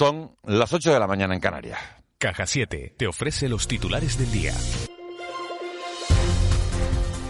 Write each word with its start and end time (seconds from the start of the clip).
Son 0.00 0.34
las 0.46 0.72
8 0.72 0.94
de 0.94 0.98
la 0.98 1.06
mañana 1.06 1.34
en 1.34 1.40
Canarias. 1.40 1.78
Caja 2.16 2.46
7 2.46 2.94
te 2.96 3.06
ofrece 3.06 3.50
los 3.50 3.68
titulares 3.68 4.16
del 4.16 4.32
día. 4.32 4.54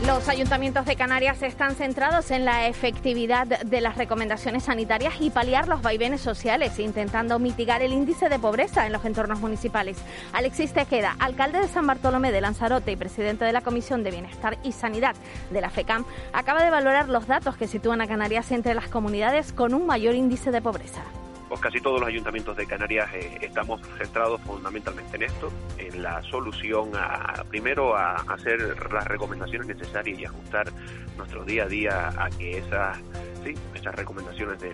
Los 0.06 0.28
ayuntamientos 0.28 0.86
de 0.86 0.94
Canarias 0.94 1.42
están 1.42 1.74
centrados 1.74 2.30
en 2.30 2.44
la 2.44 2.68
efectividad 2.68 3.48
de 3.48 3.80
las 3.80 3.96
recomendaciones 3.96 4.62
sanitarias 4.62 5.14
y 5.18 5.30
paliar 5.30 5.66
los 5.66 5.82
vaivenes 5.82 6.20
sociales, 6.20 6.78
intentando 6.78 7.40
mitigar 7.40 7.82
el 7.82 7.92
índice 7.92 8.28
de 8.28 8.38
pobreza 8.38 8.86
en 8.86 8.92
los 8.92 9.04
entornos 9.04 9.40
municipales. 9.40 9.98
Alexis 10.32 10.72
Tequeda, 10.72 11.16
alcalde 11.18 11.58
de 11.58 11.66
San 11.66 11.88
Bartolomé 11.88 12.30
de 12.30 12.40
Lanzarote 12.40 12.92
y 12.92 12.96
presidente 12.96 13.44
de 13.44 13.52
la 13.52 13.62
Comisión 13.62 14.04
de 14.04 14.12
Bienestar 14.12 14.58
y 14.62 14.70
Sanidad 14.70 15.16
de 15.50 15.60
la 15.60 15.70
FECAM, 15.70 16.04
acaba 16.32 16.62
de 16.62 16.70
valorar 16.70 17.08
los 17.08 17.26
datos 17.26 17.56
que 17.56 17.66
sitúan 17.66 18.00
a 18.00 18.06
Canarias 18.06 18.52
entre 18.52 18.74
las 18.74 18.86
comunidades 18.86 19.52
con 19.52 19.74
un 19.74 19.86
mayor 19.86 20.14
índice 20.14 20.52
de 20.52 20.62
pobreza 20.62 21.02
pues 21.50 21.60
casi 21.60 21.80
todos 21.80 21.98
los 21.98 22.08
ayuntamientos 22.08 22.56
de 22.56 22.64
Canarias 22.64 23.12
eh, 23.12 23.38
estamos 23.40 23.80
centrados 23.98 24.40
fundamentalmente 24.42 25.16
en 25.16 25.24
esto, 25.24 25.52
en 25.78 26.00
la 26.00 26.22
solución 26.22 26.92
a, 26.94 27.44
primero 27.48 27.96
a 27.96 28.14
hacer 28.14 28.60
las 28.92 29.04
recomendaciones 29.08 29.66
necesarias 29.66 30.20
y 30.20 30.24
ajustar 30.24 30.72
nuestro 31.18 31.44
día 31.44 31.64
a 31.64 31.66
día 31.66 32.08
a 32.16 32.30
que 32.30 32.58
esas, 32.58 32.98
sí, 33.44 33.54
esas 33.74 33.94
recomendaciones 33.96 34.60
de 34.60 34.72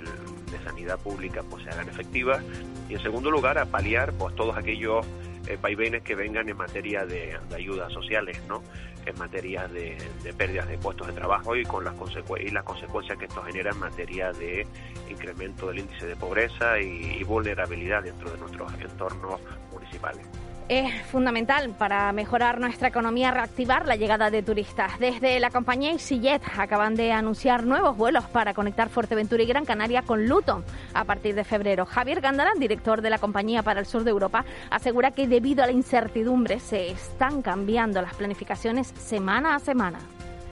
sanidad 0.64 0.98
pública 0.98 1.42
pues 1.48 1.64
se 1.64 1.70
hagan 1.70 1.88
efectivas 1.88 2.44
y 2.90 2.94
en 2.94 3.02
segundo 3.02 3.30
lugar 3.30 3.56
a 3.56 3.64
paliar 3.64 4.12
pues 4.12 4.34
todos 4.36 4.54
aquellos 4.54 5.06
eh, 5.48 5.56
vaivenes 5.60 6.02
que 6.02 6.16
vengan 6.16 6.48
en 6.48 6.56
materia 6.56 7.06
de, 7.06 7.38
ayudas 7.54 7.92
sociales, 7.92 8.40
¿no? 8.48 8.62
En 9.06 9.18
materia 9.18 9.66
de, 9.68 9.96
pérdidas 10.36 10.68
de 10.68 10.78
puestos 10.78 11.06
de 11.06 11.12
trabajo 11.12 11.56
y 11.56 11.64
con 11.64 11.84
las, 11.84 11.94
y 12.40 12.50
las 12.50 12.64
consecuencias 12.64 13.18
que 13.18 13.26
esto 13.26 13.42
genera 13.42 13.70
en 13.70 13.78
materia 13.78 14.32
de 14.32 14.66
incremento 15.08 15.68
del 15.68 15.78
índice 15.80 16.06
de 16.06 16.16
pobreza 16.16 16.78
y 16.80 17.22
vulnerabilidad 17.24 18.02
dentro 18.02 18.30
de 18.30 18.38
nuestros 18.38 18.72
entornos 18.74 19.40
municipales 19.72 20.26
es 20.68 21.02
fundamental 21.06 21.70
para 21.78 22.10
mejorar 22.12 22.60
nuestra 22.60 22.88
economía, 22.88 23.30
reactivar 23.30 23.86
la 23.86 23.96
llegada 23.96 24.30
de 24.30 24.42
turistas. 24.42 24.98
Desde 24.98 25.38
la 25.38 25.50
compañía 25.50 25.92
EasyJet 25.92 26.42
acaban 26.58 26.94
de 26.96 27.12
anunciar 27.12 27.64
nuevos 27.64 27.96
vuelos 27.96 28.24
para 28.24 28.54
conectar 28.54 28.88
Fuerteventura 28.88 29.42
y 29.42 29.46
Gran 29.46 29.64
Canaria 29.64 30.02
con 30.02 30.26
Luton 30.26 30.64
a 30.94 31.04
partir 31.04 31.34
de 31.34 31.44
febrero. 31.44 31.86
Javier 31.86 32.20
Gándara, 32.20 32.52
director 32.58 33.00
de 33.00 33.10
la 33.10 33.18
compañía 33.18 33.62
para 33.62 33.80
el 33.80 33.86
sur 33.86 34.02
de 34.02 34.10
Europa, 34.10 34.44
asegura 34.70 35.12
que 35.12 35.28
debido 35.28 35.62
a 35.62 35.66
la 35.66 35.72
incertidumbre 35.72 36.58
se 36.58 36.90
están 36.90 37.42
cambiando 37.42 38.02
las 38.02 38.14
planificaciones 38.14 38.88
semana 38.88 39.54
a 39.54 39.58
semana. 39.60 39.98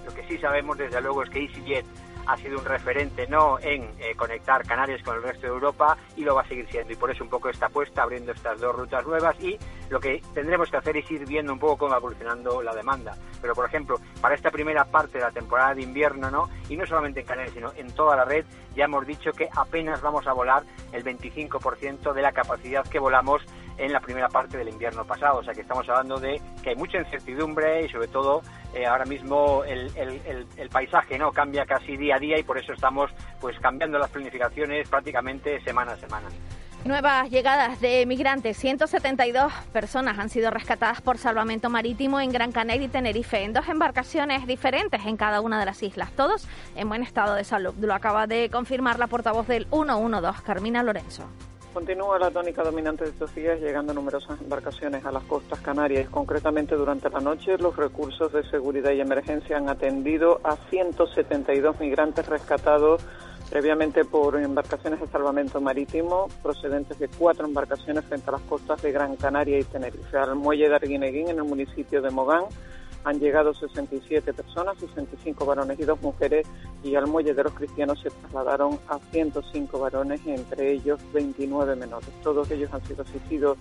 Lo 0.07 0.15
que 0.15 0.23
sí 0.29 0.39
sabemos 0.39 0.79
desde 0.79 1.01
luego 1.01 1.25
es 1.25 1.31
que 1.31 1.41
EasyJet 1.41 1.87
ha 2.27 2.37
sido 2.37 2.59
un 2.59 2.65
referente 2.65 3.27
no 3.27 3.59
en 3.61 3.91
eh, 3.99 4.15
conectar 4.17 4.67
Canarias 4.67 5.03
con 5.03 5.17
el 5.17 5.23
resto 5.23 5.43
de 5.43 5.53
Europa 5.53 5.97
y 6.17 6.23
lo 6.23 6.35
va 6.35 6.43
a 6.43 6.49
seguir 6.49 6.69
siendo. 6.71 6.93
Y 6.93 6.97
por 6.97 7.11
eso 7.11 7.25
un 7.25 7.31
poco 7.31 7.49
esta 7.49 7.67
apuesta 7.67 8.03
abriendo 8.03 8.33
estas 8.33 8.61
dos 8.61 8.75
rutas 8.75 9.07
nuevas 9.07 9.37
y 9.41 9.59
lo 9.91 10.01
que 10.01 10.23
tendremos 10.33 10.71
que 10.71 10.77
hacer 10.77 10.97
es 10.97 11.11
ir 11.11 11.27
viendo 11.27 11.53
un 11.53 11.59
poco 11.59 11.79
cómo 11.79 11.93
va 11.93 11.99
evolucionando 11.99 12.63
la 12.63 12.75
demanda. 12.75 13.17
Pero 13.41 13.55
por 13.55 13.67
ejemplo, 13.67 13.99
para 14.21 14.35
esta 14.35 14.51
primera 14.51 14.85
parte 14.85 15.19
de 15.19 15.25
la 15.25 15.31
temporada 15.31 15.75
de 15.75 15.83
invierno, 15.83 16.31
¿no? 16.31 16.49
Y 16.69 16.77
no 16.77 16.87
solamente 16.87 17.21
en 17.21 17.27
Canarias, 17.27 17.55
sino 17.55 17.73
en 17.77 17.93
toda 17.93 18.17
la 18.17 18.25
red, 18.25 18.45
ya 18.75 18.85
hemos 18.85 19.07
dicho 19.07 19.33
que 19.33 19.49
apenas 19.55 20.01
vamos 20.01 20.27
a 20.27 20.33
volar 20.33 20.63
el 20.93 21.05
25% 21.05 22.13
de 22.13 22.23
la 22.23 22.33
capacidad 22.33 22.85
que 22.87 22.99
volamos 22.99 23.43
en 23.77 23.93
la 23.93 24.01
primera 24.01 24.29
parte 24.29 24.57
del 24.57 24.69
invierno 24.69 25.05
pasado. 25.05 25.41
O 25.41 25.45
sea 25.45 25.53
que 25.53 25.63
estamos 25.63 25.89
hablando 25.89 26.19
de 26.19 26.41
que 26.63 26.71
hay 26.71 26.77
mucha 26.77 26.99
incertidumbre 26.99 27.85
y 27.85 27.89
sobre 27.89 28.09
todo 28.09 28.43
eh, 28.75 28.87
ahora 28.87 29.05
mismo 29.05 29.65
el, 29.65 29.91
el, 29.97 30.69
paisaje 30.69 31.19
no 31.19 31.31
cambia 31.31 31.65
casi 31.65 31.97
día 31.97 32.17
a 32.17 32.19
día 32.19 32.39
y 32.39 32.43
por 32.43 32.59
eso 32.59 32.73
estamos 32.73 33.11
pues 33.41 33.59
cambiando 33.61 33.99
las 33.99 34.11
planificaciones 34.11 34.89
prácticamente 34.89 35.61
semana 35.63 35.93
a 35.93 35.97
semana. 35.97 36.29
Nuevas 36.85 37.31
llegadas 37.31 37.81
de 37.81 38.05
migrantes. 38.05 38.59
172 38.59 39.51
personas 39.73 40.19
han 40.19 40.29
sido 40.29 40.51
rescatadas 40.51 41.01
por 41.01 41.17
salvamento 41.17 41.71
marítimo 41.71 42.21
en 42.21 42.31
Gran 42.31 42.53
Canaria 42.53 42.85
y 42.85 42.89
Tenerife, 42.89 43.43
en 43.43 43.55
dos 43.55 43.67
embarcaciones 43.69 44.47
diferentes 44.47 45.01
en 45.07 45.17
cada 45.17 45.41
una 45.41 45.59
de 45.59 45.65
las 45.65 45.83
islas, 45.83 46.13
todos 46.13 46.47
en 46.77 46.91
buen 46.91 47.03
estado 47.03 47.37
de 47.37 47.45
salud. 47.45 47.73
Lo 47.81 47.95
acaba 47.95 48.27
de 48.27 48.51
confirmar 48.51 48.99
la 48.99 49.07
portavoz 49.07 49.49
del 49.49 49.67
112, 49.71 50.43
Carmina 50.45 50.83
Lorenzo. 50.83 51.25
Continúa 51.73 52.19
la 52.19 52.31
tónica 52.31 52.63
dominante 52.63 53.05
de 53.05 53.11
estos 53.11 53.35
días, 53.35 53.59
llegando 53.61 53.95
numerosas 53.95 54.39
embarcaciones 54.43 55.07
a 55.07 55.11
las 55.11 55.25
costas 55.25 55.61
canarias. 55.61 56.11
Concretamente, 56.11 56.77
durante 56.77 57.09
la 57.09 57.21
noche, 57.21 57.57
los 57.57 57.75
recursos 57.75 58.31
de 58.31 58.49
seguridad 58.51 58.93
y 58.93 59.01
emergencia 59.01 59.57
han 59.57 59.71
atendido 59.71 60.39
a 60.45 60.57
172 60.69 61.81
migrantes 61.81 62.27
rescatados 62.27 63.03
previamente 63.55 64.05
por 64.05 64.35
embarcaciones 64.35 64.99
de 64.99 65.07
salvamento 65.07 65.61
marítimo 65.61 66.27
procedentes 66.43 66.99
de 66.99 67.07
cuatro 67.07 67.47
embarcaciones 67.47 68.05
frente 68.05 68.29
a 68.29 68.33
las 68.33 68.41
costas 68.41 68.83
de 68.83 68.91
Gran 68.91 69.15
Canaria 69.15 69.61
y 69.61 69.63
Tenerife. 69.63 70.19
Al 70.19 70.35
muelle 70.35 70.69
de 70.69 70.75
Arguineguín, 70.75 71.29
en 71.29 71.39
el 71.39 71.45
municipio 71.45 72.03
de 72.03 72.11
Mogán, 72.11 72.47
han 73.05 73.21
llegado 73.21 73.55
67 73.55 74.33
personas, 74.33 74.77
65 74.79 75.47
varones 75.47 75.79
y 75.79 75.85
dos 75.85 76.03
mujeres, 76.03 76.49
y 76.83 76.97
al 76.97 77.07
muelle 77.07 77.33
de 77.33 77.45
los 77.45 77.53
cristianos 77.53 78.01
se 78.01 78.11
trasladaron 78.11 78.81
a 78.89 78.99
105 79.13 79.79
varones, 79.79 80.21
entre 80.27 80.73
ellos 80.73 80.99
29 81.13 81.77
menores. 81.77 82.11
Todos 82.25 82.51
ellos 82.51 82.75
han 82.75 82.85
sido 82.85 83.05
asistidos 83.05 83.57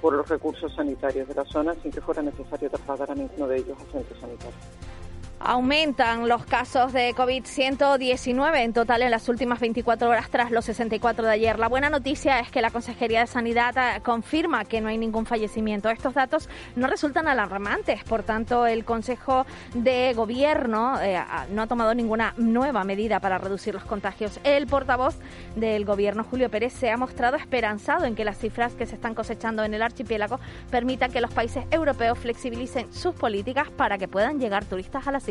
por 0.00 0.12
los 0.12 0.28
recursos 0.28 0.74
sanitarios 0.74 1.28
de 1.28 1.34
la 1.34 1.44
zona 1.44 1.76
sin 1.80 1.92
que 1.92 2.00
fuera 2.00 2.20
necesario 2.20 2.68
trasladar 2.68 3.12
a 3.12 3.14
ninguno 3.14 3.46
de 3.46 3.58
ellos 3.58 3.78
a 3.78 3.92
centros 3.92 4.18
sanitarios. 4.18 4.99
Aumentan 5.42 6.28
los 6.28 6.44
casos 6.44 6.92
de 6.92 7.14
COVID-119 7.14 8.58
en 8.58 8.74
total 8.74 9.00
en 9.00 9.10
las 9.10 9.26
últimas 9.26 9.58
24 9.58 10.10
horas 10.10 10.28
tras 10.28 10.50
los 10.50 10.66
64 10.66 11.24
de 11.24 11.32
ayer. 11.32 11.58
La 11.58 11.66
buena 11.66 11.88
noticia 11.88 12.40
es 12.40 12.50
que 12.50 12.60
la 12.60 12.70
Consejería 12.70 13.20
de 13.20 13.26
Sanidad 13.26 13.74
eh, 13.78 14.02
confirma 14.02 14.66
que 14.66 14.82
no 14.82 14.88
hay 14.88 14.98
ningún 14.98 15.24
fallecimiento. 15.24 15.88
Estos 15.88 16.12
datos 16.12 16.50
no 16.76 16.88
resultan 16.88 17.26
alarmantes, 17.26 18.04
por 18.04 18.22
tanto 18.22 18.66
el 18.66 18.84
Consejo 18.84 19.46
de 19.72 20.12
Gobierno 20.12 21.00
eh, 21.00 21.18
no 21.52 21.62
ha 21.62 21.66
tomado 21.66 21.94
ninguna 21.94 22.34
nueva 22.36 22.84
medida 22.84 23.18
para 23.18 23.38
reducir 23.38 23.72
los 23.72 23.84
contagios. 23.84 24.38
El 24.44 24.66
portavoz 24.66 25.16
del 25.56 25.86
Gobierno, 25.86 26.22
Julio 26.22 26.50
Pérez, 26.50 26.74
se 26.74 26.90
ha 26.90 26.98
mostrado 26.98 27.38
esperanzado 27.38 28.04
en 28.04 28.14
que 28.14 28.26
las 28.26 28.36
cifras 28.36 28.74
que 28.74 28.84
se 28.84 28.94
están 28.94 29.14
cosechando 29.14 29.64
en 29.64 29.72
el 29.72 29.80
archipiélago 29.80 30.38
permitan 30.70 31.10
que 31.10 31.22
los 31.22 31.32
países 31.32 31.64
europeos 31.70 32.18
flexibilicen 32.18 32.92
sus 32.92 33.14
políticas 33.14 33.70
para 33.70 33.96
que 33.96 34.06
puedan 34.06 34.38
llegar 34.38 34.66
turistas 34.66 35.08
a 35.08 35.12
las 35.12 35.29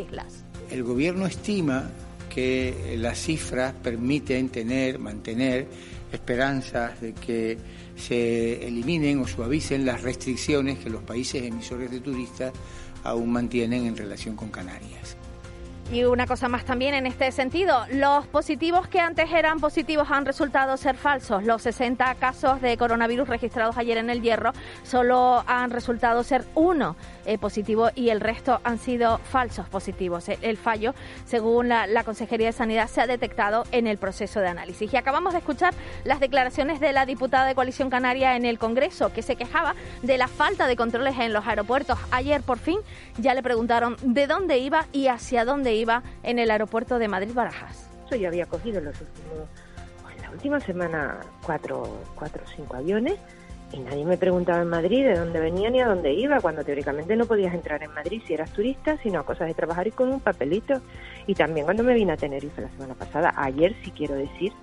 el 0.72 0.84
gobierno 0.84 1.26
estima 1.26 1.90
que 2.30 2.96
las 2.98 3.20
cifras 3.20 3.74
permiten 3.74 4.50
tener, 4.50 5.00
mantener 5.00 5.68
esperanzas 6.12 7.02
de 7.02 7.14
que 7.14 7.58
se 7.96 8.66
eliminen 8.68 9.20
o 9.20 9.28
suavicen 9.28 9.86
las 9.86 10.02
restricciones 10.02 10.80
que 10.80 10.90
los 10.90 11.04
países 11.04 11.44
emisores 11.44 11.92
de 11.92 12.00
turistas 12.00 12.54
aún 13.04 13.32
mantienen 13.32 13.86
en 13.86 13.98
relación 13.98 14.36
con 14.36 14.50
Canarias. 14.50 15.18
Y 15.92 16.04
una 16.04 16.28
cosa 16.28 16.48
más 16.50 16.66
también 16.66 16.94
en 16.94 17.08
este 17.08 17.32
sentido, 17.32 17.84
los 17.92 18.28
positivos 18.28 18.88
que 18.88 19.00
antes 19.00 19.32
eran 19.32 19.60
positivos 19.60 20.12
han 20.12 20.24
resultado 20.24 20.78
ser 20.78 20.96
falsos. 20.96 21.44
Los 21.44 21.64
60 21.64 22.14
casos 22.16 22.62
de 22.62 22.78
coronavirus 22.78 23.28
registrados 23.28 23.76
ayer 23.76 23.98
en 23.98 24.12
el 24.12 24.22
Hierro 24.22 24.52
solo 24.84 25.44
han 25.48 25.72
resultado 25.72 26.24
ser 26.24 26.46
uno 26.54 26.96
eh, 27.26 27.40
positivo 27.40 27.90
y 27.96 28.10
el 28.10 28.22
resto 28.22 28.62
han 28.64 28.78
sido 28.78 29.18
falsos 29.18 29.68
positivos. 29.68 30.30
El, 30.30 30.58
fallo, 30.58 30.94
según 31.26 31.70
la, 31.70 31.88
la, 31.88 32.04
Consejería 32.04 32.48
de 32.48 32.54
Sanidad, 32.54 32.88
se 32.88 33.02
ha 33.02 33.08
detectado 33.08 33.64
en 33.72 33.88
el 33.88 33.98
proceso 33.98 34.42
de 34.42 34.48
análisis. 34.48 34.94
Y 34.94 34.98
acabamos 34.98 35.34
de 35.34 35.40
escuchar 35.40 35.74
las 36.04 36.20
declaraciones 36.20 36.80
de 36.80 36.94
la 36.94 37.08
diputada 37.08 37.48
de 37.48 37.56
Coalición 37.56 37.90
Canaria 37.90 38.36
en 38.36 38.46
el 38.46 38.60
Congreso, 38.60 39.12
que 39.12 39.24
se 39.24 39.36
quejaba 39.36 39.74
de 40.04 40.20
la 40.20 40.28
falta 40.28 40.68
de 40.68 40.76
controles 40.76 41.18
en 41.18 41.34
los 41.34 41.48
aeropuertos. 41.48 41.98
Ayer, 42.12 42.44
por 42.44 42.60
fin, 42.60 42.78
ya 43.18 43.34
le 43.34 43.42
preguntaron 43.42 43.98
de 44.04 44.28
dónde 44.28 44.60
iba 44.60 44.86
y 44.92 45.08
hacia 45.08 45.46
dónde 45.46 45.74
iba 45.74 45.79
iba 45.80 46.04
en 46.24 46.40
el 46.40 46.52
aeropuerto 46.52 47.00
de 47.00 47.08
Madrid-Barajas. 47.08 47.90
Yo 48.12 48.28
había 48.28 48.46
cogido 48.48 48.82
los 48.82 49.00
últimos, 49.00 49.48
en 50.16 50.22
la 50.22 50.32
última 50.32 50.60
semana 50.60 51.20
cuatro, 51.46 52.02
cuatro 52.16 52.44
o 52.44 52.50
cinco 52.56 52.76
aviones 52.76 53.20
y 53.72 53.80
nadie 53.80 54.04
me 54.04 54.18
preguntaba 54.18 54.62
en 54.62 54.70
Madrid 54.70 55.06
de 55.06 55.16
dónde 55.16 55.40
venía 55.40 55.70
ni 55.70 55.80
a 55.80 55.88
dónde 55.88 56.12
iba, 56.14 56.42
cuando 56.42 56.64
teóricamente 56.64 57.16
no 57.16 57.26
podías 57.26 57.54
entrar 57.54 57.84
en 57.84 57.94
Madrid 57.94 58.22
si 58.26 58.34
eras 58.34 58.52
turista, 58.52 58.98
sino 59.04 59.20
a 59.20 59.26
cosas 59.26 59.48
de 59.48 59.54
trabajar 59.54 59.88
y 59.88 59.92
con 59.92 60.10
un 60.12 60.20
papelito. 60.20 60.82
Y 61.28 61.36
también 61.36 61.66
cuando 61.66 61.84
me 61.84 61.94
vine 61.94 62.14
a 62.14 62.18
Tenerife 62.18 62.62
la 62.62 62.70
semana 62.70 62.96
pasada, 62.96 63.34
ayer 63.36 63.76
sí 63.84 63.92
quiero 63.92 64.16
decir 64.16 64.54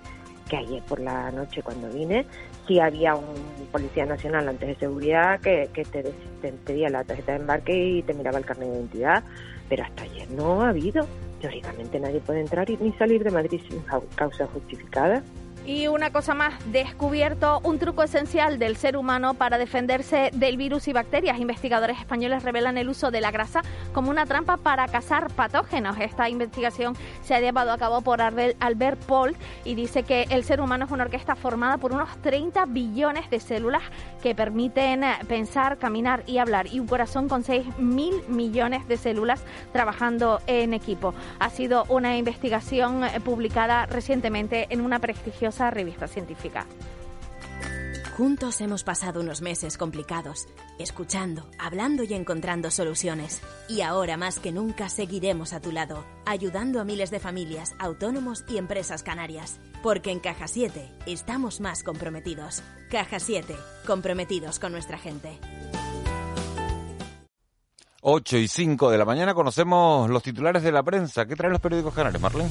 que 0.49 0.57
ayer 0.57 0.83
por 0.83 0.99
la 0.99 1.31
noche 1.31 1.61
cuando 1.61 1.89
vine, 1.89 2.25
sí 2.67 2.79
había 2.79 3.15
un 3.15 3.67
policía 3.71 4.05
nacional 4.05 4.47
antes 4.47 4.67
de 4.67 4.75
seguridad 4.75 5.39
que, 5.39 5.69
que 5.73 5.83
te, 5.83 6.03
te 6.41 6.51
pedía 6.51 6.89
la 6.89 7.03
tarjeta 7.03 7.33
de 7.33 7.39
embarque 7.39 7.73
y 7.75 8.03
te 8.03 8.13
miraba 8.13 8.37
el 8.37 8.45
carnet 8.45 8.69
de 8.69 8.75
identidad 8.75 9.23
pero 9.69 9.83
hasta 9.83 10.03
ayer 10.03 10.29
no 10.31 10.61
ha 10.61 10.69
habido. 10.69 11.05
Teóricamente 11.41 11.99
nadie 11.99 12.19
puede 12.19 12.41
entrar 12.41 12.67
ni 12.69 12.91
salir 12.93 13.23
de 13.23 13.31
Madrid 13.31 13.61
sin 13.69 13.81
causa 14.15 14.47
justificada. 14.47 15.23
Y 15.67 15.89
una 15.89 16.11
cosa 16.11 16.33
más, 16.33 16.53
descubierto 16.71 17.59
un 17.61 17.77
truco 17.77 18.01
esencial 18.01 18.57
del 18.57 18.77
ser 18.77 18.95
humano 18.95 19.33
para 19.33 19.57
defenderse 19.57 20.31
del 20.33 20.55
virus 20.55 20.87
y 20.87 20.93
bacterias. 20.93 21.39
Investigadores 21.39 21.99
españoles 21.99 22.43
revelan 22.43 22.77
el 22.77 22.87
uso 22.87 23.11
de 23.11 23.19
la 23.19 23.31
grasa 23.31 23.63
como 23.91 24.09
una 24.09 24.25
trampa 24.25 24.55
para 24.55 24.87
cazar 24.87 25.29
patógenos. 25.33 25.97
Esta 25.99 26.29
investigación 26.29 26.95
se 27.21 27.35
ha 27.35 27.41
llevado 27.41 27.73
a 27.73 27.77
cabo 27.77 27.99
por 27.99 28.21
Albert 28.21 29.03
Paul 29.07 29.35
y 29.65 29.75
dice 29.75 30.03
que 30.03 30.25
el 30.29 30.45
ser 30.45 30.61
humano 30.61 30.85
es 30.85 30.91
una 30.91 31.03
orquesta 31.03 31.35
formada 31.35 31.75
por 31.77 31.91
unos 31.91 32.15
30 32.21 32.65
billones 32.67 33.29
de 33.29 33.41
células 33.41 33.83
que 34.23 34.33
permiten 34.33 35.03
eh, 35.03 35.17
pensar, 35.27 35.77
caminar 35.77 36.23
y 36.27 36.37
hablar 36.37 36.67
y 36.67 36.79
un 36.79 36.87
corazón 36.87 37.27
con 37.27 37.43
6 37.43 37.77
mil 37.77 38.15
millones 38.29 38.87
de 38.87 38.95
células 38.95 39.43
trabajando 39.73 40.39
en 40.47 40.73
equipo. 40.73 41.13
Ha 41.39 41.49
sido 41.49 41.83
una 41.89 42.15
investigación 42.15 43.03
eh, 43.03 43.19
publicada 43.19 43.85
recientemente 43.85 44.67
en 44.69 44.79
una 44.79 44.99
prestigiosa 44.99 45.56
revista 45.59 46.07
científica. 46.07 46.65
Juntos 48.17 48.61
hemos 48.61 48.83
pasado 48.83 49.19
unos 49.21 49.43
meses 49.43 49.77
complicados, 49.77 50.47
escuchando, 50.79 51.47
hablando 51.59 52.03
y 52.03 52.15
encontrando 52.15 52.71
soluciones. 52.71 53.41
Y 53.69 53.81
ahora 53.81 54.17
más 54.17 54.39
que 54.39 54.51
nunca 54.51 54.89
seguiremos 54.89 55.53
a 55.53 55.59
tu 55.59 55.71
lado, 55.71 56.03
ayudando 56.25 56.81
a 56.81 56.83
miles 56.83 57.11
de 57.11 57.19
familias, 57.19 57.75
autónomos 57.77 58.43
y 58.47 58.57
empresas 58.57 59.03
canarias. 59.03 59.59
Porque 59.83 60.09
en 60.09 60.19
Caja 60.19 60.47
7 60.47 60.89
estamos 61.05 61.61
más 61.61 61.83
comprometidos. 61.83 62.63
Caja 62.89 63.19
7, 63.19 63.55
comprometidos 63.85 64.57
con 64.57 64.71
nuestra 64.71 64.97
gente. 64.97 65.39
8 68.01 68.37
y 68.37 68.47
5 68.47 68.89
de 68.89 68.97
la 68.97 69.05
mañana 69.05 69.35
conocemos 69.35 70.09
los 70.09 70.23
titulares 70.23 70.63
de 70.63 70.71
la 70.71 70.81
prensa. 70.81 71.27
¿Qué 71.27 71.35
traen 71.35 71.51
los 71.51 71.61
periódicos 71.61 71.93
canarios, 71.93 72.21
Marlene? 72.21 72.49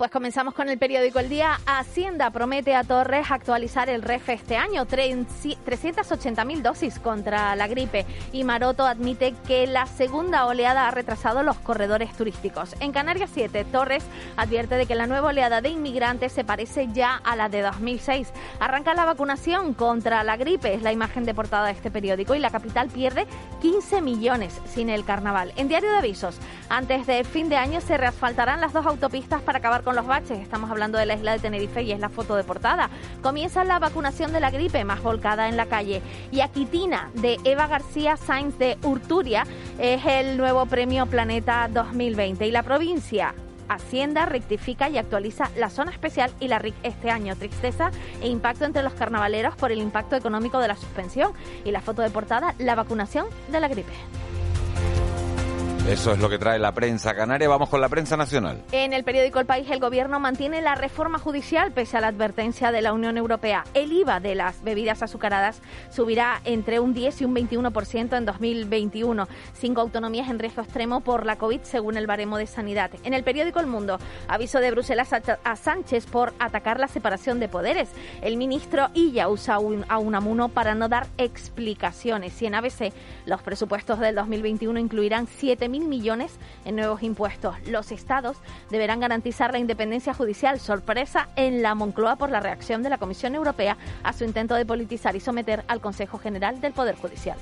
Pues 0.00 0.10
comenzamos 0.10 0.54
con 0.54 0.70
el 0.70 0.78
periódico 0.78 1.18
El 1.18 1.28
Día. 1.28 1.60
Hacienda 1.66 2.30
promete 2.30 2.74
a 2.74 2.84
Torres 2.84 3.30
actualizar 3.30 3.90
el 3.90 4.00
REF 4.00 4.30
este 4.30 4.56
año, 4.56 4.86
380.000 4.86 6.62
dosis 6.62 6.98
contra 6.98 7.54
la 7.54 7.68
gripe. 7.68 8.06
Y 8.32 8.44
Maroto 8.44 8.86
admite 8.86 9.34
que 9.46 9.66
la 9.66 9.84
segunda 9.84 10.46
oleada 10.46 10.88
ha 10.88 10.90
retrasado 10.90 11.42
los 11.42 11.58
corredores 11.58 12.14
turísticos. 12.14 12.74
En 12.80 12.92
Canarias 12.92 13.28
7, 13.34 13.66
Torres 13.66 14.02
advierte 14.38 14.76
de 14.76 14.86
que 14.86 14.94
la 14.94 15.06
nueva 15.06 15.28
oleada 15.28 15.60
de 15.60 15.68
inmigrantes 15.68 16.32
se 16.32 16.44
parece 16.44 16.88
ya 16.94 17.16
a 17.16 17.36
la 17.36 17.50
de 17.50 17.60
2006. 17.60 18.32
Arranca 18.58 18.94
la 18.94 19.04
vacunación 19.04 19.74
contra 19.74 20.24
la 20.24 20.38
gripe, 20.38 20.72
es 20.72 20.80
la 20.80 20.92
imagen 20.92 21.26
de 21.26 21.34
portada 21.34 21.66
de 21.66 21.72
este 21.72 21.90
periódico, 21.90 22.34
y 22.34 22.38
la 22.38 22.48
capital 22.48 22.88
pierde 22.88 23.26
15 23.60 24.00
millones 24.00 24.62
sin 24.64 24.88
el 24.88 25.04
carnaval. 25.04 25.52
En 25.56 25.68
Diario 25.68 25.90
de 25.90 25.98
Avisos, 25.98 26.38
antes 26.70 27.06
del 27.06 27.26
fin 27.26 27.50
de 27.50 27.56
año 27.56 27.82
se 27.82 27.98
reasfaltarán 27.98 28.62
las 28.62 28.72
dos 28.72 28.86
autopistas 28.86 29.42
para 29.42 29.58
acabar 29.58 29.82
con 29.82 29.89
los 29.94 30.06
baches. 30.06 30.38
Estamos 30.38 30.70
hablando 30.70 30.98
de 30.98 31.06
la 31.06 31.14
isla 31.14 31.32
de 31.32 31.38
Tenerife 31.38 31.82
y 31.82 31.92
es 31.92 32.00
la 32.00 32.08
foto 32.08 32.36
de 32.36 32.44
portada. 32.44 32.90
Comienza 33.22 33.64
la 33.64 33.78
vacunación 33.78 34.32
de 34.32 34.40
la 34.40 34.50
gripe 34.50 34.84
más 34.84 35.02
volcada 35.02 35.48
en 35.48 35.56
la 35.56 35.66
calle. 35.66 36.02
Y 36.30 36.40
Aquitina 36.40 37.10
de 37.14 37.38
Eva 37.44 37.66
García 37.66 38.16
Sainz 38.16 38.58
de 38.58 38.78
Urturia 38.82 39.44
es 39.78 40.04
el 40.06 40.36
nuevo 40.36 40.66
premio 40.66 41.06
Planeta 41.06 41.68
2020. 41.72 42.46
Y 42.46 42.50
la 42.50 42.62
provincia 42.62 43.34
Hacienda 43.70 44.26
rectifica 44.26 44.88
y 44.88 44.98
actualiza 44.98 45.48
la 45.56 45.70
zona 45.70 45.92
especial 45.92 46.32
y 46.40 46.48
la 46.48 46.58
RIC 46.58 46.74
este 46.82 47.08
año. 47.08 47.36
Tristeza 47.36 47.92
e 48.20 48.26
impacto 48.26 48.64
entre 48.64 48.82
los 48.82 48.94
carnavaleros 48.94 49.54
por 49.54 49.70
el 49.70 49.78
impacto 49.78 50.16
económico 50.16 50.58
de 50.58 50.66
la 50.66 50.76
suspensión. 50.76 51.32
Y 51.64 51.70
la 51.70 51.80
foto 51.80 52.02
de 52.02 52.10
portada, 52.10 52.56
la 52.58 52.74
vacunación 52.74 53.26
de 53.48 53.60
la 53.60 53.68
gripe. 53.68 53.92
Eso 55.90 56.12
es 56.12 56.20
lo 56.20 56.28
que 56.28 56.38
trae 56.38 56.56
la 56.60 56.70
prensa 56.70 57.16
canaria. 57.16 57.48
Vamos 57.48 57.68
con 57.68 57.80
la 57.80 57.88
prensa 57.88 58.16
nacional. 58.16 58.62
En 58.70 58.92
el 58.92 59.02
periódico 59.02 59.40
El 59.40 59.46
País, 59.46 59.68
el 59.68 59.80
gobierno 59.80 60.20
mantiene 60.20 60.62
la 60.62 60.76
reforma 60.76 61.18
judicial 61.18 61.72
pese 61.72 61.96
a 61.96 62.00
la 62.00 62.06
advertencia 62.06 62.70
de 62.70 62.80
la 62.80 62.92
Unión 62.92 63.16
Europea. 63.16 63.64
El 63.74 63.92
IVA 63.92 64.20
de 64.20 64.36
las 64.36 64.62
bebidas 64.62 65.02
azucaradas 65.02 65.60
subirá 65.90 66.42
entre 66.44 66.78
un 66.78 66.94
10 66.94 67.22
y 67.22 67.24
un 67.24 67.34
21% 67.34 68.16
en 68.16 68.24
2021. 68.24 69.26
Cinco 69.52 69.80
autonomías 69.80 70.30
en 70.30 70.38
riesgo 70.38 70.62
extremo 70.62 71.00
por 71.00 71.26
la 71.26 71.34
COVID, 71.34 71.62
según 71.62 71.96
el 71.96 72.06
baremo 72.06 72.38
de 72.38 72.46
sanidad. 72.46 72.92
En 73.02 73.12
el 73.12 73.24
periódico 73.24 73.58
El 73.58 73.66
Mundo, 73.66 73.98
aviso 74.28 74.60
de 74.60 74.70
Bruselas 74.70 75.12
a 75.12 75.56
Sánchez 75.56 76.06
por 76.06 76.32
atacar 76.38 76.78
la 76.78 76.86
separación 76.86 77.40
de 77.40 77.48
poderes. 77.48 77.88
El 78.22 78.36
ministro 78.36 78.90
Illa 78.94 79.28
usa 79.28 79.56
a 79.88 79.98
Unamuno 79.98 80.50
para 80.50 80.76
no 80.76 80.88
dar 80.88 81.08
explicaciones. 81.18 82.40
Y 82.40 82.46
en 82.46 82.54
ABC, 82.54 82.92
los 83.26 83.42
presupuestos 83.42 83.98
del 83.98 84.14
2021 84.14 84.78
incluirán 84.78 85.26
7.000 85.26 85.79
millones 85.88 86.32
en 86.64 86.76
nuevos 86.76 87.02
impuestos. 87.02 87.56
Los 87.66 87.92
estados 87.92 88.36
deberán 88.70 89.00
garantizar 89.00 89.52
la 89.52 89.58
independencia 89.58 90.14
judicial. 90.14 90.60
Sorpresa 90.60 91.28
en 91.36 91.62
la 91.62 91.74
Moncloa 91.74 92.16
por 92.16 92.30
la 92.30 92.40
reacción 92.40 92.82
de 92.82 92.90
la 92.90 92.98
Comisión 92.98 93.34
Europea 93.34 93.76
a 94.02 94.12
su 94.12 94.24
intento 94.24 94.54
de 94.54 94.66
politizar 94.66 95.16
y 95.16 95.20
someter 95.20 95.64
al 95.68 95.80
Consejo 95.80 96.18
General 96.18 96.60
del 96.60 96.72
Poder 96.72 96.96
Judicial. 96.96 97.38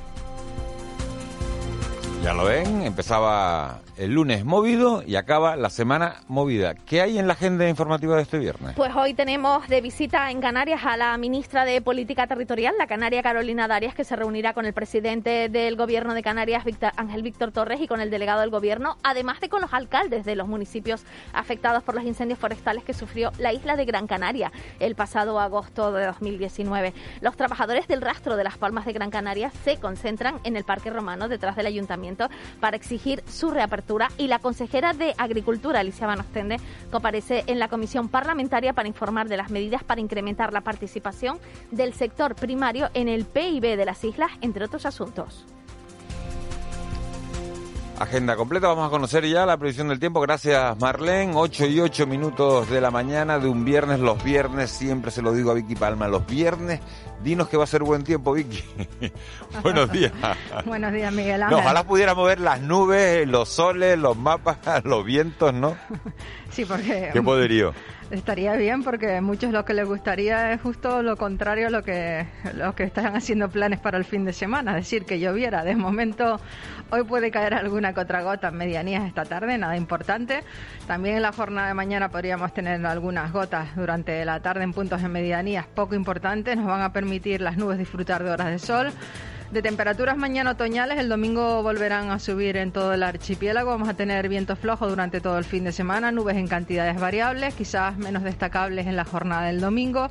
Ya 2.22 2.34
lo 2.34 2.44
ven, 2.44 2.82
empezaba 2.82 3.80
el 3.96 4.12
lunes 4.12 4.44
movido 4.44 5.02
y 5.06 5.14
acaba 5.14 5.54
la 5.54 5.70
semana 5.70 6.16
movida. 6.26 6.74
¿Qué 6.74 7.00
hay 7.00 7.18
en 7.18 7.26
la 7.28 7.34
agenda 7.34 7.68
informativa 7.68 8.16
de 8.16 8.22
este 8.22 8.38
viernes? 8.38 8.74
Pues 8.74 8.94
hoy 8.94 9.14
tenemos 9.14 9.66
de 9.68 9.80
visita 9.80 10.30
en 10.30 10.40
Canarias 10.40 10.82
a 10.84 10.96
la 10.96 11.16
ministra 11.16 11.64
de 11.64 11.80
Política 11.80 12.26
Territorial, 12.26 12.74
la 12.76 12.88
canaria 12.88 13.22
Carolina 13.22 13.68
Darias, 13.68 13.94
que 13.94 14.04
se 14.04 14.16
reunirá 14.16 14.52
con 14.52 14.66
el 14.66 14.72
presidente 14.72 15.48
del 15.48 15.76
Gobierno 15.76 16.12
de 16.12 16.22
Canarias, 16.22 16.64
Ángel 16.96 17.22
Víctor 17.22 17.52
Torres, 17.52 17.80
y 17.80 17.86
con 17.86 18.00
el 18.00 18.10
delegado 18.10 18.40
del 18.40 18.50
Gobierno, 18.50 18.98
además 19.04 19.40
de 19.40 19.48
con 19.48 19.62
los 19.62 19.72
alcaldes 19.72 20.24
de 20.24 20.34
los 20.34 20.48
municipios 20.48 21.04
afectados 21.32 21.82
por 21.84 21.94
los 21.94 22.04
incendios 22.04 22.38
forestales 22.38 22.84
que 22.84 22.94
sufrió 22.94 23.30
la 23.38 23.52
isla 23.52 23.76
de 23.76 23.84
Gran 23.84 24.06
Canaria 24.06 24.52
el 24.80 24.96
pasado 24.96 25.38
agosto 25.40 25.92
de 25.92 26.04
2019. 26.06 26.94
Los 27.20 27.36
trabajadores 27.36 27.86
del 27.86 28.02
rastro 28.02 28.36
de 28.36 28.44
las 28.44 28.58
Palmas 28.58 28.86
de 28.86 28.92
Gran 28.92 29.10
Canaria 29.10 29.50
se 29.64 29.78
concentran 29.78 30.40
en 30.44 30.56
el 30.56 30.64
Parque 30.64 30.90
Romano 30.90 31.28
detrás 31.28 31.54
del 31.56 31.66
ayuntamiento 31.66 32.07
para 32.60 32.76
exigir 32.76 33.22
su 33.28 33.50
reapertura 33.50 34.08
y 34.19 34.28
la 34.28 34.38
consejera 34.38 34.93
de 34.93 35.14
Agricultura, 35.19 35.81
Alicia 35.81 36.06
Van 36.06 36.20
Ostende, 36.20 36.58
comparece 36.90 37.44
en 37.46 37.58
la 37.58 37.69
comisión 37.69 38.08
parlamentaria 38.08 38.72
para 38.72 38.88
informar 38.88 39.28
de 39.28 39.37
las 39.37 39.50
medidas 39.50 39.84
para 39.84 40.00
incrementar 40.00 40.52
la 40.52 40.62
participación 40.62 41.38
del 41.70 41.93
sector 41.93 42.34
primario 42.34 42.90
en 42.94 43.08
el 43.08 43.25
PIB 43.25 43.76
de 43.76 43.84
las 43.84 44.05
islas, 44.05 44.31
entre 44.40 44.64
otros 44.64 44.87
asuntos. 44.87 45.46
Agenda 47.98 48.36
completa, 48.36 48.68
vamos 48.68 48.86
a 48.86 48.90
conocer 48.90 49.26
ya 49.26 49.44
la 49.44 49.56
previsión 49.56 49.88
del 49.88 49.98
tiempo. 49.98 50.20
Gracias 50.20 50.78
Marlene, 50.78 51.32
8 51.34 51.66
y 51.66 51.80
8 51.80 52.06
minutos 52.06 52.70
de 52.70 52.80
la 52.80 52.92
mañana 52.92 53.40
de 53.40 53.48
un 53.48 53.64
viernes. 53.64 53.98
Los 53.98 54.22
viernes, 54.22 54.70
siempre 54.70 55.10
se 55.10 55.20
lo 55.20 55.32
digo 55.32 55.50
a 55.50 55.54
Vicky 55.54 55.74
Palma, 55.74 56.06
los 56.06 56.24
viernes, 56.24 56.80
dinos 57.24 57.48
que 57.48 57.56
va 57.56 57.64
a 57.64 57.66
ser 57.66 57.82
buen 57.82 58.04
tiempo, 58.04 58.32
Vicky. 58.32 58.62
Buenos 59.64 59.90
días. 59.90 60.12
Buenos 60.64 60.92
días, 60.92 61.12
Miguel 61.12 61.42
Ángel. 61.42 61.58
ojalá 61.58 61.84
pudiéramos 61.84 62.24
ver 62.24 62.38
las 62.38 62.60
nubes, 62.60 63.26
los 63.26 63.48
soles, 63.48 63.98
los 63.98 64.16
mapas, 64.16 64.58
los 64.84 65.04
vientos, 65.04 65.52
¿no? 65.52 65.76
Sí, 66.50 66.64
porque... 66.64 67.10
Qué 67.12 67.22
poderío. 67.22 67.72
Estaría 68.10 68.54
bien 68.54 68.82
porque 68.84 69.20
muchos 69.20 69.52
lo 69.52 69.66
que 69.66 69.74
les 69.74 69.86
gustaría 69.86 70.52
es 70.52 70.62
justo 70.62 71.02
lo 71.02 71.18
contrario 71.18 71.66
a 71.66 71.70
lo 71.70 71.82
que, 71.82 72.26
lo 72.54 72.74
que 72.74 72.84
están 72.84 73.14
haciendo 73.14 73.50
planes 73.50 73.80
para 73.80 73.98
el 73.98 74.04
fin 74.06 74.24
de 74.24 74.32
semana, 74.32 74.70
es 74.78 74.84
decir, 74.84 75.04
que 75.04 75.20
lloviera. 75.20 75.62
De 75.62 75.76
momento, 75.76 76.40
hoy 76.90 77.04
puede 77.04 77.30
caer 77.30 77.52
alguna 77.52 77.92
que 77.92 78.00
otra 78.00 78.23
gota 78.23 78.49
en 78.49 78.56
medianías 78.56 79.04
esta 79.04 79.26
tarde, 79.26 79.58
nada 79.58 79.76
importante. 79.76 80.42
También 80.87 81.16
en 81.16 81.23
la 81.23 81.32
jornada 81.32 81.68
de 81.68 81.75
mañana 81.75 82.08
podríamos 82.08 82.54
tener 82.54 82.84
algunas 82.87 83.30
gotas 83.30 83.76
durante 83.76 84.25
la 84.25 84.40
tarde 84.40 84.64
en 84.64 84.73
puntos 84.73 85.02
de 85.02 85.08
medianías 85.08 85.66
poco 85.66 85.94
importantes. 85.94 86.56
Nos 86.56 86.66
van 86.66 86.80
a 86.80 86.94
permitir 86.94 87.42
las 87.42 87.58
nubes 87.58 87.76
disfrutar 87.76 88.25
de 88.25 88.30
horas 88.30 88.49
de 88.49 88.58
sol. 88.58 88.90
De 89.50 89.62
temperaturas 89.62 90.19
mañana 90.19 90.50
otoñales, 90.50 90.99
el 90.99 91.09
domingo 91.09 91.62
volverán 91.62 92.11
a 92.11 92.19
subir 92.19 92.59
en 92.59 92.71
todo 92.71 92.93
el 92.93 93.02
archipiélago. 93.02 93.71
Vamos 93.71 93.88
a 93.88 93.95
tener 93.95 94.28
vientos 94.28 94.59
flojos 94.59 94.90
durante 94.90 95.23
todo 95.23 95.38
el 95.38 95.45
fin 95.45 95.64
de 95.64 95.73
semana, 95.73 96.12
nubes 96.12 96.37
en 96.37 96.47
cantidades 96.47 97.00
variables, 97.00 97.55
quizás 97.55 97.97
menos 97.97 98.25
destacables 98.25 98.87
en 98.87 98.95
la 98.95 99.07
jornada 99.07 99.47
del 99.47 99.59
domingo. 99.59 100.09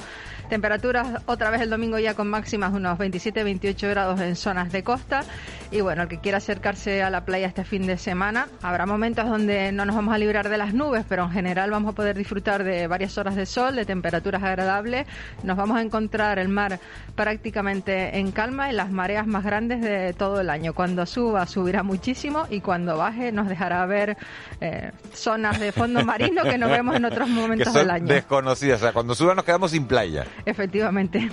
Temperaturas 0.50 1.22
otra 1.28 1.52
vez 1.52 1.62
el 1.62 1.70
domingo 1.70 2.00
ya 2.00 2.16
con 2.16 2.30
máximas 2.30 2.72
de 2.72 2.78
unos 2.78 2.98
27-28 2.98 3.90
grados 3.90 4.20
en 4.22 4.36
zonas 4.36 4.72
de 4.72 4.84
costa. 4.84 5.24
Y 5.70 5.82
bueno, 5.82 6.04
el 6.04 6.08
que 6.08 6.18
quiera 6.18 6.40
acercarse 6.40 7.04
a 7.04 7.12
la 7.12 7.24
playa 7.24 7.46
este 7.46 7.64
fin 7.64 7.86
de 7.86 7.98
semana, 7.98 8.48
habrá 8.64 8.88
momentos 8.88 9.30
donde 9.30 9.72
no 9.72 9.86
nos 9.86 9.96
vamos 9.96 10.16
a 10.16 10.18
librar 10.18 10.50
de 10.50 10.58
las 10.58 10.74
nubes, 10.74 11.06
pero 11.08 11.26
en 11.26 11.32
general 11.32 11.70
vamos 11.70 11.92
a 11.92 11.96
poder 11.96 12.18
disfrutar 12.18 12.64
de 12.64 12.88
varias 12.88 13.18
horas 13.20 13.36
de 13.36 13.46
sol, 13.46 13.76
de 13.76 13.86
temperaturas 13.86 14.42
agradables. 14.42 15.06
Nos 15.44 15.58
vamos 15.58 15.78
a 15.78 15.82
encontrar 15.82 16.40
el 16.40 16.48
mar 16.48 16.80
prácticamente 17.16 18.18
en 18.18 18.32
calma 18.32 18.72
y 18.72 18.74
las 18.74 18.90
mareas 18.90 19.27
más 19.28 19.44
grandes 19.44 19.82
de 19.82 20.14
todo 20.14 20.42
el 20.42 20.50
año. 20.50 20.74
Cuando 20.74 21.06
suba, 21.06 21.46
subirá 21.46 21.84
muchísimo 21.84 22.48
y 22.50 22.62
cuando 22.62 22.98
baje, 22.98 23.32
nos 23.32 23.48
dejará 23.48 23.86
ver 23.86 24.18
eh, 24.62 24.92
zonas 25.14 25.60
de 25.60 25.72
fondo 25.72 26.04
marino 26.06 26.44
que 26.44 26.58
no 26.58 26.70
vemos 26.70 26.96
en 26.96 27.06
otros 27.06 27.30
momentos 27.30 27.74
del 27.74 27.90
año. 27.90 28.08
Desconocidas, 28.08 28.82
o 28.82 28.84
sea, 28.86 28.94
cuando 28.94 29.16
suba 29.16 29.36
nos 29.36 29.46
quedamos 29.46 29.72
sin 29.72 29.86
playa. 29.86 30.26
Efectivamente. 30.46 31.30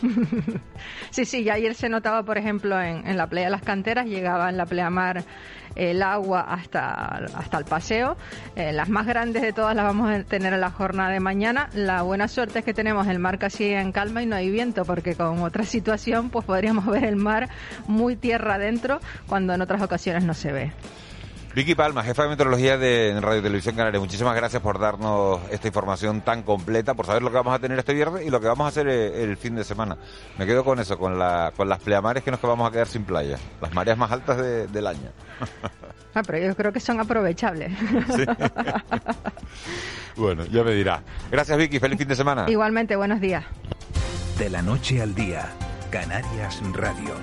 sí, 1.11 1.25
sí, 1.25 1.45
ya 1.45 1.55
ayer 1.55 1.75
se 1.75 1.89
notaba, 1.89 2.23
por 2.23 2.39
ejemplo, 2.39 2.81
en, 2.81 3.07
en 3.07 3.17
la 3.17 3.27
playa 3.29 3.47
de 3.47 3.53
las 3.53 3.63
canteras, 3.63 4.07
llegaba 4.07 4.51
en 4.51 4.57
la 4.57 4.67
pleamar 4.67 5.25
el 5.77 6.03
agua 6.03 6.41
hasta, 6.41 6.91
hasta 7.35 7.59
el 7.59 7.65
paseo. 7.65 8.17
Eh, 8.57 8.73
las 8.73 8.89
más 8.89 9.07
grandes 9.07 9.43
de 9.43 9.53
todas 9.53 9.75
las 9.75 9.85
vamos 9.85 10.11
a 10.11 10.23
tener 10.25 10.53
en 10.53 10.61
la 10.61 10.71
jornada 10.71 11.11
de 11.11 11.21
mañana. 11.21 11.71
La 11.75 12.03
buena 12.03 12.29
suerte 12.29 12.61
es 12.61 12.65
que 12.65 12.75
tenemos 12.75 13.07
el 13.07 13.19
mar 13.19 13.39
casi 13.39 13.71
en 13.73 13.93
calma 13.93 14.23
y 14.23 14.27
no 14.27 14.37
hay 14.37 14.51
viento, 14.51 14.85
porque 14.85 15.15
con 15.15 15.41
otra 15.43 15.65
situación 15.65 16.31
pues 16.31 16.45
podríamos 16.45 16.87
ver 16.87 17.05
el 17.05 17.17
mar 17.17 17.49
muy 17.87 18.17
tierra 18.17 18.55
adentro 18.55 19.01
cuando 19.27 19.55
en 19.55 19.61
otras 19.61 19.83
ocasiones 19.83 20.25
no 20.25 20.35
se 20.35 20.53
ve. 20.53 20.73
Vicky 21.55 21.77
Palma, 21.77 22.03
jefa 22.03 22.25
de 22.25 22.31
meteorología 22.31 22.77
de 22.77 23.17
Radio 23.21 23.41
Televisión 23.41 23.77
Canaria, 23.77 24.01
muchísimas 24.01 24.35
gracias 24.35 24.61
por 24.61 24.81
darnos 24.81 25.41
esta 25.53 25.69
información 25.69 26.23
tan 26.23 26.43
completa, 26.43 26.95
por 26.95 27.07
saber 27.07 27.23
lo 27.23 27.31
que 27.31 27.37
vamos 27.37 27.55
a 27.55 27.61
tener 27.61 27.79
este 27.79 27.95
viernes 27.95 28.27
y 28.27 28.31
lo 28.31 28.41
que 28.41 28.49
vamos 28.49 28.65
a 28.65 28.69
hacer 28.71 28.89
eh, 28.89 29.23
el, 29.23 29.37
fin 29.37 29.55
de 29.55 29.63
semana. 29.63 29.97
Me 30.37 30.47
quedo 30.47 30.65
con 30.65 30.81
eso, 30.81 30.99
con, 30.99 31.17
la, 31.17 31.53
con 31.57 31.69
las 31.69 31.79
pleamares 31.79 32.25
que 32.25 32.33
nos 32.33 32.43
vamos 32.43 32.69
a 32.69 32.73
quedar 32.73 32.89
sin 32.89 33.05
playa, 33.05 33.39
las 33.61 33.73
mareas 33.73 33.97
más 33.97 34.11
altas 34.11 34.37
del 34.73 34.87
año. 34.87 35.11
Ah, 36.17 36.23
pero 36.25 36.39
yo 36.39 36.55
creo 36.55 36.73
que 36.73 36.79
son 36.79 37.01
aprovechables. 37.01 37.73
bueno, 40.17 40.47
ya 40.47 40.63
me 40.63 40.71
dirá. 40.71 41.03
Gracias 41.29 41.59
Vicky, 41.59 41.81
feliz 41.81 41.99
fin 41.99 42.07
de 42.07 42.15
semana. 42.15 42.47
Igualmente, 42.49 42.95
buenos 42.95 43.21
días. 43.21 43.45
De 44.39 44.49
la 44.49 44.63
noche 44.63 45.03
al 45.03 45.13
día, 45.17 45.49
Canarias 45.91 46.63
Radio. 46.73 47.17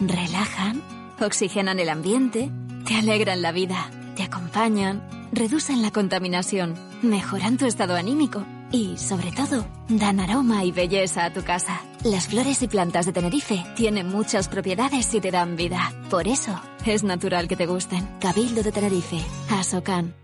Relajan, 0.00 0.80
oxigenan 1.20 1.80
el 1.80 1.88
ambiente, 1.88 2.52
te 2.86 2.94
alegran 2.94 3.42
la 3.42 3.50
vida, 3.50 3.90
te 4.14 4.22
acompañan, 4.22 5.02
reducen 5.32 5.82
la 5.82 5.90
contaminación, 5.90 6.76
mejoran 7.02 7.56
tu 7.56 7.66
estado 7.66 7.96
anímico 7.96 8.46
y, 8.70 8.96
sobre 8.96 9.32
todo, 9.32 9.66
dan 9.88 10.20
aroma 10.20 10.64
y 10.64 10.70
belleza 10.70 11.24
a 11.24 11.32
tu 11.32 11.42
casa. 11.42 11.82
Las 12.04 12.28
flores 12.28 12.62
y 12.62 12.68
plantas 12.68 13.06
de 13.06 13.12
Tenerife 13.12 13.64
tienen 13.74 14.06
muchas 14.06 14.46
propiedades 14.46 15.12
y 15.14 15.20
te 15.20 15.32
dan 15.32 15.56
vida. 15.56 15.92
Por 16.10 16.28
eso, 16.28 16.60
es 16.86 17.02
natural 17.02 17.48
que 17.48 17.56
te 17.56 17.66
gusten. 17.66 18.08
Cabildo 18.20 18.62
de 18.62 18.70
Tenerife, 18.70 19.18
Asocan. 19.50 20.14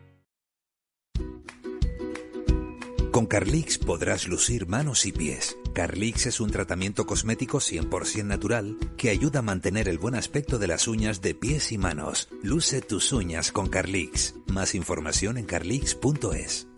Con 3.10 3.26
Carlix 3.26 3.78
podrás 3.78 4.28
lucir 4.28 4.68
manos 4.68 5.04
y 5.04 5.10
pies. 5.10 5.56
Carlix 5.74 6.26
es 6.26 6.38
un 6.40 6.50
tratamiento 6.50 7.04
cosmético 7.04 7.58
100% 7.58 8.24
natural 8.24 8.78
que 8.96 9.10
ayuda 9.10 9.40
a 9.40 9.42
mantener 9.42 9.88
el 9.88 9.98
buen 9.98 10.14
aspecto 10.14 10.58
de 10.58 10.68
las 10.68 10.86
uñas 10.86 11.20
de 11.20 11.34
pies 11.34 11.72
y 11.72 11.78
manos. 11.78 12.28
Luce 12.44 12.80
tus 12.80 13.12
uñas 13.12 13.50
con 13.50 13.68
Carlix. 13.68 14.36
Más 14.46 14.76
información 14.76 15.36
en 15.36 15.46
carlix.es. 15.46 16.68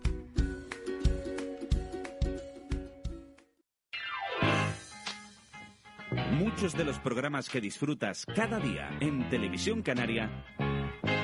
Muchos 6.31 6.73
de 6.73 6.83
los 6.83 6.97
programas 6.97 7.49
que 7.49 7.61
disfrutas 7.61 8.25
cada 8.25 8.59
día 8.59 8.89
en 8.99 9.29
Televisión 9.29 9.83
Canaria 9.83 10.43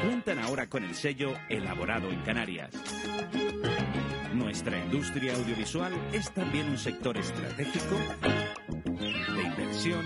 cuentan 0.05 0.37
ahora 0.37 0.69
con 0.69 0.83
el 0.83 0.93
sello 0.93 1.33
Elaborado 1.49 2.09
en 2.11 2.21
Canarias. 2.21 2.71
Nuestra 4.43 4.77
industria 4.77 5.33
audiovisual 5.35 5.93
es 6.12 6.29
también 6.31 6.69
un 6.69 6.77
sector 6.77 7.17
estratégico 7.17 7.95
de 9.00 9.41
inversión 9.41 10.05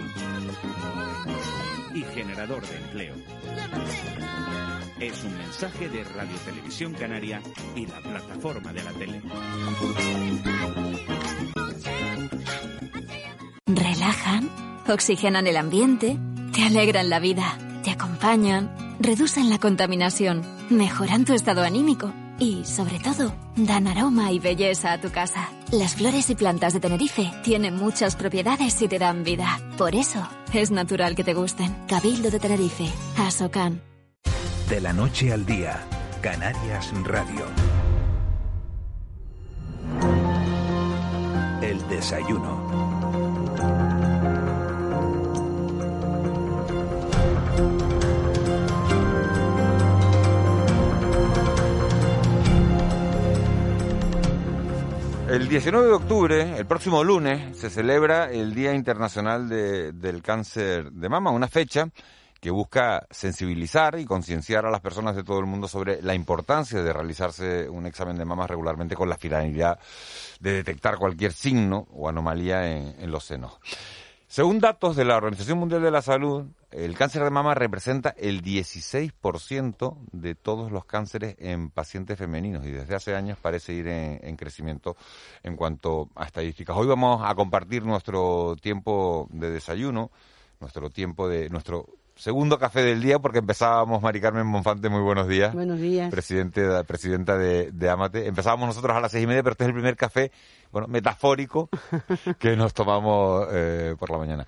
y 1.96 2.04
generador 2.04 2.62
de 2.68 2.78
empleo. 2.78 3.16
Es 5.00 5.24
un 5.24 5.36
mensaje 5.40 5.90
de 5.90 6.04
Radio 6.04 6.38
Televisión 6.46 6.94
Canaria 6.94 7.42
y 7.76 7.88
la 7.88 8.00
plataforma 8.00 8.72
de 8.72 8.84
la 8.84 8.92
tele. 8.94 9.22
Relajan, 13.66 14.52
oxigenan 14.88 15.48
el 15.48 15.58
ambiente, 15.58 16.16
te 16.54 16.64
alegran 16.64 17.10
la 17.10 17.20
vida, 17.20 17.58
te 17.84 17.90
acompañan, 17.90 18.72
reducen 19.00 19.50
la 19.50 19.58
contaminación, 19.58 20.44
mejoran 20.70 21.26
tu 21.26 21.34
estado 21.34 21.64
anímico 21.64 22.14
y, 22.40 22.66
sobre 22.66 23.00
todo, 23.00 23.34
dan 23.56 23.88
aroma 23.88 24.32
y 24.32 24.40
belleza 24.40 24.94
a 24.94 25.02
tu 25.02 25.12
casa. 25.12 25.50
Las 25.72 25.96
flores 25.96 26.30
y 26.30 26.36
plantas 26.36 26.74
de 26.74 26.80
Tenerife 26.80 27.32
tienen 27.44 27.76
muchas 27.76 28.16
propiedades 28.16 28.82
y 28.82 28.88
te 28.88 29.00
dan 29.00 29.24
vida. 29.24 29.60
Por 29.78 29.96
eso, 29.96 30.28
es 30.54 30.72
natural 30.72 31.16
que 31.16 31.24
te 31.24 31.34
gusten. 31.34 31.76
Cabildo 31.88 32.32
de 32.32 32.40
Tenerife, 32.40 32.90
Asocan. 33.18 33.82
De 34.70 34.82
la 34.82 34.94
noche 34.94 35.32
al 35.32 35.46
día, 35.46 35.80
Canarias 36.22 36.92
Radio. 37.04 37.46
El 41.62 41.88
desayuno. 41.90 42.77
El 55.30 55.50
19 55.50 55.88
de 55.88 55.94
octubre, 55.94 56.58
el 56.58 56.66
próximo 56.66 57.04
lunes, 57.04 57.58
se 57.58 57.70
celebra 57.70 58.32
el 58.32 58.54
Día 58.54 58.74
Internacional 58.74 59.50
del 59.50 60.22
Cáncer 60.24 60.90
de 60.90 61.10
Mama, 61.10 61.32
una 61.32 61.50
fecha 61.50 61.90
que 62.40 62.50
busca 62.50 63.06
sensibilizar 63.12 64.00
y 64.00 64.06
concienciar 64.06 64.66
a 64.66 64.72
las 64.72 64.80
personas 64.80 65.18
de 65.18 65.26
todo 65.26 65.40
el 65.40 65.46
mundo 65.46 65.68
sobre 65.68 66.02
la 66.02 66.16
importancia 66.16 66.82
de 66.82 66.94
realizarse 66.94 67.68
un 67.68 67.86
examen 67.86 68.18
de 68.18 68.24
mama 68.24 68.48
regularmente 68.48 68.96
con 68.96 69.10
la 69.10 69.18
finalidad 69.18 69.78
de 70.40 70.54
detectar 70.54 70.98
cualquier 70.98 71.34
signo 71.34 71.88
o 71.92 72.08
anomalía 72.08 72.66
en 72.72 73.12
los 73.12 73.26
senos. 73.26 73.60
Según 74.30 74.60
datos 74.60 74.98
de 74.98 75.06
la 75.06 75.16
Organización 75.16 75.58
Mundial 75.58 75.82
de 75.82 75.90
la 75.90 76.02
Salud, 76.02 76.46
el 76.78 76.96
cáncer 76.96 77.24
de 77.24 77.32
mama 77.32 77.56
representa 77.56 78.14
el 78.18 78.44
16% 78.44 79.98
de 80.12 80.36
todos 80.36 80.72
los 80.72 80.86
cánceres 80.86 81.36
en 81.40 81.72
pacientes 81.72 82.20
femeninos 82.20 82.66
y 82.68 82.72
desde 82.72 82.94
hace 82.94 83.16
años 83.16 83.40
parece 83.42 83.74
ir 83.74 83.88
en, 83.88 84.36
crecimiento 84.36 84.96
en 85.42 85.56
cuanto 85.56 86.10
a 86.16 86.26
estadísticas. 86.26 86.78
Hoy 86.78 86.86
vamos 86.86 87.22
a 87.26 87.34
compartir 87.34 87.84
nuestro 87.84 88.56
tiempo 88.62 89.28
de 89.32 89.50
desayuno, 89.50 90.12
nuestro 90.60 90.92
tiempo 90.92 91.28
de 91.28 91.50
nuestro 91.50 91.88
segundo 92.16 92.60
café 92.60 92.84
del 92.84 93.02
día 93.02 93.18
porque 93.18 93.40
empezábamos, 93.40 94.04
Mari 94.04 94.22
Carmen 94.22 94.46
Monfante, 94.46 94.88
muy 94.88 95.02
buenos 95.02 95.28
días. 95.28 95.56
Buenos 95.56 95.80
días. 95.80 96.12
Presidente, 96.12 96.62
presidenta 96.84 97.40
de, 97.40 97.72
de, 97.72 97.90
Amate. 97.90 98.28
Empezábamos 98.28 98.68
nosotros 98.68 98.96
a 98.96 99.02
las 99.02 99.12
seis 99.12 99.24
y 99.24 99.28
media, 99.28 99.42
pero 99.42 99.54
este 99.54 99.64
es 99.64 99.70
el 99.70 99.74
primer 99.74 99.96
café, 99.96 100.32
bueno, 100.72 100.88
metafórico 100.88 101.70
que 102.38 102.56
nos 102.56 102.76
tomamos 102.76 103.48
eh, 103.52 103.96
por 103.98 104.12
la 104.12 104.18
mañana. 104.20 104.46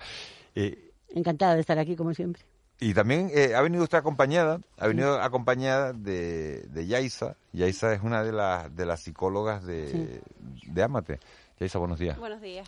Encantada 1.14 1.54
de 1.54 1.60
estar 1.60 1.78
aquí, 1.78 1.96
como 1.96 2.14
siempre. 2.14 2.42
Y 2.78 2.94
también 2.94 3.30
eh, 3.34 3.54
ha 3.54 3.60
venido 3.60 3.82
usted 3.82 3.98
acompañada, 3.98 4.60
ha 4.78 4.86
venido 4.86 5.20
acompañada 5.20 5.92
de, 5.92 6.62
de 6.68 6.86
Yaisa. 6.86 7.36
Yaisa 7.52 7.92
es 7.92 8.02
una 8.02 8.22
de 8.22 8.32
las, 8.32 8.74
de 8.74 8.86
las 8.86 9.00
psicólogas 9.02 9.64
de, 9.64 10.22
de 10.66 10.82
Amate. 10.82 11.20
Yaisa, 11.58 11.78
buenos 11.78 11.98
días. 11.98 12.18
Buenos 12.18 12.40
días. 12.40 12.66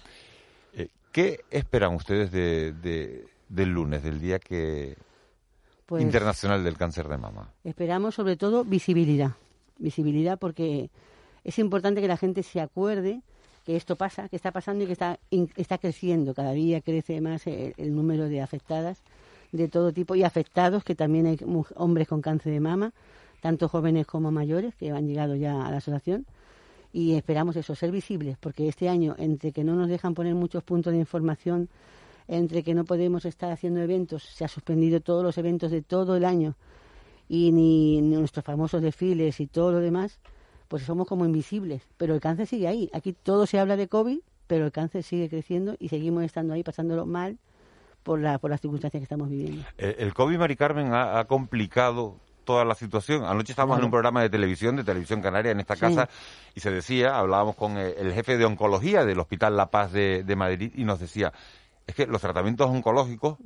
Eh, 0.74 0.88
¿Qué 1.12 1.40
esperan 1.50 1.94
ustedes 1.94 2.30
de 2.30 3.24
del 3.52 3.68
lunes, 3.68 4.02
del 4.02 4.18
día 4.18 4.38
que 4.38 4.96
pues 5.86 6.02
internacional 6.02 6.64
del 6.64 6.76
cáncer 6.76 7.08
de 7.08 7.18
mama? 7.18 7.52
Esperamos 7.64 8.14
sobre 8.14 8.36
todo 8.36 8.64
visibilidad, 8.64 9.32
visibilidad 9.78 10.38
porque 10.38 10.90
es 11.44 11.58
importante 11.58 12.00
que 12.00 12.08
la 12.08 12.16
gente 12.16 12.42
se 12.42 12.60
acuerde 12.60 13.20
que 13.64 13.76
esto 13.76 13.96
pasa, 13.96 14.28
que 14.28 14.36
está 14.36 14.50
pasando 14.50 14.84
y 14.84 14.86
que 14.86 14.92
está, 14.92 15.18
está 15.56 15.78
creciendo. 15.78 16.34
Cada 16.34 16.52
día 16.52 16.80
crece 16.80 17.20
más 17.20 17.46
el, 17.46 17.94
número 17.94 18.28
de 18.28 18.40
afectadas 18.40 19.02
de 19.52 19.68
todo 19.68 19.92
tipo 19.92 20.14
y 20.14 20.22
afectados, 20.22 20.82
que 20.82 20.94
también 20.94 21.26
hay 21.26 21.38
hombres 21.76 22.08
con 22.08 22.22
cáncer 22.22 22.52
de 22.52 22.60
mama, 22.60 22.92
tanto 23.40 23.68
jóvenes 23.68 24.06
como 24.06 24.30
mayores, 24.30 24.74
que 24.74 24.90
han 24.90 25.06
llegado 25.06 25.36
ya 25.36 25.66
a 25.66 25.70
la 25.70 25.76
asociación. 25.76 26.26
Y 26.92 27.14
esperamos 27.14 27.56
eso, 27.56 27.74
ser 27.74 27.90
visibles, 27.90 28.36
porque 28.38 28.68
este 28.68 28.88
año, 28.88 29.14
entre 29.18 29.52
que 29.52 29.64
no 29.64 29.74
nos 29.74 29.88
dejan 29.88 30.14
poner 30.14 30.34
muchos 30.34 30.62
puntos 30.62 30.92
de 30.92 30.98
información 30.98 31.68
entre 32.28 32.62
que 32.62 32.74
no 32.74 32.84
podemos 32.84 33.24
estar 33.24 33.50
haciendo 33.50 33.80
eventos, 33.80 34.22
se 34.22 34.44
ha 34.44 34.48
suspendido 34.48 35.00
todos 35.00 35.22
los 35.22 35.36
eventos 35.38 35.70
de 35.70 35.82
todo 35.82 36.16
el 36.16 36.24
año 36.24 36.54
y 37.28 37.52
ni, 37.52 38.00
nuestros 38.02 38.44
famosos 38.44 38.82
desfiles 38.82 39.40
y 39.40 39.46
todo 39.46 39.72
lo 39.72 39.80
demás, 39.80 40.18
pues 40.72 40.84
somos 40.84 41.06
como 41.06 41.26
invisibles. 41.26 41.82
Pero 41.98 42.14
el 42.14 42.20
cáncer 42.22 42.46
sigue 42.46 42.66
ahí. 42.66 42.88
Aquí 42.94 43.12
todo 43.12 43.44
se 43.46 43.58
habla 43.58 43.76
de 43.76 43.88
COVID, 43.88 44.20
pero 44.46 44.64
el 44.64 44.72
cáncer 44.72 45.02
sigue 45.02 45.28
creciendo 45.28 45.76
y 45.78 45.90
seguimos 45.90 46.24
estando 46.24 46.54
ahí 46.54 46.62
pasándolo 46.62 47.04
mal 47.04 47.36
por, 48.02 48.18
la, 48.18 48.38
por 48.38 48.50
las 48.50 48.62
circunstancias 48.62 48.98
que 48.98 49.04
estamos 49.04 49.28
viviendo. 49.28 49.66
Eh, 49.76 49.96
el 49.98 50.14
COVID, 50.14 50.38
Mari 50.38 50.56
Carmen, 50.56 50.94
ha, 50.94 51.22
complicado 51.26 52.16
toda 52.44 52.64
la 52.64 52.74
situación. 52.74 53.22
Anoche 53.22 53.52
estábamos 53.52 53.80
en 53.80 53.84
un 53.84 53.90
programa 53.90 54.22
de 54.22 54.30
televisión, 54.30 54.74
de 54.76 54.82
Televisión 54.82 55.20
Canaria, 55.20 55.52
en 55.52 55.60
esta 55.60 55.76
casa, 55.76 56.08
y 56.54 56.60
se 56.60 56.70
decía, 56.70 57.18
hablábamos 57.18 57.54
con 57.54 57.76
el, 57.76 58.10
jefe 58.14 58.38
de 58.38 58.46
oncología 58.46 59.04
del 59.04 59.20
Hospital 59.20 59.58
La 59.58 59.70
Paz 59.70 59.92
de 59.92 60.34
Madrid, 60.38 60.72
y 60.74 60.84
nos 60.84 61.00
decía, 61.00 61.34
es 61.86 61.94
que 61.94 62.06
los 62.06 62.20
tratamientos 62.20 62.68
oncológicos, 62.68 63.38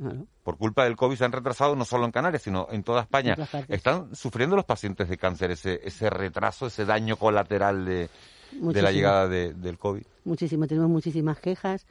por 0.42 0.56
culpa 0.58 0.84
del 0.84 0.96
COVID, 0.96 1.16
se 1.16 1.24
han 1.24 1.32
retrasado 1.32 1.74
no 1.76 1.84
solo 1.84 2.04
en 2.04 2.12
Canarias, 2.12 2.42
sino 2.42 2.66
en 2.70 2.82
toda 2.82 3.02
España. 3.02 3.36
Están 3.68 4.14
sufriendo 4.14 4.56
los 4.56 4.64
pacientes 4.64 5.08
de 5.08 5.16
cáncer 5.16 5.50
ese, 5.50 5.80
ese 5.82 6.10
retraso, 6.10 6.66
ese 6.66 6.84
daño 6.84 7.16
colateral 7.16 7.84
de, 7.84 8.08
de 8.52 8.82
la 8.82 8.92
llegada 8.92 9.26
de, 9.28 9.54
del 9.54 9.78
COVID. 9.78 10.02
Muchísimo, 10.24 10.66
tenemos 10.66 10.90
muchísimas 10.90 11.38
quejas. 11.40 11.86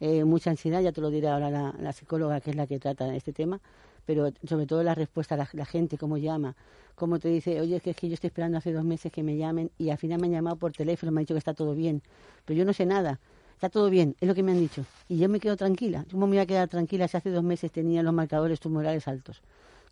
eh, 0.00 0.24
mucha 0.24 0.50
ansiedad, 0.50 0.80
ya 0.80 0.92
te 0.92 1.00
lo 1.00 1.10
diré 1.10 1.28
ahora 1.28 1.50
la, 1.50 1.74
la, 1.78 1.92
psicóloga 1.92 2.40
que 2.40 2.50
es 2.50 2.56
la 2.56 2.66
que 2.66 2.78
trata 2.78 3.14
este 3.14 3.32
tema, 3.32 3.60
pero 4.06 4.30
sobre 4.48 4.66
todo 4.66 4.82
la 4.82 4.94
respuesta, 4.94 5.36
la, 5.36 5.46
la 5.52 5.66
gente, 5.66 5.98
cómo 5.98 6.16
llama, 6.16 6.56
cómo 6.94 7.18
te 7.18 7.28
dice, 7.28 7.60
oye, 7.60 7.76
es 7.76 7.82
que, 7.82 7.90
es 7.90 7.96
que 7.96 8.08
yo 8.08 8.14
estoy 8.14 8.28
esperando 8.28 8.56
hace 8.56 8.72
dos 8.72 8.84
meses 8.84 9.12
que 9.12 9.22
me 9.22 9.36
llamen 9.36 9.70
y 9.76 9.90
al 9.90 9.98
final 9.98 10.18
me 10.18 10.26
han 10.28 10.32
llamado 10.32 10.56
por 10.56 10.72
teléfono, 10.72 11.12
me 11.12 11.20
han 11.20 11.24
dicho 11.24 11.34
que 11.34 11.38
está 11.38 11.52
todo 11.52 11.74
bien, 11.74 12.02
pero 12.46 12.58
yo 12.58 12.64
no 12.64 12.72
sé 12.72 12.86
nada, 12.86 13.20
está 13.60 13.68
todo 13.68 13.90
bien, 13.90 14.16
es 14.22 14.26
lo 14.26 14.34
que 14.34 14.42
me 14.42 14.52
han 14.52 14.58
dicho, 14.58 14.86
y 15.06 15.18
yo 15.18 15.28
me 15.28 15.38
quedo 15.38 15.54
tranquila, 15.54 16.06
¿cómo 16.10 16.26
me 16.26 16.36
voy 16.36 16.38
a 16.38 16.46
quedar 16.46 16.66
tranquila 16.66 17.06
si 17.08 17.18
hace 17.18 17.28
dos 17.30 17.44
meses 17.44 17.70
tenía 17.70 18.02
los 18.02 18.14
marcadores 18.14 18.58
tumorales 18.58 19.06
altos? 19.06 19.42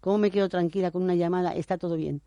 ¿Cómo 0.01 0.17
me 0.17 0.31
quedo 0.31 0.49
tranquila 0.49 0.91
con 0.91 1.03
una 1.03 1.15
llamada, 1.15 1.55
está 1.55 1.77
todo 1.77 1.97
bien? 1.97 2.23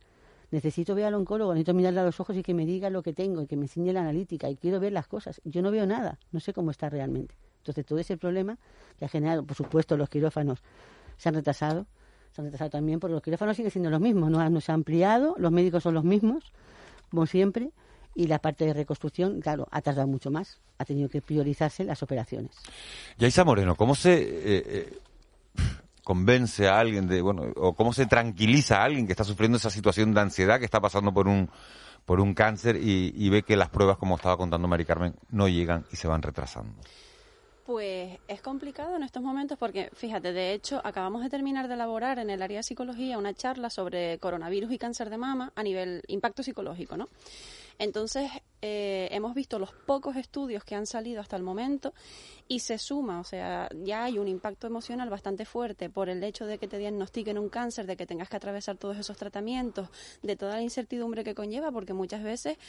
necesito 0.52 0.94
ver 0.94 1.06
al 1.06 1.16
oncólogo, 1.16 1.54
necesito 1.54 1.74
mirarle 1.74 2.02
a 2.02 2.04
los 2.04 2.20
ojos 2.20 2.36
y 2.38 2.44
que 2.44 2.54
me 2.54 2.66
diga 2.66 2.92
lo 2.92 3.02
que 3.02 3.14
tengo 3.14 3.42
y 3.42 3.48
que 3.48 3.56
me 3.56 3.64
enseñe 3.64 3.92
la 3.92 4.02
analítica 4.02 4.50
y 4.50 4.56
quiero 4.56 4.80
ver 4.80 4.92
las 4.92 5.08
cosas. 5.08 5.42
Yo 5.44 5.62
no 5.62 5.72
veo 5.72 5.88
nada, 5.88 6.20
no 6.32 6.40
sé 6.40 6.54
cómo 6.54 6.70
está 6.70 6.90
realmente. 6.90 7.34
Entonces, 7.60 7.86
todo 7.86 7.98
ese 7.98 8.18
problema 8.18 8.58
que 9.00 9.06
ha 9.06 9.08
generado, 9.08 9.44
por 9.44 9.56
supuesto, 9.56 9.98
los 9.98 10.10
quirófanos 10.10 10.60
se 11.18 11.30
han 11.30 11.36
retrasado, 11.36 11.86
se 12.34 12.42
han 12.42 12.46
retrasado 12.46 12.70
también 12.70 13.00
porque 13.00 13.14
los 13.14 13.24
quirófanos 13.24 13.56
siguen 13.56 13.72
siendo 13.72 13.90
los 13.90 14.02
mismos, 14.02 14.30
no, 14.30 14.48
no 14.48 14.62
se 14.62 14.72
ha 14.72 14.76
ampliado, 14.76 15.36
los 15.38 15.52
médicos 15.52 15.84
son 15.84 15.94
los 15.94 16.04
mismos, 16.04 16.52
como 17.10 17.26
siempre, 17.26 17.72
y 18.16 18.28
la 18.28 18.40
parte 18.40 18.66
de 18.66 18.74
reconstrucción, 18.74 19.42
claro, 19.42 19.68
ha 19.72 19.82
tardado 19.82 20.08
mucho 20.08 20.32
más, 20.32 20.60
ha 20.78 20.86
tenido 20.86 21.10
que 21.10 21.22
priorizarse 21.22 21.84
las 21.84 22.04
operaciones. 22.04 22.52
Yaisa 23.18 23.44
Moreno, 23.44 23.76
¿cómo 23.76 23.96
se 23.96 24.14
eh, 24.22 24.64
eh, 24.66 24.94
convence 26.04 26.68
a 26.68 26.80
alguien 26.80 27.08
de, 27.08 27.22
bueno, 27.22 27.52
o 27.56 27.74
cómo 27.74 27.94
se 27.94 28.06
tranquiliza 28.06 28.82
a 28.82 28.86
alguien 28.86 29.06
que 29.06 29.14
está 29.14 29.24
sufriendo 29.24 29.58
esa 29.58 29.70
situación 29.70 30.14
de 30.14 30.22
ansiedad, 30.22 30.60
que 30.60 30.66
está 30.66 30.80
pasando 30.80 31.14
por 31.14 31.28
un 31.28 31.50
por 32.06 32.20
un 32.20 32.34
cáncer 32.34 32.78
y, 32.78 33.14
y 33.16 33.30
ve 33.30 33.44
que 33.44 33.56
las 33.56 33.70
pruebas, 33.70 33.98
como 33.98 34.16
estaba 34.16 34.36
contando 34.36 34.68
Mari 34.68 34.86
Carmen, 34.86 35.14
no 35.30 35.48
llegan 35.48 35.86
y 35.92 35.96
se 35.98 36.08
van 36.08 36.24
retrasando? 36.24 36.74
Pues 37.66 38.18
es 38.28 38.42
complicado 38.42 38.96
en 38.96 39.04
estos 39.04 39.22
momentos 39.22 39.58
porque, 39.58 39.92
fíjate, 39.94 40.34
de 40.34 40.54
hecho, 40.54 40.82
acabamos 40.84 41.22
de 41.22 41.30
terminar 41.30 41.68
de 41.68 41.76
elaborar 41.76 42.18
en 42.18 42.30
el 42.30 42.42
área 42.42 42.58
de 42.58 42.64
psicología 42.64 43.18
una 43.18 43.34
charla 43.34 43.70
sobre 43.70 44.18
coronavirus 44.18 44.72
y 44.72 44.78
cáncer 44.80 45.10
de 45.10 45.18
mama 45.18 45.54
a 45.56 45.64
nivel 45.64 46.04
impacto 46.08 46.42
psicológico, 46.44 46.98
¿no? 46.98 47.08
Entonces, 47.82 48.30
eh, 48.62 49.08
hemos 49.10 49.34
visto 49.34 49.58
los 49.58 49.72
pocos 49.74 50.16
estudios 50.16 50.64
que 50.64 50.76
han 50.76 50.86
salido 50.86 51.20
hasta 51.20 51.36
el 51.36 51.42
momento 51.42 51.96
y 52.48 52.60
se 52.60 52.78
suma, 52.78 53.20
o 53.20 53.24
sea, 53.24 53.70
ya 53.74 54.04
hay 54.04 54.20
un 54.20 54.28
impacto 54.28 54.68
emocional 54.68 55.10
bastante 55.10 55.46
fuerte 55.46 55.90
por 55.90 56.08
el 56.08 56.24
hecho 56.24 56.46
de 56.46 56.60
que 56.60 56.68
te 56.68 56.78
diagnostiquen 56.78 57.40
un 57.40 57.50
cáncer, 57.50 57.88
de 57.88 57.98
que 57.98 58.06
tengas 58.06 58.30
que 58.30 58.36
atravesar 58.36 58.78
todos 58.78 58.98
esos 58.98 59.18
tratamientos, 59.18 59.90
de 60.22 60.36
toda 60.36 60.58
la 60.58 60.62
incertidumbre 60.62 61.24
que 61.24 61.34
conlleva, 61.34 61.72
porque 61.72 61.94
muchas 61.94 62.22
veces 62.22 62.60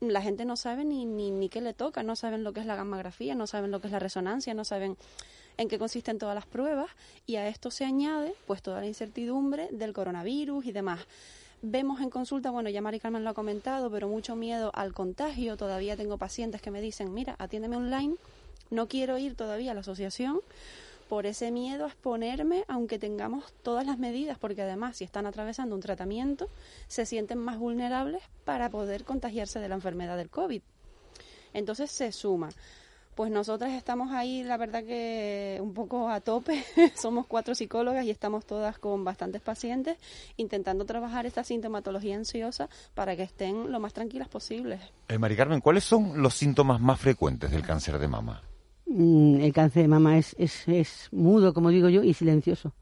la 0.00 0.20
gente 0.20 0.44
no 0.44 0.54
sabe 0.54 0.84
ni, 0.84 1.06
ni, 1.06 1.30
ni 1.30 1.48
qué 1.48 1.62
le 1.62 1.72
toca, 1.72 2.02
no 2.02 2.14
saben 2.14 2.44
lo 2.44 2.52
que 2.52 2.60
es 2.60 2.66
la 2.66 2.76
gammagrafía, 2.76 3.34
no 3.34 3.46
saben 3.46 3.70
lo 3.70 3.80
que 3.80 3.86
es 3.86 3.92
la 3.92 4.00
resonancia, 4.00 4.52
no 4.52 4.66
saben 4.66 4.98
en 5.56 5.68
qué 5.68 5.78
consisten 5.78 6.18
todas 6.18 6.34
las 6.34 6.44
pruebas 6.44 6.90
y 7.24 7.36
a 7.36 7.48
esto 7.48 7.70
se 7.70 7.86
añade 7.86 8.34
pues 8.46 8.60
toda 8.60 8.80
la 8.80 8.86
incertidumbre 8.86 9.70
del 9.72 9.94
coronavirus 9.94 10.66
y 10.66 10.72
demás. 10.72 11.06
Vemos 11.62 12.00
en 12.00 12.08
consulta, 12.08 12.52
bueno, 12.52 12.70
ya 12.70 12.80
Mari 12.80 13.00
Carmen 13.00 13.24
lo 13.24 13.30
ha 13.30 13.34
comentado, 13.34 13.90
pero 13.90 14.06
mucho 14.06 14.36
miedo 14.36 14.70
al 14.74 14.92
contagio. 14.92 15.56
Todavía 15.56 15.96
tengo 15.96 16.16
pacientes 16.16 16.62
que 16.62 16.70
me 16.70 16.80
dicen, 16.80 17.12
mira, 17.12 17.34
atiéndeme 17.40 17.76
online, 17.76 18.14
no 18.70 18.86
quiero 18.86 19.18
ir 19.18 19.34
todavía 19.34 19.72
a 19.72 19.74
la 19.74 19.80
asociación 19.80 20.40
por 21.08 21.26
ese 21.26 21.50
miedo 21.50 21.84
a 21.84 21.88
exponerme, 21.88 22.64
aunque 22.68 23.00
tengamos 23.00 23.52
todas 23.62 23.84
las 23.84 23.98
medidas, 23.98 24.38
porque 24.38 24.62
además 24.62 24.98
si 24.98 25.04
están 25.04 25.26
atravesando 25.26 25.74
un 25.74 25.80
tratamiento, 25.80 26.48
se 26.86 27.06
sienten 27.06 27.38
más 27.38 27.58
vulnerables 27.58 28.22
para 28.44 28.70
poder 28.70 29.04
contagiarse 29.04 29.58
de 29.58 29.68
la 29.68 29.74
enfermedad 29.74 30.16
del 30.16 30.30
COVID. 30.30 30.62
Entonces 31.54 31.90
se 31.90 32.12
suma 32.12 32.50
pues 33.18 33.32
nosotras 33.32 33.72
estamos 33.72 34.12
ahí, 34.12 34.44
la 34.44 34.56
verdad 34.56 34.84
que 34.84 35.58
un 35.60 35.74
poco 35.74 36.08
a 36.08 36.20
tope. 36.20 36.62
Somos 36.94 37.26
cuatro 37.26 37.52
psicólogas 37.56 38.04
y 38.04 38.10
estamos 38.10 38.46
todas 38.46 38.78
con 38.78 39.02
bastantes 39.02 39.42
pacientes 39.42 39.98
intentando 40.36 40.84
trabajar 40.84 41.26
esta 41.26 41.42
sintomatología 41.42 42.14
ansiosa 42.14 42.68
para 42.94 43.16
que 43.16 43.24
estén 43.24 43.72
lo 43.72 43.80
más 43.80 43.92
tranquilas 43.92 44.28
posibles. 44.28 44.80
Eh, 45.08 45.18
Mari 45.18 45.34
Carmen, 45.34 45.60
¿cuáles 45.60 45.82
son 45.82 46.22
los 46.22 46.32
síntomas 46.34 46.80
más 46.80 47.00
frecuentes 47.00 47.50
del 47.50 47.62
cáncer 47.62 47.98
de 47.98 48.06
mama? 48.06 48.40
Mm, 48.86 49.40
el 49.40 49.52
cáncer 49.52 49.82
de 49.82 49.88
mama 49.88 50.16
es, 50.16 50.36
es, 50.38 50.68
es 50.68 51.08
mudo, 51.10 51.52
como 51.52 51.70
digo 51.70 51.88
yo, 51.88 52.04
y 52.04 52.14
silencioso. 52.14 52.72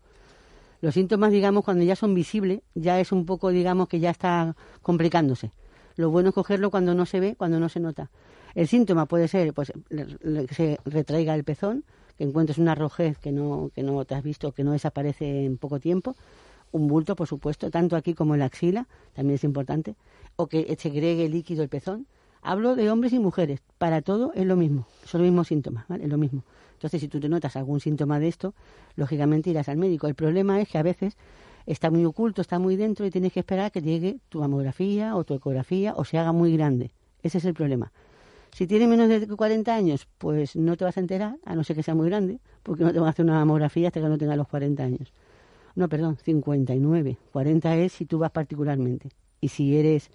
Los 0.82 0.92
síntomas, 0.92 1.32
digamos, 1.32 1.64
cuando 1.64 1.82
ya 1.82 1.96
son 1.96 2.14
visibles, 2.14 2.60
ya 2.74 3.00
es 3.00 3.10
un 3.10 3.24
poco, 3.24 3.48
digamos, 3.48 3.88
que 3.88 4.00
ya 4.00 4.10
está 4.10 4.54
complicándose. 4.82 5.52
Lo 5.94 6.10
bueno 6.10 6.28
es 6.28 6.34
cogerlo 6.34 6.70
cuando 6.70 6.92
no 6.92 7.06
se 7.06 7.20
ve, 7.20 7.36
cuando 7.36 7.58
no 7.58 7.70
se 7.70 7.80
nota. 7.80 8.10
El 8.56 8.68
síntoma 8.68 9.04
puede 9.04 9.28
ser 9.28 9.52
pues 9.52 9.70
que 9.90 10.54
se 10.54 10.80
retraiga 10.86 11.34
el 11.34 11.44
pezón, 11.44 11.84
que 12.16 12.24
encuentres 12.24 12.56
una 12.56 12.74
rojez 12.74 13.18
que 13.18 13.30
no, 13.30 13.70
que 13.74 13.82
no 13.82 14.02
te 14.06 14.14
has 14.14 14.22
visto, 14.22 14.52
que 14.52 14.64
no 14.64 14.72
desaparece 14.72 15.44
en 15.44 15.58
poco 15.58 15.78
tiempo, 15.78 16.16
un 16.72 16.88
bulto, 16.88 17.16
por 17.16 17.28
supuesto, 17.28 17.70
tanto 17.70 17.96
aquí 17.96 18.14
como 18.14 18.32
en 18.32 18.40
la 18.40 18.46
axila, 18.46 18.88
también 19.12 19.34
es 19.34 19.44
importante, 19.44 19.94
o 20.36 20.46
que 20.46 20.74
segregue 20.80 21.28
líquido 21.28 21.62
el 21.62 21.68
pezón. 21.68 22.06
Hablo 22.40 22.76
de 22.76 22.90
hombres 22.90 23.12
y 23.12 23.18
mujeres, 23.18 23.60
para 23.76 24.00
todo 24.00 24.32
es 24.34 24.46
lo 24.46 24.56
mismo, 24.56 24.86
son 25.04 25.20
los 25.20 25.28
mismos 25.28 25.48
síntomas, 25.48 25.86
¿vale? 25.86 26.04
Es 26.04 26.10
lo 26.10 26.16
mismo. 26.16 26.42
Entonces, 26.72 27.02
si 27.02 27.08
tú 27.08 27.20
te 27.20 27.28
notas 27.28 27.56
algún 27.56 27.80
síntoma 27.80 28.18
de 28.18 28.28
esto, 28.28 28.54
lógicamente 28.94 29.50
irás 29.50 29.68
al 29.68 29.76
médico. 29.76 30.06
El 30.06 30.14
problema 30.14 30.62
es 30.62 30.68
que 30.68 30.78
a 30.78 30.82
veces 30.82 31.18
está 31.66 31.90
muy 31.90 32.06
oculto, 32.06 32.40
está 32.40 32.58
muy 32.58 32.76
dentro 32.76 33.04
y 33.04 33.10
tienes 33.10 33.34
que 33.34 33.40
esperar 33.40 33.66
a 33.66 33.70
que 33.70 33.82
llegue 33.82 34.16
tu 34.30 34.40
mamografía 34.40 35.14
o 35.14 35.24
tu 35.24 35.34
ecografía 35.34 35.92
o 35.94 36.06
se 36.06 36.16
haga 36.16 36.32
muy 36.32 36.56
grande. 36.56 36.90
Ese 37.22 37.36
es 37.36 37.44
el 37.44 37.52
problema. 37.52 37.92
Si 38.52 38.66
tiene 38.66 38.86
menos 38.86 39.08
de 39.08 39.26
40 39.26 39.74
años, 39.74 40.08
pues 40.18 40.56
no 40.56 40.76
te 40.76 40.84
vas 40.84 40.96
a 40.96 41.00
enterar, 41.00 41.36
a 41.44 41.54
no 41.54 41.64
ser 41.64 41.76
que 41.76 41.82
sea 41.82 41.94
muy 41.94 42.08
grande, 42.08 42.40
porque 42.62 42.84
no 42.84 42.92
te 42.92 42.98
van 42.98 43.08
a 43.08 43.10
hacer 43.10 43.24
una 43.24 43.34
mamografía 43.34 43.88
hasta 43.88 44.00
que 44.00 44.08
no 44.08 44.16
tenga 44.16 44.34
los 44.36 44.48
40 44.48 44.82
años. 44.82 45.12
No, 45.74 45.88
perdón, 45.88 46.16
59. 46.16 47.18
40 47.32 47.76
es 47.76 47.92
si 47.92 48.06
tú 48.06 48.18
vas 48.18 48.30
particularmente. 48.30 49.10
Y 49.40 49.48
si 49.48 49.76
eres 49.76 50.10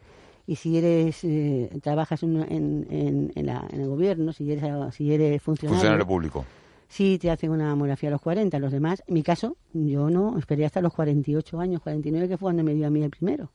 y 0.48 0.56
si 0.56 0.78
eres 0.78 1.24
eh, 1.24 1.70
trabajas 1.82 2.24
en, 2.24 2.38
en, 2.52 3.32
en, 3.36 3.46
la, 3.46 3.68
en, 3.72 3.82
el 3.82 3.88
gobierno, 3.88 4.34
si 4.34 4.52
eres 4.52 4.64
si 4.94 5.14
eres 5.14 5.42
funcionario, 5.42 5.78
funcionario 5.78 6.08
público. 6.08 6.46
Sí, 6.88 7.18
te 7.20 7.32
hacen 7.32 7.52
una 7.52 7.70
mamografía 7.70 8.10
a 8.10 8.12
los 8.12 8.22
40. 8.22 8.60
Los 8.60 8.72
demás, 8.72 9.04
en 9.08 9.14
mi 9.14 9.24
caso, 9.24 9.56
yo 9.72 10.10
no, 10.10 10.38
esperé 10.38 10.66
hasta 10.66 10.82
los 10.82 10.94
48 10.94 11.60
años, 11.60 11.82
49, 11.82 12.28
que 12.28 12.38
fue 12.38 12.48
cuando 12.48 12.64
me 12.64 12.74
dio 12.74 12.88
a 12.88 12.90
mí 12.90 13.02
el 13.02 13.12
primero. 13.12 13.50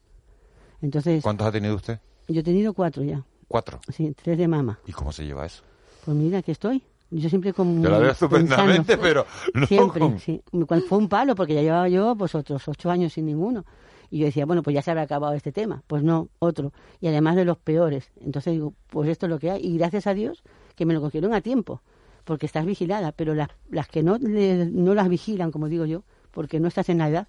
Entonces, 0.80 1.22
¿Cuántos 1.22 1.46
ha 1.46 1.52
tenido 1.52 1.74
usted? 1.74 1.98
Yo 2.28 2.40
he 2.40 2.44
tenido 2.44 2.72
cuatro 2.72 3.02
ya. 3.02 3.24
¿Cuatro? 3.48 3.80
Sí, 3.92 4.14
tres 4.20 4.38
de 4.38 4.48
mama. 4.48 4.78
¿Y 4.86 4.92
cómo 4.92 5.12
se 5.12 5.24
lleva 5.24 5.46
eso? 5.46 5.62
Pues 6.04 6.16
mira, 6.16 6.38
aquí 6.38 6.50
estoy. 6.50 6.82
Yo 7.10 7.28
siempre 7.28 7.52
como... 7.52 7.80
Te 7.82 7.88
la 7.88 7.98
veo 7.98 8.10
estupendamente, 8.10 8.98
pero 8.98 9.26
no 9.54 9.66
Siempre, 9.66 10.00
con... 10.00 10.18
sí. 10.18 10.42
Fue 10.88 10.98
un 10.98 11.08
palo, 11.08 11.36
porque 11.36 11.54
ya 11.54 11.62
llevaba 11.62 11.88
yo 11.88 12.16
pues 12.16 12.34
otros 12.34 12.66
ocho 12.66 12.90
años 12.90 13.12
sin 13.12 13.26
ninguno. 13.26 13.64
Y 14.10 14.18
yo 14.18 14.26
decía, 14.26 14.46
bueno, 14.46 14.62
pues 14.62 14.74
ya 14.74 14.82
se 14.82 14.90
habrá 14.90 15.02
acabado 15.02 15.34
este 15.34 15.52
tema. 15.52 15.82
Pues 15.86 16.02
no, 16.02 16.28
otro. 16.38 16.72
Y 17.00 17.06
además 17.06 17.36
de 17.36 17.44
los 17.44 17.58
peores. 17.58 18.10
Entonces 18.20 18.54
digo, 18.54 18.74
pues 18.88 19.08
esto 19.08 19.26
es 19.26 19.30
lo 19.30 19.38
que 19.38 19.50
hay. 19.50 19.64
Y 19.64 19.78
gracias 19.78 20.06
a 20.06 20.14
Dios 20.14 20.42
que 20.74 20.84
me 20.84 20.94
lo 20.94 21.00
cogieron 21.00 21.32
a 21.32 21.40
tiempo, 21.40 21.80
porque 22.24 22.46
estás 22.46 22.66
vigilada. 22.66 23.12
Pero 23.12 23.34
las, 23.34 23.48
las 23.70 23.88
que 23.88 24.02
no, 24.02 24.18
le, 24.18 24.66
no 24.66 24.94
las 24.94 25.08
vigilan, 25.08 25.50
como 25.52 25.68
digo 25.68 25.86
yo, 25.86 26.02
porque 26.32 26.60
no 26.60 26.68
estás 26.68 26.88
en 26.88 26.98
la 26.98 27.08
edad, 27.08 27.28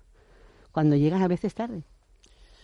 cuando 0.71 0.95
llegas 0.95 1.21
a 1.21 1.27
veces 1.27 1.53
tarde. 1.53 1.83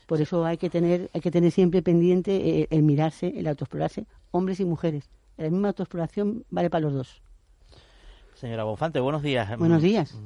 Por 0.05 0.21
eso 0.21 0.45
hay 0.45 0.57
que 0.57 0.69
tener, 0.69 1.09
hay 1.13 1.21
que 1.21 1.31
tener 1.31 1.51
siempre 1.51 1.81
pendiente 1.81 2.61
eh, 2.61 2.67
el 2.69 2.83
mirarse, 2.83 3.33
el 3.35 3.47
autoexplorarse, 3.47 4.05
hombres 4.31 4.59
y 4.59 4.65
mujeres. 4.65 5.09
La 5.37 5.49
misma 5.49 5.69
autoexploración 5.69 6.45
vale 6.49 6.69
para 6.69 6.81
los 6.81 6.93
dos. 6.93 7.21
Señora 8.35 8.63
Bonfante, 8.63 8.99
buenos 8.99 9.21
días. 9.21 9.57
Buenos 9.57 9.81
días. 9.81 10.17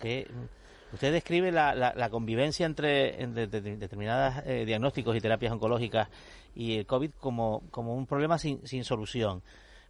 ¿Qué, 0.00 0.26
usted 0.92 1.12
describe 1.12 1.52
la, 1.52 1.74
la, 1.74 1.94
la 1.94 2.10
convivencia 2.10 2.66
entre, 2.66 3.22
entre 3.22 3.46
de, 3.46 3.60
de, 3.60 3.76
determinados 3.76 4.42
eh, 4.46 4.64
diagnósticos 4.64 5.16
y 5.16 5.20
terapias 5.20 5.52
oncológicas 5.52 6.08
y 6.54 6.78
el 6.78 6.86
COVID 6.86 7.10
como, 7.20 7.62
como 7.70 7.94
un 7.94 8.06
problema 8.06 8.38
sin, 8.38 8.66
sin 8.66 8.84
solución 8.84 9.42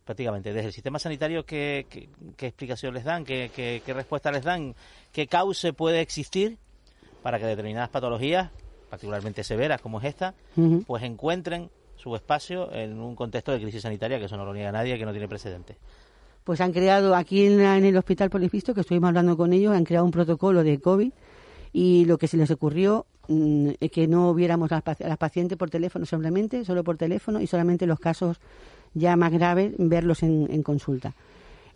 prácticamente. 0.04 0.52
Desde 0.52 0.68
el 0.68 0.72
sistema 0.72 0.98
sanitario, 0.98 1.44
¿qué, 1.44 1.86
qué, 1.88 2.08
qué 2.36 2.46
explicación 2.46 2.94
les 2.94 3.04
dan? 3.04 3.24
¿Qué, 3.24 3.50
¿Qué, 3.54 3.82
qué, 3.84 3.94
respuesta 3.94 4.32
les 4.32 4.44
dan? 4.44 4.74
¿Qué 5.12 5.26
cauce 5.26 5.72
puede 5.72 6.00
existir 6.00 6.58
para 7.22 7.38
que 7.38 7.46
determinadas 7.46 7.90
patologías 7.90 8.50
particularmente 8.92 9.42
severas 9.42 9.80
como 9.80 10.00
es 10.00 10.04
esta, 10.04 10.34
uh 10.54 10.60
-huh. 10.60 10.84
pues 10.84 11.02
encuentren 11.02 11.70
su 11.96 12.14
espacio 12.14 12.70
en 12.74 13.00
un 13.00 13.16
contexto 13.16 13.50
de 13.50 13.58
crisis 13.58 13.80
sanitaria 13.80 14.18
que 14.18 14.26
eso 14.26 14.36
no 14.36 14.44
lo 14.44 14.52
niega 14.52 14.70
nadie, 14.70 14.98
que 14.98 15.06
no 15.06 15.12
tiene 15.12 15.28
precedentes. 15.28 15.78
Pues 16.44 16.60
han 16.60 16.72
creado 16.72 17.14
aquí 17.14 17.46
en, 17.46 17.62
la, 17.62 17.78
en 17.78 17.86
el 17.86 17.96
Hospital 17.96 18.28
Polivisto, 18.28 18.74
que 18.74 18.82
estuvimos 18.82 19.08
hablando 19.08 19.34
con 19.34 19.54
ellos, 19.54 19.74
han 19.74 19.84
creado 19.84 20.04
un 20.04 20.10
protocolo 20.10 20.62
de 20.62 20.78
COVID 20.78 21.10
y 21.72 22.04
lo 22.04 22.18
que 22.18 22.28
se 22.28 22.36
les 22.36 22.50
ocurrió 22.50 23.06
mmm, 23.28 23.70
es 23.80 23.90
que 23.90 24.06
no 24.06 24.34
viéramos 24.34 24.70
a 24.72 24.82
las, 24.84 25.00
a 25.00 25.08
las 25.08 25.16
pacientes 25.16 25.56
por 25.56 25.70
teléfono 25.70 26.04
solamente, 26.04 26.66
solo 26.66 26.84
por 26.84 26.98
teléfono 26.98 27.40
y 27.40 27.46
solamente 27.46 27.86
los 27.86 27.98
casos 27.98 28.40
ya 28.92 29.16
más 29.16 29.32
graves 29.32 29.72
verlos 29.78 30.22
en, 30.22 30.48
en 30.50 30.62
consulta. 30.62 31.14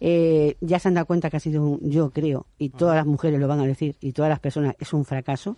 Eh, 0.00 0.56
ya 0.60 0.78
se 0.78 0.88
han 0.88 0.94
dado 0.94 1.06
cuenta 1.06 1.30
que 1.30 1.38
ha 1.38 1.40
sido, 1.40 1.62
un, 1.62 1.80
yo 1.80 2.10
creo, 2.10 2.44
y 2.58 2.68
todas 2.68 2.94
las 2.94 3.06
mujeres 3.06 3.40
lo 3.40 3.48
van 3.48 3.60
a 3.60 3.66
decir, 3.66 3.96
y 4.02 4.12
todas 4.12 4.28
las 4.28 4.40
personas, 4.40 4.74
es 4.78 4.92
un 4.92 5.06
fracaso, 5.06 5.56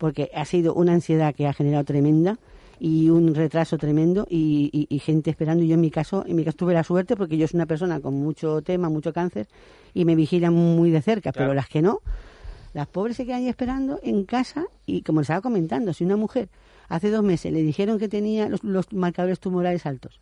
porque 0.00 0.30
ha 0.34 0.46
sido 0.46 0.72
una 0.72 0.94
ansiedad 0.94 1.34
que 1.34 1.46
ha 1.46 1.52
generado 1.52 1.84
tremenda 1.84 2.38
y 2.78 3.10
un 3.10 3.34
retraso 3.34 3.76
tremendo 3.76 4.26
y, 4.30 4.86
y, 4.88 4.98
gente 4.98 5.28
esperando. 5.28 5.62
Y 5.62 5.68
yo 5.68 5.74
en 5.74 5.82
mi 5.82 5.90
caso, 5.90 6.24
en 6.26 6.36
mi 6.36 6.42
caso 6.42 6.56
tuve 6.56 6.72
la 6.72 6.82
suerte 6.82 7.16
porque 7.16 7.36
yo 7.36 7.46
soy 7.46 7.58
una 7.58 7.66
persona 7.66 8.00
con 8.00 8.14
mucho 8.14 8.62
tema, 8.62 8.88
mucho 8.88 9.12
cáncer 9.12 9.46
y 9.92 10.06
me 10.06 10.14
vigilan 10.14 10.54
muy 10.54 10.90
de 10.90 11.02
cerca, 11.02 11.32
pero 11.32 11.52
las 11.52 11.68
que 11.68 11.82
no, 11.82 12.00
las 12.72 12.86
pobres 12.86 13.18
se 13.18 13.26
quedan 13.26 13.40
ahí 13.40 13.48
esperando 13.48 14.00
en 14.02 14.24
casa 14.24 14.64
y 14.86 15.02
como 15.02 15.20
les 15.20 15.26
estaba 15.26 15.42
comentando, 15.42 15.92
si 15.92 16.04
una 16.04 16.16
mujer 16.16 16.48
hace 16.88 17.10
dos 17.10 17.22
meses 17.22 17.52
le 17.52 17.62
dijeron 17.62 17.98
que 17.98 18.08
tenía 18.08 18.48
los, 18.48 18.64
los 18.64 18.90
marcadores 18.94 19.38
tumorales 19.38 19.84
altos 19.84 20.18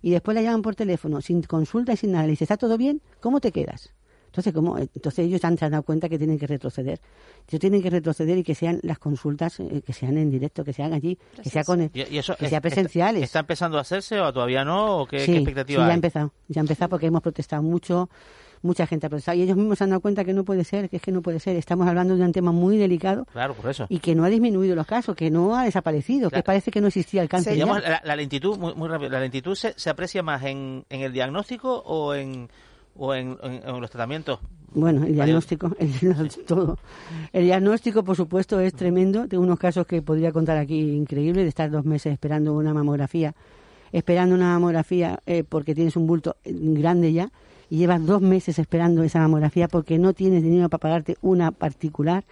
y 0.00 0.08
después 0.08 0.34
la 0.34 0.40
llaman 0.40 0.62
por 0.62 0.74
teléfono 0.74 1.20
sin 1.20 1.42
consulta 1.42 1.92
y 1.92 1.98
sin 1.98 2.12
nada, 2.12 2.24
le 2.24 2.30
dice, 2.30 2.44
¿está 2.44 2.56
todo 2.56 2.78
bien? 2.78 3.02
¿Cómo 3.20 3.40
te 3.40 3.52
quedas? 3.52 3.92
Entonces, 4.38 4.54
¿cómo? 4.54 4.78
Entonces 4.78 5.26
ellos 5.26 5.44
han, 5.44 5.58
se 5.58 5.64
han 5.64 5.72
dado 5.72 5.82
cuenta 5.82 6.08
que 6.08 6.16
tienen 6.16 6.38
que 6.38 6.46
retroceder. 6.46 7.00
Ellos 7.48 7.60
tienen 7.60 7.82
que 7.82 7.90
retroceder 7.90 8.38
y 8.38 8.44
que 8.44 8.54
sean 8.54 8.78
las 8.84 9.00
consultas, 9.00 9.58
eh, 9.58 9.82
que 9.84 9.92
sean 9.92 10.16
en 10.16 10.30
directo, 10.30 10.62
que 10.62 10.72
sean 10.72 10.92
allí, 10.92 11.18
que 11.42 11.50
sea, 11.50 11.64
con, 11.64 11.88
que 11.88 12.22
sea 12.22 12.60
presenciales. 12.60 13.24
¿Está 13.24 13.40
empezando 13.40 13.78
a 13.78 13.80
hacerse 13.80 14.20
o 14.20 14.32
todavía 14.32 14.64
no? 14.64 14.98
¿O 14.98 15.06
qué, 15.06 15.20
sí, 15.20 15.34
expectativa 15.34 15.82
sí, 15.82 15.86
ya 15.88 15.92
ha 15.92 15.94
empezado. 15.94 16.32
Ya 16.46 16.60
ha 16.60 16.62
empezado 16.62 16.88
porque 16.90 17.06
hemos 17.06 17.20
protestado 17.20 17.64
mucho 17.64 18.08
mucha 18.62 18.86
gente 18.86 19.06
ha 19.06 19.08
protestado 19.08 19.38
y 19.38 19.42
ellos 19.42 19.56
mismos 19.56 19.78
se 19.78 19.84
han 19.84 19.90
dado 19.90 20.00
cuenta 20.00 20.24
que 20.24 20.32
no 20.32 20.44
puede 20.44 20.64
ser, 20.64 20.88
que 20.88 20.96
es 20.96 21.02
que 21.02 21.12
no 21.12 21.22
puede 21.22 21.40
ser. 21.40 21.56
Estamos 21.56 21.86
hablando 21.86 22.16
de 22.16 22.24
un 22.24 22.32
tema 22.32 22.52
muy 22.52 22.76
delicado. 22.76 23.24
Claro, 23.26 23.54
por 23.54 23.70
eso. 23.70 23.86
Y 23.88 24.00
que 24.00 24.14
no 24.14 24.24
ha 24.24 24.28
disminuido 24.28 24.74
los 24.74 24.86
casos, 24.86 25.14
que 25.14 25.30
no 25.30 25.56
ha 25.56 25.64
desaparecido, 25.64 26.30
que 26.30 26.42
parece 26.42 26.70
que 26.70 26.80
no 26.80 26.88
existía 26.88 27.22
el 27.22 27.28
cáncer. 27.28 27.56
la, 27.56 28.16
lentitud, 28.16 28.58
muy, 28.58 28.74
muy 28.74 28.88
rápido, 28.88 29.10
la 29.10 29.20
lentitud 29.20 29.54
se, 29.54 29.74
se 29.76 29.90
aprecia 29.90 30.22
más 30.22 30.42
en, 30.44 30.84
en 30.88 31.02
el 31.02 31.12
diagnóstico 31.12 31.82
o 31.86 32.14
en 32.14 32.48
o 32.98 33.14
en, 33.14 33.38
los 33.80 33.90
tratamientos? 33.90 34.40
Bueno, 34.74 35.06
el 35.06 35.14
diagnóstico, 35.14 35.74
el, 35.78 36.30
todo. 36.46 36.76
El 37.32 37.44
diagnóstico, 37.44 38.04
por 38.04 38.16
supuesto, 38.16 38.60
es 38.60 38.74
tremendo. 38.74 39.26
Tengo 39.26 39.42
unos 39.42 39.58
casos 39.58 39.86
que 39.86 40.02
podría 40.02 40.32
contar 40.32 40.58
aquí 40.58 40.78
increíbles 40.78 41.44
de 41.44 41.48
estar 41.48 41.70
dos 41.70 41.84
meses 41.84 42.12
esperando 42.12 42.54
una 42.54 42.74
mamografía, 42.74 43.34
esperando 43.92 44.34
una 44.34 44.52
mamografía 44.52 45.20
eh, 45.24 45.44
porque 45.48 45.74
tienes 45.74 45.96
un 45.96 46.06
bulto 46.06 46.36
grande 46.44 47.12
ya 47.12 47.30
y 47.70 47.78
llevas 47.78 48.04
dos 48.04 48.20
meses 48.20 48.58
esperando 48.58 49.02
esa 49.02 49.20
mamografía 49.20 49.68
porque 49.68 49.98
no 49.98 50.12
tienes 50.12 50.42
dinero 50.42 50.68
para 50.68 50.80
pagarte 50.80 51.16
una 51.20 51.50
particular 51.50 52.24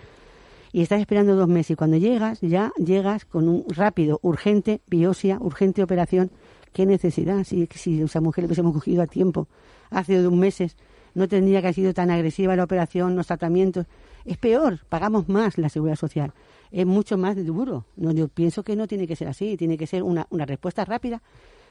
y 0.72 0.82
estás 0.82 1.00
esperando 1.00 1.36
dos 1.36 1.48
meses 1.48 1.72
y 1.72 1.76
cuando 1.76 1.96
llegas 1.96 2.40
ya 2.40 2.72
llegas 2.76 3.24
con 3.24 3.48
un 3.48 3.64
rápido, 3.68 4.18
urgente 4.22 4.80
biopsia, 4.86 5.38
urgente 5.40 5.82
operación. 5.82 6.30
¿Qué 6.76 6.84
necesidad? 6.84 7.42
Si, 7.44 7.66
si 7.74 8.02
esa 8.02 8.20
mujer 8.20 8.42
le 8.42 8.48
hubiésemos 8.48 8.74
cogido 8.74 9.00
a 9.00 9.06
tiempo 9.06 9.48
hace 9.88 10.18
dos 10.18 10.34
meses 10.34 10.76
no 11.14 11.26
tendría 11.26 11.62
que 11.62 11.68
haber 11.68 11.74
sido 11.74 11.94
tan 11.94 12.10
agresiva 12.10 12.54
la 12.54 12.64
operación, 12.64 13.16
los 13.16 13.28
tratamientos. 13.28 13.86
Es 14.26 14.36
peor, 14.36 14.80
pagamos 14.90 15.26
más 15.26 15.56
la 15.56 15.70
seguridad 15.70 15.96
social. 15.96 16.34
Es 16.70 16.84
mucho 16.84 17.16
más 17.16 17.34
duro. 17.46 17.86
No, 17.96 18.12
yo 18.12 18.28
pienso 18.28 18.62
que 18.62 18.76
no 18.76 18.86
tiene 18.86 19.06
que 19.06 19.16
ser 19.16 19.28
así, 19.28 19.56
tiene 19.56 19.78
que 19.78 19.86
ser 19.86 20.02
una, 20.02 20.26
una 20.28 20.44
respuesta 20.44 20.84
rápida, 20.84 21.22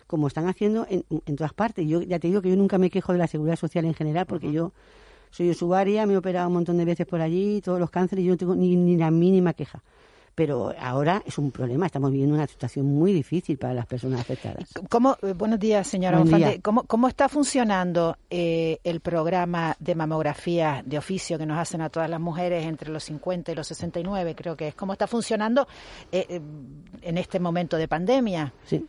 como 0.08 0.26
están 0.26 0.48
haciendo 0.48 0.88
en, 0.90 1.06
en, 1.12 1.36
todas 1.36 1.54
partes. 1.54 1.88
Yo 1.88 2.02
ya 2.02 2.18
te 2.18 2.28
digo 2.28 2.42
que 2.42 2.50
yo 2.50 2.56
nunca 2.56 2.80
me 2.80 2.90
quejo 2.90 3.12
de 3.14 3.20
la 3.20 3.28
seguridad 3.28 3.58
social 3.58 3.86
en 3.86 3.94
general, 3.94 4.26
porque 4.26 4.52
yo 4.52 4.72
soy 5.30 5.52
usuaria, 5.52 6.08
me 6.08 6.16
he 6.16 6.18
operado 6.18 6.48
un 6.48 6.56
montón 6.56 6.80
de 6.80 6.86
veces 6.86 7.06
por 7.06 7.22
allí, 7.22 7.62
todos 7.62 7.80
los 7.80 7.92
cánceres, 7.92 8.24
y 8.24 8.26
yo 8.26 8.34
no 8.34 8.38
tengo 8.38 8.56
ni, 8.56 8.76
ni 8.76 8.98
la 8.98 9.12
mínima 9.12 9.54
queja 9.54 9.84
pero 10.36 10.74
ahora 10.78 11.24
es 11.26 11.38
un 11.38 11.50
problema. 11.50 11.86
Estamos 11.86 12.12
viviendo 12.12 12.36
una 12.36 12.46
situación 12.46 12.86
muy 12.86 13.14
difícil 13.14 13.58
para 13.58 13.74
las 13.74 13.86
personas 13.86 14.20
afectadas. 14.20 14.70
¿Cómo, 14.90 15.16
eh, 15.22 15.34
buenos 15.34 15.60
días, 15.60 15.88
señora 15.88 16.20
Buen 16.20 16.62
¿Cómo, 16.62 16.84
¿Cómo, 16.84 17.08
está 17.08 17.30
funcionando 17.30 18.18
eh, 18.30 18.80
el 18.84 19.00
programa 19.00 19.78
de 19.80 19.96
mamografía 19.96 20.84
de 20.86 20.98
oficio 20.98 21.38
que 21.38 21.46
nos 21.46 21.58
hacen 21.58 21.82
a 21.82 21.90
todas 21.90 22.10
las 22.10 22.20
mujeres 22.20 22.66
entre 22.66 22.92
los 22.92 23.06
50 23.06 23.54
y 23.54 23.56
los 23.56 23.66
69? 23.68 24.36
Creo 24.36 24.58
que 24.58 24.68
es. 24.68 24.76
¿Cómo 24.76 24.92
está 24.92 25.08
funcionando 25.08 25.68
eh, 26.12 26.42
en 27.02 27.18
este 27.18 27.40
momento 27.40 27.78
de 27.78 27.88
pandemia? 27.88 28.52
Sí. 28.66 28.86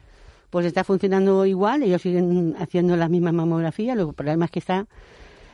Pues 0.51 0.67
está 0.67 0.83
funcionando 0.83 1.47
igual, 1.47 1.85
ellos 1.85 2.03
siguen 2.03 2.57
haciendo 2.59 2.97
las 2.97 3.11
mismas 3.11 3.35
mamografías, 3.35 3.97
el 3.97 4.15
problema 4.15 4.47
es 4.47 4.51
que 4.51 4.59
está 4.59 4.87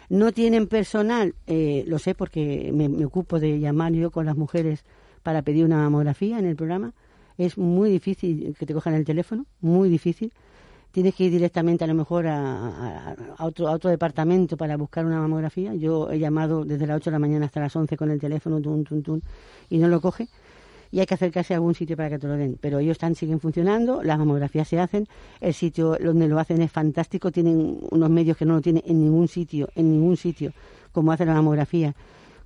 no 0.09 0.31
tienen 0.33 0.67
personal, 0.67 1.35
lo 1.47 1.99
sé 1.99 2.15
porque 2.15 2.71
me, 2.75 2.91
me, 2.91 3.07
ocupo 3.07 3.41
de 3.41 3.59
llamar 3.59 3.93
yo 3.93 4.11
con 4.11 4.27
las 4.27 4.37
mujeres 4.37 4.85
para 5.23 5.43
pedir 5.43 5.65
una 5.65 5.77
mamografía 5.77 6.39
en 6.39 6.47
el 6.47 6.57
programa. 6.57 6.93
Es 7.39 7.57
muy 7.57 7.91
difícil 7.91 8.55
que 8.59 8.67
te 8.67 8.75
cojan 8.75 8.95
el 8.95 9.05
teléfono, 9.05 9.47
muy 9.61 9.89
difícil. 9.89 10.33
Tienes 10.91 11.15
que 11.15 11.25
ir 11.25 11.33
directamente 11.33 11.85
a 11.85 11.87
lo 11.87 11.95
mejor 11.95 12.27
a, 12.27 13.17
otro, 13.39 13.69
a 13.69 13.73
otro 13.73 13.89
departamento 13.89 14.59
para 14.59 14.77
buscar 14.77 15.07
una 15.07 15.19
mamografía. 15.21 15.75
Yo 15.75 16.11
he 16.11 16.19
llamado 16.19 16.65
desde 16.65 16.87
las 16.87 16.97
8 16.97 17.11
de 17.11 17.13
la 17.13 17.19
mañana 17.19 17.47
hasta 17.47 17.61
las 17.61 17.75
11 17.75 17.97
con 17.97 18.11
el 18.11 18.21
teléfono, 18.21 18.61
tun, 18.61 18.85
tun, 18.85 19.03
tun, 19.03 19.23
y 19.71 19.79
no 19.79 19.89
lo 19.89 20.03
coge. 20.03 20.29
Y 20.91 21.01
hay 21.01 21.07
que 21.07 21.15
acercarse 21.15 21.55
a 21.55 21.57
algún 21.57 21.75
sitio 21.75 21.97
para 21.97 22.11
que 22.11 22.19
te 22.19 22.27
lo 22.27 22.35
den. 22.35 22.59
Pero 22.61 22.79
ellos 22.79 22.93
están, 22.93 23.15
siguen 23.15 23.41
funcionando, 23.41 24.03
las 24.03 24.19
mamografías 24.19 24.69
se 24.69 24.79
hacen, 24.79 25.09
el 25.41 25.55
sitio 25.55 25.97
donde 25.99 26.29
lo 26.29 26.39
hacen 26.39 26.61
es 26.61 26.71
fantástico, 26.71 27.33
tienen 27.33 27.79
unos 27.91 28.11
medios 28.11 28.37
que 28.37 28.45
no 28.45 28.57
lo 28.57 28.61
tienen 28.61 28.83
en 28.85 29.01
ningún 29.01 29.29
sitio, 29.29 29.71
en 29.75 29.91
ningún 29.91 30.19
sitio, 30.19 30.53
como 30.93 31.11
hacen 31.11 31.29
la 31.29 31.35
mamografía 31.35 31.95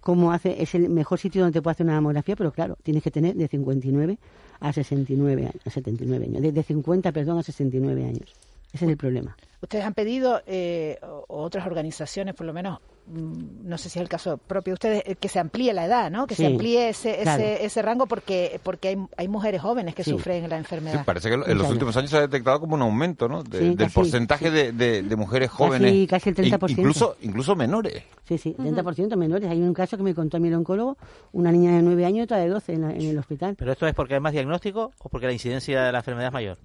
cómo 0.07 0.31
hace, 0.31 0.63
es 0.63 0.73
el 0.77 0.89
mejor 0.89 1.19
sitio 1.19 1.43
donde 1.43 1.59
te 1.59 1.61
puede 1.61 1.73
hacer 1.73 1.85
una 1.85 1.97
mamografía, 1.97 2.37
pero 2.37 2.53
claro, 2.53 2.79
tienes 2.85 3.03
que 3.03 3.11
tener 3.11 3.35
de 3.35 3.49
59 3.49 4.19
a 4.61 4.73
69 4.73 5.43
años, 5.43 5.67
a 5.67 5.71
79 5.71 6.27
años, 6.27 6.55
de, 6.55 6.63
50, 6.63 7.11
perdón, 7.11 7.39
a 7.39 7.43
69 7.43 8.05
años. 8.05 8.33
Ese 8.73 8.85
es 8.85 8.91
el 8.93 8.97
problema. 8.97 9.37
Ustedes 9.61 9.85
han 9.85 9.95
pedido, 9.95 10.43
eh, 10.47 11.01
otras 11.27 11.67
organizaciones 11.67 12.37
por 12.37 12.47
lo 12.47 12.53
menos, 12.53 12.79
no 13.09 13.79
sé 13.79 13.89
si 13.89 13.99
es 13.99 14.03
el 14.03 14.09
caso 14.09 14.37
propio 14.37 14.73
de 14.73 14.75
ustedes, 14.75 15.03
eh, 15.07 15.17
que 15.17 15.29
se 15.29 15.39
amplíe 15.39 15.73
la 15.73 15.85
edad, 15.87 16.11
¿no? 16.11 16.27
Que 16.27 16.35
se 16.35 16.47
amplíe 16.47 16.89
ese, 16.89 17.23
ese, 17.23 17.65
ese, 17.65 17.83
rango 17.83 18.07
porque 18.07 18.61
porque 18.63 18.89
hay, 18.89 18.99
hay 19.17 19.29
mujeres 19.29 19.61
jóvenes 19.61 19.95
que 19.95 20.03
sufren 20.03 20.49
la 20.49 20.57
enfermedad. 20.57 21.05
parece 21.05 21.29
que 21.29 21.35
en 21.35 21.59
los 21.59 21.71
últimos 21.71 21.97
años 21.97 22.11
se 22.11 22.17
ha 22.17 22.23
detectado 22.23 22.61
como 22.61 22.75
un 22.75 22.83
aumento, 22.83 23.29
¿no? 23.29 23.43
del 23.43 23.77
porcentaje 23.93 24.51
de, 24.51 24.73
de, 24.73 25.17
mujeres 25.17 25.51
jóvenes. 25.51 26.09
Casi, 26.09 26.31
el 26.31 26.37
30%. 26.37 26.71
Incluso, 26.71 27.17
incluso 27.23 27.55
menores. 27.55 28.03
Sí, 28.25 28.39
sí, 28.39 28.55
30% 28.59 29.17
menores. 29.17 29.49
Hay 29.49 29.63
un 29.63 29.73
caso 29.73 29.97
que 29.97 30.03
me 30.03 30.15
contó 30.15 30.37
a 30.37 30.41
mi 30.41 30.53
oncólogo, 30.53 30.97
una 31.33 31.53
niña 31.53 31.77
de 31.77 31.83
9 31.83 32.05
años 32.05 32.19
y 32.19 32.23
otra 32.23 32.39
de 32.39 32.49
12 32.49 32.73
en, 32.73 32.85
en 32.85 33.03
el 33.03 33.19
hospital. 33.19 33.55
¿Pero 33.57 33.73
esto 33.73 33.87
es 33.87 33.95
porque 33.95 34.15
hay 34.15 34.21
más 34.21 34.33
diagnóstico 34.33 34.93
o 34.99 35.09
porque 35.09 35.27
la 35.27 35.33
incidencia 35.33 35.85
de 35.85 35.93
la 35.93 35.99
enfermedad 35.99 36.29
es 36.29 36.33
mayor? 36.33 36.59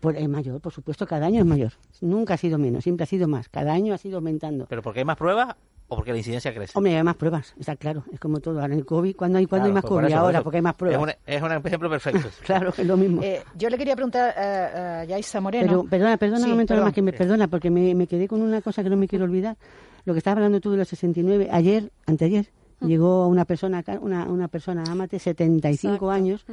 Por, 0.00 0.16
es 0.16 0.28
mayor, 0.28 0.60
por 0.60 0.72
supuesto, 0.72 1.06
cada 1.06 1.26
año 1.26 1.40
es 1.40 1.46
mayor. 1.46 1.72
Nunca 2.00 2.34
ha 2.34 2.36
sido 2.36 2.56
menos, 2.56 2.84
siempre 2.84 3.04
ha 3.04 3.06
sido 3.06 3.26
más. 3.26 3.48
Cada 3.48 3.72
año 3.72 3.94
ha 3.94 3.98
sido 3.98 4.18
aumentando. 4.18 4.66
¿Pero 4.68 4.82
porque 4.82 5.00
hay 5.00 5.04
más 5.04 5.16
pruebas 5.16 5.56
o 5.88 5.96
porque 5.96 6.12
la 6.12 6.18
incidencia 6.18 6.54
crece? 6.54 6.72
Hombre, 6.76 6.96
hay 6.96 7.02
más 7.02 7.16
pruebas, 7.16 7.54
está 7.58 7.76
claro. 7.76 8.04
Es 8.12 8.20
como 8.20 8.40
todo. 8.40 8.60
Ahora 8.60 8.74
en 8.74 8.80
el 8.80 8.86
COVID, 8.86 9.16
¿cuándo 9.16 9.38
hay, 9.38 9.46
cuando 9.46 9.66
hay 9.66 9.72
más 9.72 9.82
pues 9.82 10.02
COVID? 10.02 10.12
Ahora, 10.12 10.42
porque 10.42 10.58
hay 10.58 10.62
más 10.62 10.74
pruebas. 10.74 11.16
Es, 11.26 11.42
un 11.42 11.50
ejemplo 11.50 11.90
perfecto. 11.90 12.28
claro, 12.44 12.72
es 12.76 12.86
lo 12.86 12.96
mismo. 12.96 13.22
Eh, 13.22 13.42
yo 13.56 13.70
le 13.70 13.78
quería 13.78 13.94
preguntar 13.94 14.38
a, 14.38 15.04
Yaisa 15.04 15.40
Moreno. 15.40 15.84
perdona, 15.88 16.16
perdona 16.16 16.44
un 16.44 16.50
momento 16.50 16.76
más 16.76 16.92
que 16.92 17.02
me 17.02 17.12
perdona, 17.12 17.48
porque 17.48 17.70
me, 17.70 17.94
me, 17.94 18.06
quedé 18.06 18.28
con 18.28 18.42
una 18.42 18.60
cosa 18.60 18.82
que 18.82 18.90
no 18.90 18.96
me 18.96 19.08
quiero 19.08 19.24
olvidar. 19.24 19.56
Lo 20.04 20.12
que 20.14 20.18
estaba 20.18 20.36
hablando 20.36 20.60
tú 20.60 20.70
de 20.70 20.78
los 20.78 20.88
69, 20.88 21.48
ayer, 21.50 21.90
anteayer, 22.06 22.46
mm. 22.80 22.86
llegó 22.86 23.26
una 23.26 23.44
persona, 23.44 23.82
una, 24.00 24.24
una 24.24 24.48
persona, 24.48 24.84
amate, 24.88 25.18
75 25.18 26.10
años 26.10 26.44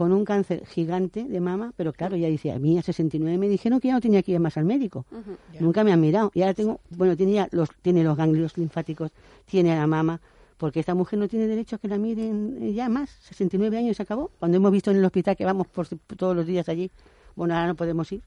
con 0.00 0.12
un 0.12 0.24
cáncer 0.24 0.64
gigante 0.64 1.24
de 1.24 1.40
mama, 1.40 1.74
pero 1.76 1.92
claro, 1.92 2.16
ya 2.16 2.26
decía, 2.26 2.54
a 2.54 2.58
mí 2.58 2.78
a 2.78 2.82
69 2.82 3.36
me 3.36 3.50
dijeron 3.50 3.80
que 3.80 3.88
ya 3.88 3.92
no 3.92 4.00
tenía 4.00 4.22
que 4.22 4.32
ir 4.32 4.40
más 4.40 4.56
al 4.56 4.64
médico. 4.64 5.04
Nunca 5.58 5.84
me 5.84 5.92
han 5.92 6.00
mirado. 6.00 6.30
Y 6.32 6.40
ahora 6.40 6.54
tengo, 6.54 6.80
bueno, 6.88 7.18
tiene, 7.18 7.46
los, 7.50 7.68
tiene 7.82 8.02
los 8.02 8.16
ganglios 8.16 8.56
linfáticos, 8.56 9.12
tiene 9.44 9.76
la 9.76 9.86
mama, 9.86 10.18
porque 10.56 10.80
esta 10.80 10.94
mujer 10.94 11.18
no 11.18 11.28
tiene 11.28 11.46
derecho 11.46 11.76
a 11.76 11.78
que 11.78 11.86
la 11.86 11.98
miren 11.98 12.72
ya 12.74 12.88
más. 12.88 13.10
69 13.24 13.76
años 13.76 13.98
se 13.98 14.04
acabó. 14.04 14.30
Cuando 14.38 14.56
hemos 14.56 14.72
visto 14.72 14.90
en 14.90 14.96
el 14.96 15.04
hospital 15.04 15.36
que 15.36 15.44
vamos 15.44 15.66
por, 15.66 15.86
todos 16.16 16.34
los 16.34 16.46
días 16.46 16.70
allí, 16.70 16.90
bueno, 17.36 17.52
ahora 17.54 17.66
no 17.66 17.74
podemos 17.74 18.10
ir. 18.10 18.22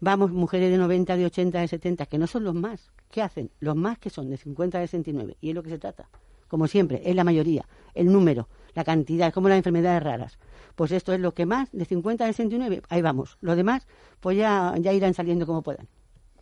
Vamos, 0.00 0.30
mujeres 0.30 0.70
de 0.70 0.78
90, 0.78 1.18
de 1.18 1.26
80, 1.26 1.60
de 1.60 1.68
70, 1.68 2.06
que 2.06 2.16
no 2.16 2.26
son 2.26 2.44
los 2.44 2.54
más. 2.54 2.90
¿Qué 3.10 3.20
hacen? 3.20 3.50
Los 3.60 3.76
más 3.76 3.98
que 3.98 4.08
son 4.08 4.30
de 4.30 4.38
50, 4.38 4.78
de 4.78 4.86
69. 4.86 5.36
Y 5.42 5.50
es 5.50 5.54
lo 5.54 5.62
que 5.62 5.68
se 5.68 5.78
trata. 5.78 6.08
Como 6.48 6.66
siempre, 6.66 7.02
es 7.04 7.14
la 7.14 7.24
mayoría, 7.24 7.66
el 7.92 8.10
número, 8.10 8.48
la 8.74 8.84
cantidad, 8.84 9.34
como 9.34 9.50
las 9.50 9.58
enfermedades 9.58 10.02
raras 10.02 10.38
pues 10.74 10.92
esto 10.92 11.12
es 11.12 11.20
lo 11.20 11.34
que 11.34 11.46
más, 11.46 11.68
de 11.72 11.84
50 11.84 12.24
a 12.24 12.26
69, 12.28 12.82
ahí 12.88 13.02
vamos. 13.02 13.38
Los 13.40 13.56
demás, 13.56 13.86
pues 14.20 14.36
ya, 14.36 14.74
ya 14.78 14.92
irán 14.92 15.14
saliendo 15.14 15.46
como 15.46 15.62
puedan. 15.62 15.88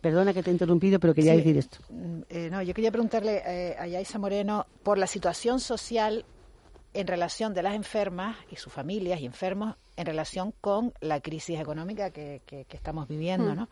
Perdona 0.01 0.33
que 0.33 0.43
te 0.43 0.49
he 0.49 0.53
interrumpido, 0.53 0.99
pero 0.99 1.13
quería 1.13 1.33
decir 1.33 1.57
esto. 1.57 1.77
Mm, 1.89 2.21
eh, 2.29 2.49
no, 2.51 2.61
yo 2.61 2.73
quería 2.73 2.91
preguntarle 2.91 3.41
eh, 3.45 3.75
a 3.79 3.87
Yaisa 3.87 4.19
Moreno 4.19 4.65
por 4.83 4.97
la 4.97 5.07
situación 5.07 5.59
social 5.59 6.25
en 6.93 7.07
relación 7.07 7.53
de 7.53 7.63
las 7.63 7.73
enfermas 7.73 8.35
y 8.51 8.55
sus 8.57 8.71
familias 8.71 9.21
y 9.21 9.25
enfermos 9.25 9.75
en 9.95 10.05
relación 10.05 10.53
con 10.59 10.93
la 10.99 11.21
crisis 11.21 11.59
económica 11.59 12.11
que, 12.11 12.41
que, 12.45 12.65
estamos 12.69 13.07
viviendo, 13.07 13.53
mm. 13.53 13.55
¿no? 13.55 13.69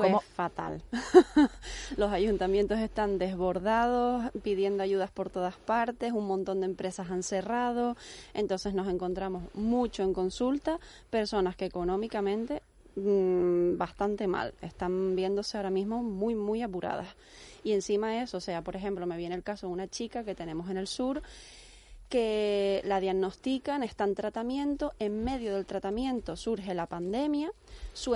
Pues 0.00 0.24
fatal. 0.34 0.82
Los 1.96 2.12
ayuntamientos 2.12 2.78
están 2.78 3.18
desbordados, 3.18 4.24
pidiendo 4.42 4.82
ayudas 4.82 5.10
por 5.10 5.30
todas 5.30 5.54
partes, 5.56 6.12
un 6.12 6.26
montón 6.26 6.60
de 6.60 6.66
empresas 6.66 7.10
han 7.10 7.22
cerrado, 7.22 7.96
entonces 8.32 8.74
nos 8.74 8.88
encontramos 8.88 9.44
mucho 9.54 10.02
en 10.02 10.12
consulta, 10.12 10.78
personas 11.10 11.54
que 11.54 11.66
económicamente 11.66 12.62
mm, 12.96 13.76
bastante 13.76 14.26
mal, 14.26 14.52
están 14.62 15.14
viéndose 15.14 15.56
ahora 15.56 15.70
mismo 15.70 16.02
muy, 16.02 16.34
muy 16.34 16.62
apuradas. 16.62 17.08
Y 17.62 17.72
encima 17.72 18.10
de 18.10 18.22
eso, 18.22 18.38
o 18.38 18.40
sea, 18.40 18.62
por 18.62 18.76
ejemplo, 18.76 19.06
me 19.06 19.16
viene 19.16 19.34
el 19.34 19.42
caso 19.42 19.68
de 19.68 19.72
una 19.72 19.88
chica 19.88 20.24
que 20.24 20.34
tenemos 20.34 20.68
en 20.70 20.76
el 20.76 20.86
sur, 20.86 21.22
que 22.14 22.80
la 22.84 23.00
diagnostican, 23.00 23.82
está 23.82 24.04
en 24.04 24.14
tratamiento, 24.14 24.92
en 25.00 25.24
medio 25.24 25.56
del 25.56 25.66
tratamiento 25.66 26.36
surge 26.36 26.72
la 26.72 26.86
pandemia, 26.86 27.50
su, 27.92 28.14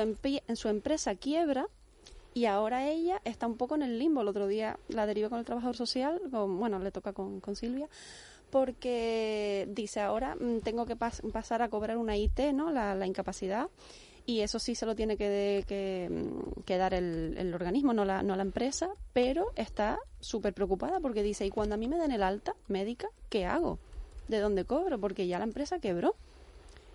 su 0.55 0.69
empresa 0.69 1.17
quiebra 1.17 1.67
y 2.33 2.45
ahora 2.45 2.87
ella 2.87 3.21
está 3.25 3.49
un 3.49 3.57
poco 3.57 3.75
en 3.75 3.83
el 3.83 3.99
limbo. 3.99 4.21
El 4.21 4.29
otro 4.29 4.47
día 4.47 4.79
la 4.87 5.05
deriva 5.05 5.29
con 5.29 5.41
el 5.41 5.45
trabajador 5.45 5.75
social, 5.75 6.21
bueno, 6.31 6.79
le 6.79 6.93
toca 6.93 7.13
con, 7.13 7.41
con 7.41 7.57
Silvia, 7.57 7.89
porque 8.51 9.67
dice 9.69 9.99
ahora 9.99 10.37
mm, 10.37 10.61
tengo 10.61 10.87
que 10.87 10.95
pasar 10.95 11.63
a 11.63 11.69
cobrar 11.69 11.97
una 11.97 12.17
IT, 12.17 12.39
¿no? 12.55 12.71
La, 12.71 13.05
incapacidad. 13.05 13.69
Y 14.27 14.43
eso 14.43 14.61
sí 14.61 14.77
se 14.77 14.87
lo 14.87 14.95
tiene 14.95 15.17
que, 15.17 15.65
que, 15.67 16.09
mm, 16.09 16.79
dar 16.79 16.95
el, 16.95 17.35
el, 17.37 17.53
organismo, 17.53 17.93
no 17.93 18.05
la, 18.05 18.23
no 18.23 18.37
la 18.37 18.43
empresa, 18.43 18.91
pero 19.13 19.51
está 19.57 19.99
súper 20.21 20.55
preocupada 20.55 21.01
porque 21.01 21.25
dice, 21.25 21.45
¿y 21.45 21.51
cuando 21.51 21.75
a 21.75 21.79
mí 21.79 21.89
me 21.89 21.99
den 21.99 22.13
el 22.13 22.23
alta 22.23 22.55
médica, 22.69 23.09
qué 23.29 23.45
hago? 23.45 23.81
¿De 24.29 24.41
dónde 24.41 24.64
cobro? 24.64 24.99
Porque 24.99 25.27
ya 25.27 25.38
la 25.38 25.45
empresa 25.45 25.79
quebró. 25.79 26.14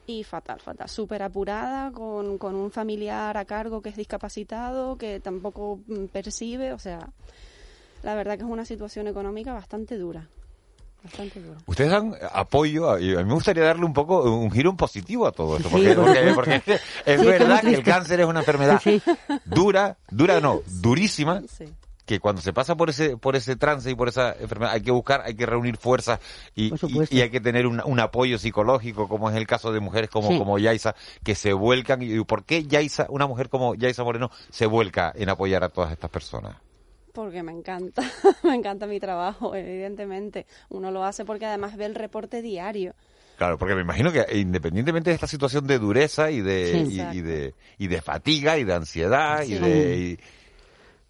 Y 0.06 0.24
fatal, 0.24 0.60
fatal, 0.60 0.90
súper 0.90 1.24
apurada, 1.24 1.92
con, 1.92 2.38
con, 2.38 2.56
un 2.56 2.72
familiar 2.72 3.38
a 3.38 3.46
cargo 3.46 3.82
que 3.82 3.88
es 3.88 3.96
discapacitado, 3.96 4.98
que 4.98 5.22
tampoco 5.22 5.80
mm, 5.88 6.06
percibe, 6.08 6.74
o 6.74 6.80
sea, 6.80 7.10
la 8.04 8.14
verdad 8.14 8.38
que 8.38 8.44
es 8.44 8.50
una 8.50 8.66
situación 8.66 9.08
económica 9.08 9.54
bastante 9.54 9.98
dura. 9.98 10.28
Bastante 11.02 11.42
dura. 11.42 11.58
Ustedes 11.66 11.90
dan 11.90 12.16
apoyo, 12.34 12.98
y 13.00 13.14
a 13.14 13.20
mí 13.20 13.24
me 13.24 13.34
gustaría 13.34 13.64
darle 13.64 13.86
un 13.86 13.94
poco, 13.94 14.24
un 14.24 14.52
giro 14.52 14.76
positivo 14.76 15.26
a 15.26 15.32
todo 15.32 15.56
esto, 15.56 15.70
porque, 15.70 15.96
porque, 16.36 16.62
es, 17.06 17.26
verdad 17.26 17.62
que 17.62 17.74
el 17.74 17.84
cáncer 17.84 18.20
es 18.20 18.26
una 18.26 18.42
enfermedad 18.42 18.82
dura, 19.46 19.98
dura 20.12 20.42
no, 20.42 20.62
durísima, 20.82 21.42
que 22.06 22.20
cuando 22.20 22.42
se 22.42 22.54
pasa 22.54 22.76
por 22.76 22.90
ese 22.90 23.18
por 23.18 23.36
ese 23.36 23.56
trance 23.56 23.90
y 23.90 23.96
por 23.96 24.10
esa 24.10 24.34
enfermedad 24.34 24.74
hay 24.74 24.82
que 24.82 24.92
buscar, 24.92 25.22
hay 25.26 25.36
que 25.36 25.46
reunir 25.46 25.78
fuerzas 25.78 26.20
y, 26.56 26.74
y, 27.10 27.22
hay 27.22 27.30
que 27.30 27.40
tener 27.40 27.66
un, 27.66 27.82
un, 27.86 28.00
apoyo 28.00 28.38
psicológico, 28.38 29.08
como 29.08 29.30
es 29.30 29.36
el 29.36 29.48
caso 29.48 29.72
de 29.72 29.80
mujeres 29.80 30.10
como, 30.10 30.38
como 30.38 30.60
Yaisa, 30.60 30.96
que 31.24 31.36
se 31.36 31.54
vuelcan. 31.54 32.02
¿Y 32.02 32.24
por 32.26 32.44
qué 32.44 32.66
Yaisa, 32.66 33.08
una 33.10 33.28
mujer 33.28 33.50
como 33.50 33.76
Yaisa 33.76 34.04
Moreno, 34.04 34.32
se 34.50 34.66
vuelca 34.66 35.14
en 35.16 35.30
apoyar 35.30 35.64
a 35.64 35.70
todas 35.70 35.92
estas 35.92 36.10
personas? 36.10 36.58
Porque 37.14 37.44
me 37.44 37.52
encanta, 37.52 38.02
me 38.44 38.56
encanta 38.56 38.88
mi 38.88 39.00
trabajo, 39.00 39.56
evidentemente. 39.56 40.46
Uno 40.70 40.92
lo 40.92 41.04
hace 41.06 41.26
porque 41.26 41.46
además 41.46 41.78
ve 41.78 41.86
el 41.86 41.96
reporte 41.96 42.42
diario. 42.42 42.96
Claro, 43.38 43.58
porque 43.58 43.76
me 43.76 43.82
imagino 43.82 44.12
que 44.12 44.26
independientemente 44.38 45.10
de 45.10 45.16
esta 45.16 45.28
situación 45.28 45.66
de 45.66 45.80
dureza 45.80 46.30
y 46.32 46.42
de, 46.42 46.78
y, 47.14 47.22
de, 47.22 47.56
y 47.78 47.88
de 47.88 48.02
fatiga 48.02 48.58
y 48.58 48.64
de 48.64 48.74
ansiedad 48.74 49.44
y 49.44 49.56
de 49.56 50.20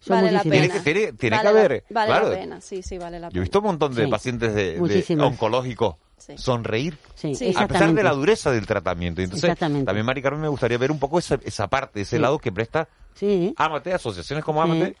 vale 0.06 0.32
la 0.32 0.42
pena. 0.42 0.82
Tiene, 0.82 1.12
tiene, 1.12 1.40
que 1.40 1.48
haber. 1.48 1.84
vale 1.90 2.12
la 2.12 2.30
pena, 2.30 2.60
sí, 2.60 2.82
sí, 2.82 2.98
vale 2.98 3.18
la 3.18 3.28
pena. 3.28 3.34
Yo 3.34 3.40
he 3.40 3.44
visto 3.44 3.58
un 3.58 3.64
montón 3.66 3.94
de 3.94 4.08
pacientes 4.08 4.54
de, 4.54 5.16
oncológicos 5.20 5.96
sonreír 6.36 6.96
a 7.56 7.66
pesar 7.66 7.92
de 7.92 8.02
la 8.02 8.12
dureza 8.12 8.50
del 8.50 8.66
tratamiento. 8.66 9.20
Entonces, 9.20 9.58
también, 9.58 10.06
Mari 10.06 10.22
Carmen, 10.22 10.40
me 10.40 10.48
gustaría 10.48 10.78
ver 10.78 10.90
un 10.90 10.98
poco 10.98 11.18
esa, 11.18 11.38
esa 11.44 11.68
parte, 11.68 12.02
ese 12.02 12.18
lado 12.18 12.38
que 12.38 12.52
presta 12.52 12.88
Amate, 13.56 13.92
asociaciones 13.92 14.44
como 14.44 14.62
Amate, 14.62 14.96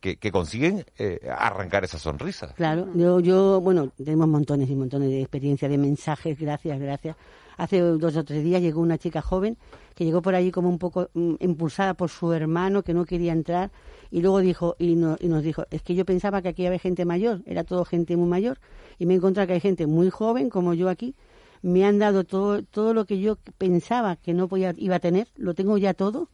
que, 0.00 0.16
que, 0.16 0.30
consiguen 0.30 0.84
eh, 0.98 1.20
arrancar 1.36 1.84
esa 1.84 1.98
sonrisa. 1.98 2.52
Claro, 2.54 2.88
yo, 2.94 3.20
yo, 3.20 3.60
bueno, 3.60 3.90
tenemos 3.96 4.28
montones 4.28 4.68
y 4.68 4.74
montones 4.74 5.08
de 5.08 5.20
experiencia, 5.20 5.68
de 5.68 5.78
mensajes, 5.78 6.38
gracias, 6.38 6.78
gracias. 6.78 7.16
Hace 7.56 7.80
dos 7.80 8.16
o 8.16 8.24
tres 8.24 8.42
días 8.42 8.60
llegó 8.62 8.80
una 8.80 8.98
chica 8.98 9.22
joven 9.22 9.56
que 9.94 10.04
llegó 10.04 10.22
por 10.22 10.34
allí 10.34 10.50
como 10.50 10.68
un 10.68 10.78
poco 10.78 11.08
mm, 11.14 11.34
impulsada 11.40 11.94
por 11.94 12.10
su 12.10 12.32
hermano 12.32 12.82
que 12.82 12.94
no 12.94 13.04
quería 13.04 13.32
entrar 13.32 13.70
y 14.10 14.22
luego 14.22 14.40
dijo 14.40 14.76
y, 14.78 14.92
y, 14.92 14.96
nos 14.96 15.42
dijo 15.42 15.64
es 15.70 15.82
que 15.82 15.94
yo 15.94 16.04
pensaba 16.04 16.42
que 16.42 16.48
aquí 16.48 16.66
había 16.66 16.78
gente 16.78 17.04
mayor 17.04 17.42
era 17.46 17.64
todo 17.64 17.84
gente 17.84 18.16
muy 18.16 18.28
mayor 18.28 18.58
y 18.98 19.06
me 19.06 19.14
he 19.14 19.20
que 19.20 19.52
hay 19.52 19.60
gente 19.60 19.86
muy 19.86 20.10
joven 20.10 20.50
como 20.50 20.74
yo 20.74 20.88
aquí. 20.88 21.14
Me 21.62 21.86
han 21.86 21.98
dado 21.98 22.24
todo 22.24 22.62
todo 22.62 22.92
lo 22.92 23.06
que 23.06 23.20
yo 23.20 23.36
pensaba 23.56 24.16
que 24.16 24.34
no 24.34 24.48
podía 24.48 24.74
iba 24.76 24.96
a 24.96 25.00
tener 25.00 25.28
lo 25.36 25.54
tengo 25.54 25.78
ya 25.78 25.94
todo 25.94 26.28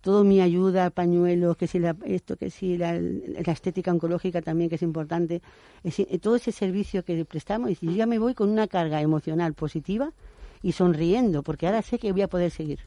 todo 0.00 0.22
mi 0.22 0.40
ayuda 0.40 0.90
pañuelos 0.90 1.56
que 1.56 1.66
si 1.66 1.80
la, 1.80 1.96
esto 2.04 2.36
que 2.36 2.50
si 2.50 2.76
la, 2.78 2.94
estética 2.94 3.90
oncológica 3.90 4.42
también 4.42 4.70
que 4.70 4.76
es 4.76 4.82
importante 4.82 5.42
todo 6.22 6.36
ese 6.36 6.52
servicio 6.52 7.04
que 7.04 7.24
prestamos 7.24 7.70
y 7.70 7.86
yo 7.86 7.92
ya 7.92 8.06
me 8.06 8.18
voy 8.18 8.34
con 8.34 8.48
una 8.50 8.68
carga 8.68 9.00
emocional 9.00 9.54
positiva 9.54 10.12
y 10.62 10.72
sonriendo 10.72 11.42
porque 11.42 11.66
ahora 11.66 11.82
sé 11.82 11.98
que 11.98 12.12
voy 12.12 12.22
a 12.22 12.28
poder 12.28 12.50
seguir 12.50 12.80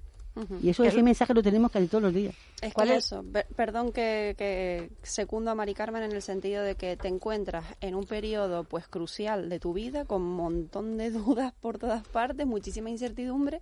y 0.62 0.70
eso, 0.70 0.84
ese 0.86 1.04
mensaje 1.04 1.34
lo 1.34 1.44
tenemos 1.44 1.72
casi 1.72 1.88
todos 1.88 2.04
los 2.04 2.14
días. 2.14 2.34
Es 2.62 2.74
¿Cuál 2.74 2.92
es 2.92 3.06
eso? 3.06 3.24
Perdón 3.56 3.92
que, 3.92 4.34
que 4.38 4.90
secundo 5.04 5.52
a 5.52 5.56
Mari 5.56 5.74
Carmen 5.74 6.04
en 6.04 6.14
el 6.14 6.22
sentido 6.22 6.64
de 6.64 6.76
que 6.76 6.96
te 6.96 7.10
encuentras 7.10 7.66
en 7.82 7.96
un 7.96 8.06
periodo 8.06 8.64
pues 8.64 8.88
crucial 8.88 9.50
de 9.50 9.60
tu 9.60 9.74
vida 9.74 10.06
con 10.06 10.22
un 10.22 10.36
montón 10.36 10.98
de 10.98 11.12
dudas 11.12 11.54
por 11.60 11.78
todas 11.78 12.08
partes, 12.08 12.48
muchísima 12.48 12.90
incertidumbre 12.90 13.62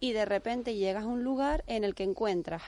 y 0.00 0.12
de 0.12 0.24
repente 0.24 0.74
llegas 0.74 1.04
a 1.04 1.08
un 1.08 1.22
lugar 1.22 1.62
en 1.68 1.84
el 1.84 1.94
que 1.94 2.02
encuentras 2.02 2.62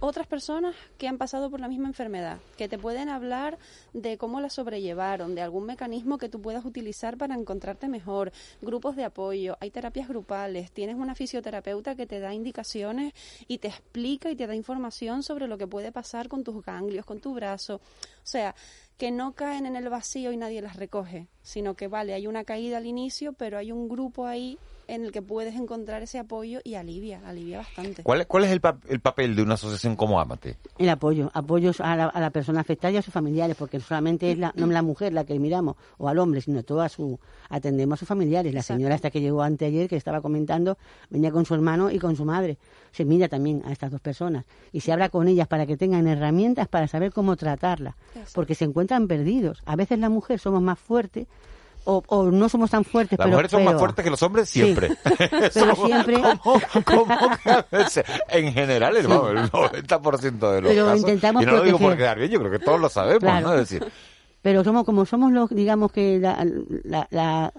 otras 0.00 0.26
personas 0.26 0.74
que 0.98 1.08
han 1.08 1.18
pasado 1.18 1.50
por 1.50 1.60
la 1.60 1.68
misma 1.68 1.88
enfermedad, 1.88 2.38
que 2.56 2.68
te 2.68 2.78
pueden 2.78 3.08
hablar 3.08 3.58
de 3.92 4.18
cómo 4.18 4.40
la 4.40 4.50
sobrellevaron, 4.50 5.34
de 5.34 5.42
algún 5.42 5.64
mecanismo 5.64 6.18
que 6.18 6.28
tú 6.28 6.40
puedas 6.40 6.64
utilizar 6.64 7.16
para 7.16 7.34
encontrarte 7.34 7.88
mejor, 7.88 8.32
grupos 8.60 8.96
de 8.96 9.04
apoyo, 9.04 9.56
hay 9.60 9.70
terapias 9.70 10.08
grupales, 10.08 10.70
tienes 10.70 10.96
una 10.96 11.14
fisioterapeuta 11.14 11.94
que 11.94 12.06
te 12.06 12.20
da 12.20 12.34
indicaciones 12.34 13.14
y 13.48 13.58
te 13.58 13.68
explica 13.68 14.30
y 14.30 14.36
te 14.36 14.46
da 14.46 14.54
información 14.54 15.22
sobre 15.22 15.48
lo 15.48 15.58
que 15.58 15.66
puede 15.66 15.92
pasar 15.92 16.28
con 16.28 16.44
tus 16.44 16.64
ganglios, 16.64 17.06
con 17.06 17.20
tu 17.20 17.34
brazo. 17.34 17.76
O 17.76 18.28
sea, 18.28 18.54
que 18.98 19.10
no 19.10 19.32
caen 19.32 19.66
en 19.66 19.76
el 19.76 19.88
vacío 19.88 20.32
y 20.32 20.36
nadie 20.36 20.62
las 20.62 20.76
recoge, 20.76 21.28
sino 21.42 21.74
que 21.74 21.88
vale, 21.88 22.14
hay 22.14 22.26
una 22.26 22.44
caída 22.44 22.78
al 22.78 22.86
inicio, 22.86 23.32
pero 23.32 23.58
hay 23.58 23.72
un 23.72 23.88
grupo 23.88 24.26
ahí 24.26 24.58
en 24.88 25.04
el 25.04 25.12
que 25.12 25.22
puedes 25.22 25.54
encontrar 25.54 26.02
ese 26.02 26.18
apoyo 26.18 26.60
y 26.64 26.74
alivia, 26.74 27.20
alivia 27.26 27.58
bastante. 27.58 28.02
¿Cuál, 28.02 28.26
cuál 28.26 28.44
es 28.44 28.50
el, 28.50 28.60
el 28.88 29.00
papel 29.00 29.36
de 29.36 29.42
una 29.42 29.54
asociación 29.54 29.96
como 29.96 30.20
Amate? 30.20 30.56
El 30.78 30.88
apoyo, 30.88 31.30
apoyos 31.34 31.80
a 31.80 31.96
la, 31.96 32.06
a 32.06 32.20
la, 32.20 32.30
persona 32.30 32.60
afectada 32.60 32.92
y 32.92 32.96
a 32.96 33.02
sus 33.02 33.12
familiares, 33.12 33.56
porque 33.56 33.80
solamente 33.80 34.30
es 34.30 34.38
la, 34.38 34.52
no 34.56 34.66
la 34.66 34.82
mujer 34.82 35.12
la 35.12 35.24
que 35.24 35.38
miramos, 35.38 35.76
o 35.98 36.08
al 36.08 36.18
hombre, 36.18 36.40
sino 36.40 36.62
todo 36.62 36.82
a 36.82 36.88
su, 36.88 37.18
atendemos 37.48 37.96
a 37.96 38.00
sus 38.00 38.08
familiares. 38.08 38.52
La 38.54 38.62
señora 38.62 38.94
hasta 38.94 39.10
que 39.10 39.20
llegó 39.20 39.42
anteayer, 39.42 39.88
que 39.88 39.96
estaba 39.96 40.20
comentando, 40.20 40.78
venía 41.10 41.30
con 41.30 41.44
su 41.44 41.54
hermano 41.54 41.90
y 41.90 41.98
con 41.98 42.16
su 42.16 42.24
madre. 42.24 42.58
Se 42.92 43.04
mira 43.04 43.28
también 43.28 43.62
a 43.64 43.72
estas 43.72 43.90
dos 43.90 44.00
personas 44.00 44.44
y 44.72 44.80
se 44.80 44.92
habla 44.92 45.08
con 45.08 45.28
ellas 45.28 45.48
para 45.48 45.66
que 45.66 45.76
tengan 45.76 46.06
herramientas 46.06 46.68
para 46.68 46.88
saber 46.88 47.12
cómo 47.12 47.36
tratarla, 47.36 47.96
porque 48.34 48.54
se 48.54 48.64
encuentran 48.64 49.08
perdidos. 49.08 49.62
A 49.66 49.76
veces 49.76 49.98
la 49.98 50.08
mujer 50.08 50.38
somos 50.38 50.62
más 50.62 50.78
fuertes 50.78 51.26
o, 51.86 52.30
no 52.30 52.48
somos 52.48 52.70
tan 52.70 52.84
fuertes. 52.84 53.18
Las 53.18 53.28
mujeres 53.28 53.50
son 53.50 53.64
más 53.64 53.78
fuertes 53.78 54.04
que 54.04 54.10
los 54.10 54.22
hombres 54.22 54.48
siempre. 54.48 54.90
pero 55.54 55.74
siempre. 55.76 56.22
en 58.28 58.52
general, 58.52 58.96
el, 58.96 59.06
90% 59.06 60.52
de 60.52 60.60
los 60.60 60.70
pero 60.70 60.96
Intentamos 60.96 61.42
y 61.42 61.46
no 61.46 61.52
lo 61.52 61.62
digo 61.62 61.78
por 61.78 61.96
quedar 61.96 62.18
bien, 62.18 62.30
yo 62.30 62.40
creo 62.40 62.50
que 62.50 62.58
todos 62.58 62.80
lo 62.80 62.88
sabemos, 62.88 63.42
¿no? 63.42 63.52
decir, 63.52 63.86
pero 64.42 64.64
somos 64.64 64.84
como 64.84 65.06
somos 65.06 65.32
los, 65.32 65.50
digamos 65.50 65.92
que 65.92 66.18
la, 66.18 66.44
la, 66.84 67.06
la, 67.10 67.52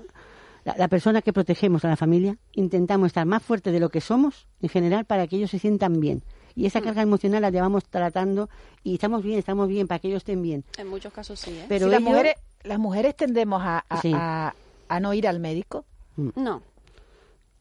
la, 0.64 0.88
persona 0.88 1.22
que 1.22 1.34
protegemos 1.34 1.86
a 1.86 1.90
la 1.90 1.96
familia, 1.96 2.38
intentamos 2.54 3.08
estar 3.08 3.26
más 3.26 3.44
fuertes 3.44 3.74
de 3.74 3.80
lo 3.80 3.90
que 3.90 4.02
somos 4.02 4.48
en 4.62 4.70
general 4.70 5.06
para 5.06 5.28
que 5.28 5.38
ellos 5.38 5.52
se 5.52 5.60
sientan 5.60 6.00
bien 6.00 6.24
y 6.58 6.66
esa 6.66 6.82
mm. 6.82 6.84
carga 6.84 7.02
emocional 7.04 7.42
la 7.44 7.52
llevamos 7.52 7.86
tratando 7.86 8.50
y 8.84 8.96
estamos 8.96 9.24
bien, 9.24 9.38
estamos 9.38 9.70
bien 9.70 9.88
para 9.88 10.00
que 10.00 10.08
ellos 10.08 10.18
estén 10.18 10.42
bien. 10.42 10.66
En 10.78 10.88
muchos 10.88 11.14
casos 11.14 11.40
sí. 11.40 11.52
¿eh? 11.52 11.66
Pero 11.70 11.88
las 11.88 12.02
mujeres 12.02 12.34
las 12.68 12.80
mujeres 12.80 13.16
tendemos 13.16 13.62
a, 13.64 13.86
a, 13.90 15.00
no 15.00 15.14
ir 15.14 15.28
al 15.28 15.40
médico. 15.40 15.86
Mm. 16.16 16.30
No, 16.36 16.62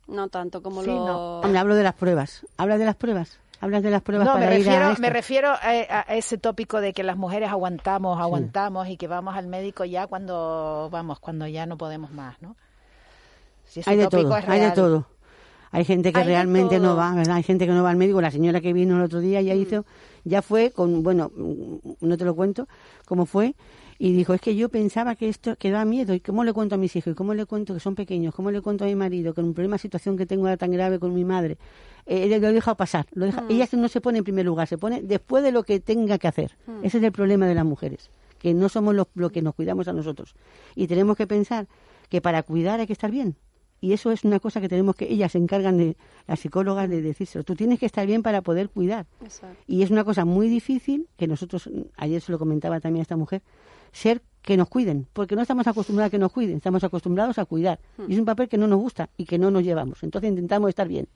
no 0.08 0.28
tanto 0.28 0.62
como 0.62 0.82
lo. 0.82 1.42
Hablo 1.44 1.74
de 1.74 1.82
las 1.82 1.94
pruebas. 1.94 2.46
¿Hablas 2.56 2.78
de 2.78 2.84
las 2.84 2.96
pruebas? 2.96 3.38
¿Hablas 3.60 3.82
de 3.82 3.90
las 3.90 4.02
pruebas 4.02 4.28
para 4.28 4.40
me 4.40 4.50
refiero, 4.50 4.94
Me 4.98 5.10
refiero 5.10 5.50
a, 5.50 6.02
ese 6.14 6.36
tópico 6.36 6.80
de 6.80 6.92
que 6.92 7.02
las 7.02 7.16
mujeres 7.16 7.48
aguantamos, 7.48 8.20
aguantamos 8.20 8.88
y 8.88 8.98
que 8.98 9.08
vamos 9.08 9.34
al 9.34 9.46
médico 9.46 9.86
ya 9.86 10.06
cuando 10.06 10.90
vamos, 10.92 11.20
cuando 11.20 11.46
ya 11.46 11.64
no 11.64 11.78
podemos 11.78 12.10
más, 12.10 12.40
¿no? 12.42 12.54
hay 13.86 13.96
de 13.96 14.08
todo, 14.08 14.34
hay 14.34 14.60
de 14.60 14.70
todo. 14.72 15.06
Hay 15.72 15.84
gente 15.84 16.12
que 16.12 16.22
realmente 16.22 16.78
no 16.78 16.96
va, 16.96 17.14
¿verdad? 17.14 17.36
Hay 17.36 17.42
gente 17.42 17.66
que 17.66 17.72
no 17.72 17.82
va 17.82 17.90
al 17.90 17.96
médico. 17.96 18.20
La 18.20 18.30
señora 18.30 18.60
que 18.60 18.72
vino 18.72 18.96
el 18.96 19.02
otro 19.02 19.20
día 19.20 19.42
ya 19.42 19.54
mm. 19.54 19.58
hizo, 19.58 19.84
ya 20.24 20.42
fue 20.42 20.70
con, 20.70 21.02
bueno, 21.02 21.30
no 22.00 22.16
te 22.16 22.24
lo 22.24 22.34
cuento, 22.34 22.68
cómo 23.04 23.26
fue, 23.26 23.54
y 23.98 24.12
dijo, 24.12 24.34
es 24.34 24.40
que 24.40 24.54
yo 24.56 24.68
pensaba 24.68 25.14
que 25.14 25.28
esto 25.28 25.56
que 25.56 25.70
da 25.70 25.84
miedo, 25.84 26.14
¿y 26.14 26.20
cómo 26.20 26.44
le 26.44 26.52
cuento 26.52 26.74
a 26.74 26.78
mis 26.78 26.94
hijos? 26.96 27.12
¿Y 27.12 27.14
cómo 27.14 27.34
le 27.34 27.46
cuento 27.46 27.74
que 27.74 27.80
son 27.80 27.94
pequeños? 27.94 28.34
¿Cómo 28.34 28.50
le 28.50 28.60
cuento 28.60 28.84
a 28.84 28.86
mi 28.86 28.94
marido 28.94 29.32
que 29.34 29.40
un 29.40 29.54
problema, 29.54 29.78
situación 29.78 30.16
que 30.16 30.26
tengo 30.26 30.54
tan 30.56 30.70
grave 30.70 30.98
con 30.98 31.14
mi 31.14 31.24
madre? 31.24 31.56
Eh, 32.04 32.28
lo 32.38 32.48
he 32.48 32.52
dejado 32.52 32.76
pasar. 32.76 33.06
Lo 33.12 33.26
deja, 33.26 33.42
mm. 33.42 33.50
Ella 33.50 33.68
no 33.72 33.88
se 33.88 34.00
pone 34.00 34.18
en 34.18 34.24
primer 34.24 34.44
lugar, 34.44 34.68
se 34.68 34.78
pone 34.78 35.02
después 35.02 35.42
de 35.42 35.52
lo 35.52 35.62
que 35.62 35.80
tenga 35.80 36.18
que 36.18 36.28
hacer. 36.28 36.56
Mm. 36.66 36.84
Ese 36.84 36.98
es 36.98 37.04
el 37.04 37.12
problema 37.12 37.46
de 37.46 37.54
las 37.54 37.64
mujeres, 37.64 38.10
que 38.38 38.54
no 38.54 38.68
somos 38.68 38.94
los, 38.94 39.06
los 39.14 39.32
que 39.32 39.42
nos 39.42 39.54
cuidamos 39.54 39.88
a 39.88 39.92
nosotros. 39.92 40.34
Y 40.74 40.86
tenemos 40.86 41.16
que 41.16 41.26
pensar 41.26 41.66
que 42.08 42.20
para 42.20 42.42
cuidar 42.42 42.80
hay 42.80 42.86
que 42.86 42.92
estar 42.92 43.10
bien. 43.10 43.36
Y 43.80 43.92
eso 43.92 44.10
es 44.10 44.24
una 44.24 44.40
cosa 44.40 44.60
que 44.60 44.68
tenemos 44.68 44.96
que, 44.96 45.12
ellas 45.12 45.32
se 45.32 45.38
encargan 45.38 45.76
de, 45.76 45.96
las 46.26 46.40
psicólogas, 46.40 46.88
de 46.88 47.02
decírselo. 47.02 47.44
Tú 47.44 47.54
tienes 47.54 47.78
que 47.78 47.86
estar 47.86 48.06
bien 48.06 48.22
para 48.22 48.40
poder 48.40 48.70
cuidar. 48.70 49.06
Y 49.66 49.82
es 49.82 49.90
una 49.90 50.04
cosa 50.04 50.24
muy 50.24 50.48
difícil, 50.48 51.08
que 51.16 51.26
nosotros, 51.26 51.68
ayer 51.96 52.20
se 52.20 52.32
lo 52.32 52.38
comentaba 52.38 52.80
también 52.80 53.00
a 53.00 53.02
esta 53.02 53.16
mujer, 53.16 53.42
ser 53.96 54.22
que 54.42 54.56
nos 54.56 54.68
cuiden, 54.68 55.08
porque 55.12 55.34
no 55.34 55.42
estamos 55.42 55.66
acostumbrados 55.66 56.08
a 56.08 56.10
que 56.10 56.18
nos 56.18 56.30
cuiden, 56.30 56.58
estamos 56.58 56.84
acostumbrados 56.84 57.38
a 57.38 57.44
cuidar. 57.44 57.80
Y 58.06 58.12
es 58.14 58.18
un 58.18 58.24
papel 58.24 58.48
que 58.48 58.58
no 58.58 58.68
nos 58.68 58.78
gusta 58.78 59.08
y 59.16 59.24
que 59.24 59.38
no 59.38 59.50
nos 59.50 59.64
llevamos. 59.64 60.02
Entonces 60.02 60.30
intentamos 60.30 60.68
estar 60.68 60.86
bien. 60.86 61.08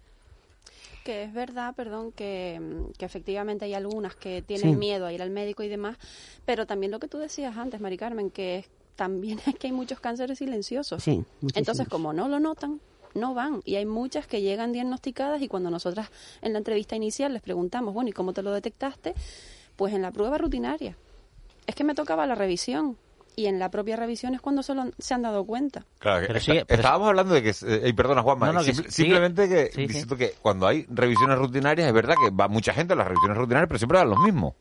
Que 1.05 1.23
es 1.23 1.33
verdad, 1.33 1.75
perdón, 1.77 2.13
que, 2.13 2.61
que 2.99 3.05
efectivamente 3.05 3.65
hay 3.65 3.75
algunas 3.75 4.17
que 4.17 4.43
tienen 4.43 4.79
miedo 4.79 5.07
a 5.07 5.13
ir 5.13 5.23
al 5.23 5.31
médico 5.31 5.63
y 5.63 5.69
demás, 5.69 5.97
pero 6.45 6.67
también 6.67 6.91
lo 6.91 6.99
que 6.99 7.09
tú 7.09 7.19
decías 7.19 7.57
antes, 7.57 7.81
Mari 7.81 7.97
Carmen, 7.97 8.31
que 8.31 8.67
también 8.97 9.39
es 9.47 9.55
que 9.55 9.69
hay 9.69 9.73
muchos 9.73 10.01
cánceres 10.01 10.39
silenciosos. 10.39 11.03
Sí, 11.03 11.25
Entonces, 11.55 11.89
como 11.89 12.13
no 12.13 12.29
lo 12.29 12.41
notan, 12.41 12.81
no 13.15 13.33
van. 13.33 13.63
Y 13.65 13.77
hay 13.77 13.87
muchas 13.87 14.27
que 14.27 14.43
llegan 14.43 14.73
diagnosticadas 14.73 15.41
y 15.41 15.49
cuando 15.49 15.71
nosotras 15.71 16.11
en 16.43 16.53
la 16.53 16.59
entrevista 16.59 16.97
inicial 16.97 17.33
les 17.33 17.43
preguntamos, 17.43 17.95
bueno, 17.95 18.11
¿y 18.11 18.13
cómo 18.13 18.33
te 18.33 18.43
lo 18.43 18.53
detectaste? 18.53 19.15
Pues 19.77 19.95
en 19.95 20.03
la 20.03 20.11
prueba 20.11 20.37
rutinaria. 20.37 20.97
Es 21.71 21.77
que 21.77 21.85
me 21.85 21.95
tocaba 21.95 22.27
la 22.27 22.35
revisión 22.35 22.97
y 23.37 23.47
en 23.47 23.61
la 23.61 23.71
propia 23.71 23.95
revisión 23.95 24.35
es 24.35 24.41
cuando 24.41 24.61
solo 24.61 24.91
se 24.99 25.15
han 25.15 25.23
dado 25.23 25.45
cuenta. 25.45 25.87
Claro, 26.01 26.27
estábamos 26.35 27.11
hablando 27.11 27.33
de 27.33 27.45
que, 27.45 27.55
eh, 27.65 27.95
perdona 27.95 28.23
Juanma, 28.23 28.61
simplemente 28.65 29.49
que, 29.49 29.71
diciendo 29.87 30.17
que 30.17 30.35
cuando 30.43 30.67
hay 30.67 30.85
revisiones 30.91 31.39
rutinarias 31.39 31.87
es 31.87 31.95
verdad 31.95 32.17
que 32.21 32.35
va 32.35 32.49
mucha 32.49 32.73
gente 32.73 32.95
a 32.95 32.97
las 32.97 33.07
revisiones 33.07 33.39
rutinarias, 33.39 33.69
pero 33.69 33.79
siempre 33.79 33.99
van 33.99 34.11
los 34.11 34.19
mismos. 34.19 34.55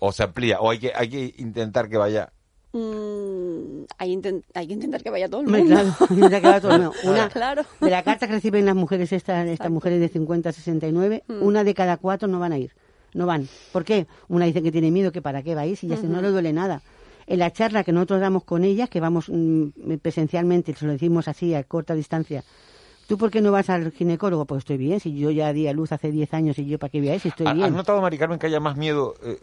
O 0.00 0.10
se 0.10 0.24
amplía, 0.24 0.58
o 0.58 0.70
hay 0.70 0.80
que, 0.80 0.92
hay 0.92 1.08
que 1.08 1.34
intentar 1.38 1.88
que 1.88 1.98
vaya 1.98 2.32
Mm, 2.74 3.84
hay, 3.98 4.18
hay, 4.54 4.66
que 4.66 4.72
intentar 4.72 5.02
que 5.02 5.10
vaya 5.10 5.28
todo 5.28 5.42
el 5.42 5.48
mundo. 5.48 5.82
Una, 6.10 7.28
De 7.80 7.90
la 7.90 8.02
carta 8.02 8.26
que 8.26 8.32
reciben 8.32 8.64
las 8.64 8.74
mujeres, 8.74 9.12
estas, 9.12 9.46
estas 9.46 9.70
mujeres 9.70 10.00
de 10.00 10.08
50 10.08 10.48
a 10.48 10.52
69, 10.52 11.24
mm. 11.28 11.42
una 11.42 11.64
de 11.64 11.74
cada 11.74 11.98
cuatro 11.98 12.28
no 12.28 12.40
van 12.40 12.52
a 12.52 12.58
ir. 12.58 12.72
No 13.14 13.26
van. 13.26 13.48
¿Por 13.72 13.84
qué? 13.84 14.06
Una 14.28 14.46
dice 14.46 14.62
que 14.62 14.72
tiene 14.72 14.90
miedo, 14.90 15.12
que 15.12 15.22
para 15.22 15.42
qué 15.42 15.54
va 15.54 15.62
a 15.62 15.66
ir, 15.66 15.76
si 15.76 15.86
ya 15.86 15.96
no 16.02 16.22
le 16.22 16.28
duele 16.28 16.52
nada. 16.52 16.82
En 17.26 17.38
la 17.38 17.52
charla 17.52 17.84
que 17.84 17.92
nosotros 17.92 18.20
damos 18.20 18.44
con 18.44 18.64
ellas, 18.64 18.88
que 18.88 19.00
vamos 19.00 19.28
mm, 19.28 19.96
presencialmente, 20.02 20.74
se 20.74 20.86
lo 20.86 20.92
decimos 20.92 21.28
así 21.28 21.54
a 21.54 21.62
corta 21.64 21.94
distancia, 21.94 22.42
¿Tú 23.06 23.18
por 23.18 23.30
qué 23.30 23.40
no 23.40 23.52
vas 23.52 23.68
al 23.68 23.90
ginecólogo? 23.92 24.46
Pues 24.46 24.60
estoy 24.60 24.76
bien, 24.76 25.00
si 25.00 25.14
yo 25.14 25.30
ya 25.30 25.52
di 25.52 25.66
a 25.66 25.72
luz 25.72 25.92
hace 25.92 26.10
10 26.10 26.32
años 26.34 26.58
y 26.58 26.66
yo 26.66 26.78
para 26.78 26.90
qué 26.90 26.98
voy 26.98 27.10
a 27.10 27.14
ir, 27.14 27.20
si 27.20 27.28
estoy 27.28 27.52
bien. 27.52 27.64
¿Has 27.64 27.72
notado, 27.72 28.00
Mari 28.00 28.16
Carmen, 28.16 28.38
que 28.38 28.46
haya 28.46 28.60
más 28.60 28.76
miedo 28.76 29.14
eh, 29.22 29.38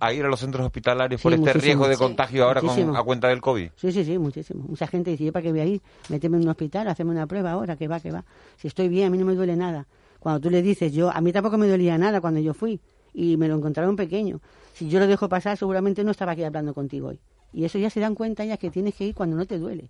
a 0.00 0.12
ir 0.12 0.24
a 0.24 0.28
los 0.28 0.40
centros 0.40 0.64
hospitalarios 0.66 1.20
por 1.20 1.32
este 1.32 1.52
riesgo 1.52 1.88
de 1.88 1.96
contagio 1.96 2.44
ahora 2.44 2.62
con, 2.62 2.96
a 2.96 3.02
cuenta 3.02 3.28
del 3.28 3.40
COVID? 3.40 3.70
Sí, 3.76 3.92
sí, 3.92 4.04
sí, 4.04 4.18
muchísimo. 4.18 4.64
Mucha 4.66 4.86
gente 4.86 5.10
dice, 5.10 5.24
¿yo 5.24 5.32
para 5.32 5.42
qué 5.42 5.50
voy 5.50 5.60
a 5.60 5.66
ir? 5.66 5.82
Méteme 6.08 6.38
en 6.38 6.44
un 6.44 6.48
hospital, 6.48 6.88
haceme 6.88 7.10
una 7.10 7.26
prueba 7.26 7.52
ahora, 7.52 7.76
que 7.76 7.86
va, 7.86 8.00
que 8.00 8.10
va. 8.10 8.24
Si 8.56 8.66
estoy 8.66 8.88
bien, 8.88 9.06
a 9.06 9.10
mí 9.10 9.18
no 9.18 9.26
me 9.26 9.34
duele 9.34 9.56
nada. 9.56 9.86
Cuando 10.18 10.40
tú 10.40 10.50
le 10.50 10.62
dices, 10.62 10.92
yo, 10.92 11.10
a 11.10 11.20
mí 11.20 11.32
tampoco 11.32 11.58
me 11.58 11.68
dolía 11.68 11.98
nada 11.98 12.20
cuando 12.20 12.40
yo 12.40 12.54
fui 12.54 12.80
y 13.16 13.38
me 13.38 13.48
lo 13.48 13.56
encontraron 13.56 13.96
pequeño. 13.96 14.42
Si 14.74 14.90
yo 14.90 15.00
lo 15.00 15.06
dejo 15.06 15.26
pasar, 15.26 15.56
seguramente 15.56 16.04
no 16.04 16.10
estaba 16.10 16.32
aquí 16.32 16.44
hablando 16.44 16.74
contigo 16.74 17.08
hoy. 17.08 17.18
Y 17.50 17.64
eso 17.64 17.78
ya 17.78 17.88
se 17.88 17.98
dan 17.98 18.14
cuenta 18.14 18.44
ya 18.44 18.58
que 18.58 18.70
tienes 18.70 18.94
que 18.94 19.06
ir 19.06 19.14
cuando 19.14 19.36
no 19.36 19.46
te 19.46 19.58
duele. 19.58 19.88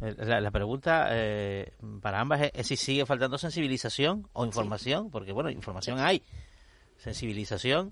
Eh, 0.00 0.14
la, 0.24 0.50
pregunta 0.52 1.08
eh, 1.10 1.72
para 2.00 2.20
ambas 2.20 2.52
es, 2.54 2.66
si 2.68 2.76
sigue 2.76 3.04
faltando 3.06 3.38
sensibilización 3.38 4.28
o 4.34 4.46
información, 4.46 5.10
porque 5.10 5.32
bueno, 5.32 5.50
información 5.50 5.98
hay, 5.98 6.22
sensibilización. 6.98 7.90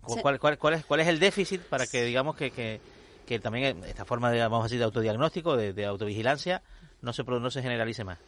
¿Cuál, 0.00 0.40
cuál, 0.40 0.58
cuál, 0.58 0.74
es, 0.74 0.86
¿Cuál 0.86 1.00
es 1.00 1.08
el 1.08 1.18
déficit 1.18 1.60
para 1.60 1.86
que 1.86 2.04
digamos 2.04 2.34
que, 2.36 2.50
que, 2.52 2.80
que 3.26 3.38
también 3.38 3.84
esta 3.84 4.06
forma 4.06 4.30
de, 4.30 4.40
vamos 4.40 4.60
a 4.60 4.62
decir, 4.64 4.78
de 4.78 4.86
autodiagnóstico, 4.86 5.58
de, 5.58 5.74
de 5.74 5.84
autovigilancia, 5.84 6.62
no 7.02 7.12
se, 7.12 7.22
no 7.22 7.50
se 7.50 7.60
generalice 7.60 8.02
más? 8.02 8.18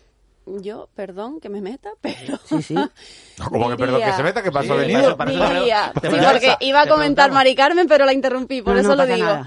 Yo, 0.47 0.89
perdón 0.95 1.41
que 1.41 1.49
me 1.49 1.61
meta, 1.61 1.91
pero... 2.01 2.39
Sí, 2.45 2.63
sí. 2.63 2.75
como 3.51 3.71
que 3.71 3.77
perdón 3.77 4.03
que 4.03 4.13
se 4.13 4.23
meta, 4.23 4.43
que 4.43 4.53
pasó 4.53 4.77
venido. 4.77 5.17
porque 5.17 6.57
iba 6.61 6.83
a 6.83 6.89
comentar 6.89 7.33
Mari 7.33 7.55
Carmen, 7.55 7.87
pero 7.87 8.05
la 8.05 8.13
interrumpí, 8.13 8.63
por 8.63 8.77
eso 8.77 8.95
lo 8.95 9.07
digo. 9.07 9.47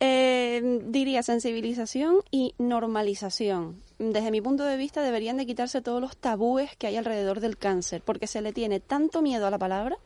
Eh, 0.00 0.80
diría 0.86 1.22
sensibilización 1.22 2.16
y 2.30 2.54
normalización. 2.58 3.80
Desde 4.12 4.30
mi 4.30 4.40
punto 4.40 4.64
de 4.64 4.76
vista 4.76 5.02
deberían 5.02 5.36
de 5.36 5.46
quitarse 5.46 5.80
todos 5.80 6.00
los 6.00 6.16
tabúes 6.16 6.76
que 6.76 6.86
hay 6.86 6.96
alrededor 6.96 7.40
del 7.40 7.56
cáncer, 7.56 8.02
porque 8.04 8.26
se 8.26 8.42
le 8.42 8.52
tiene 8.52 8.80
tanto 8.80 9.22
miedo 9.22 9.46
a 9.46 9.50
la 9.50 9.58
palabra 9.58 9.96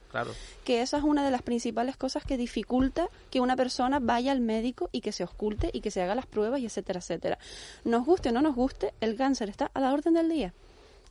que 0.64 0.82
esa 0.82 0.98
es 0.98 1.04
una 1.04 1.24
de 1.24 1.30
las 1.30 1.42
principales 1.42 1.96
cosas 1.96 2.24
que 2.24 2.37
dificulta 2.37 3.08
que 3.30 3.40
una 3.40 3.56
persona 3.56 3.98
vaya 3.98 4.32
al 4.32 4.40
médico 4.40 4.88
y 4.92 5.00
que 5.00 5.12
se 5.12 5.24
oculte 5.24 5.70
y 5.72 5.80
que 5.80 5.90
se 5.90 6.02
haga 6.02 6.14
las 6.14 6.26
pruebas 6.26 6.61
y 6.61 6.66
etcétera, 6.66 7.00
etcétera. 7.00 7.38
Nos 7.84 8.04
guste 8.04 8.28
o 8.28 8.32
no 8.32 8.42
nos 8.42 8.54
guste, 8.54 8.94
el 9.00 9.16
cáncer 9.16 9.48
está 9.48 9.70
a 9.74 9.80
la 9.80 9.92
orden 9.92 10.14
del 10.14 10.28
día. 10.28 10.54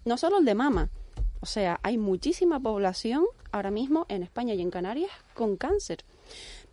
No 0.05 0.17
solo 0.17 0.39
el 0.39 0.45
de 0.45 0.55
mama, 0.55 0.89
o 1.41 1.45
sea, 1.45 1.79
hay 1.83 1.97
muchísima 1.97 2.59
población 2.59 3.25
ahora 3.51 3.71
mismo 3.71 4.05
en 4.09 4.23
España 4.23 4.53
y 4.53 4.61
en 4.61 4.71
Canarias 4.71 5.11
con 5.33 5.57
cáncer. 5.57 6.03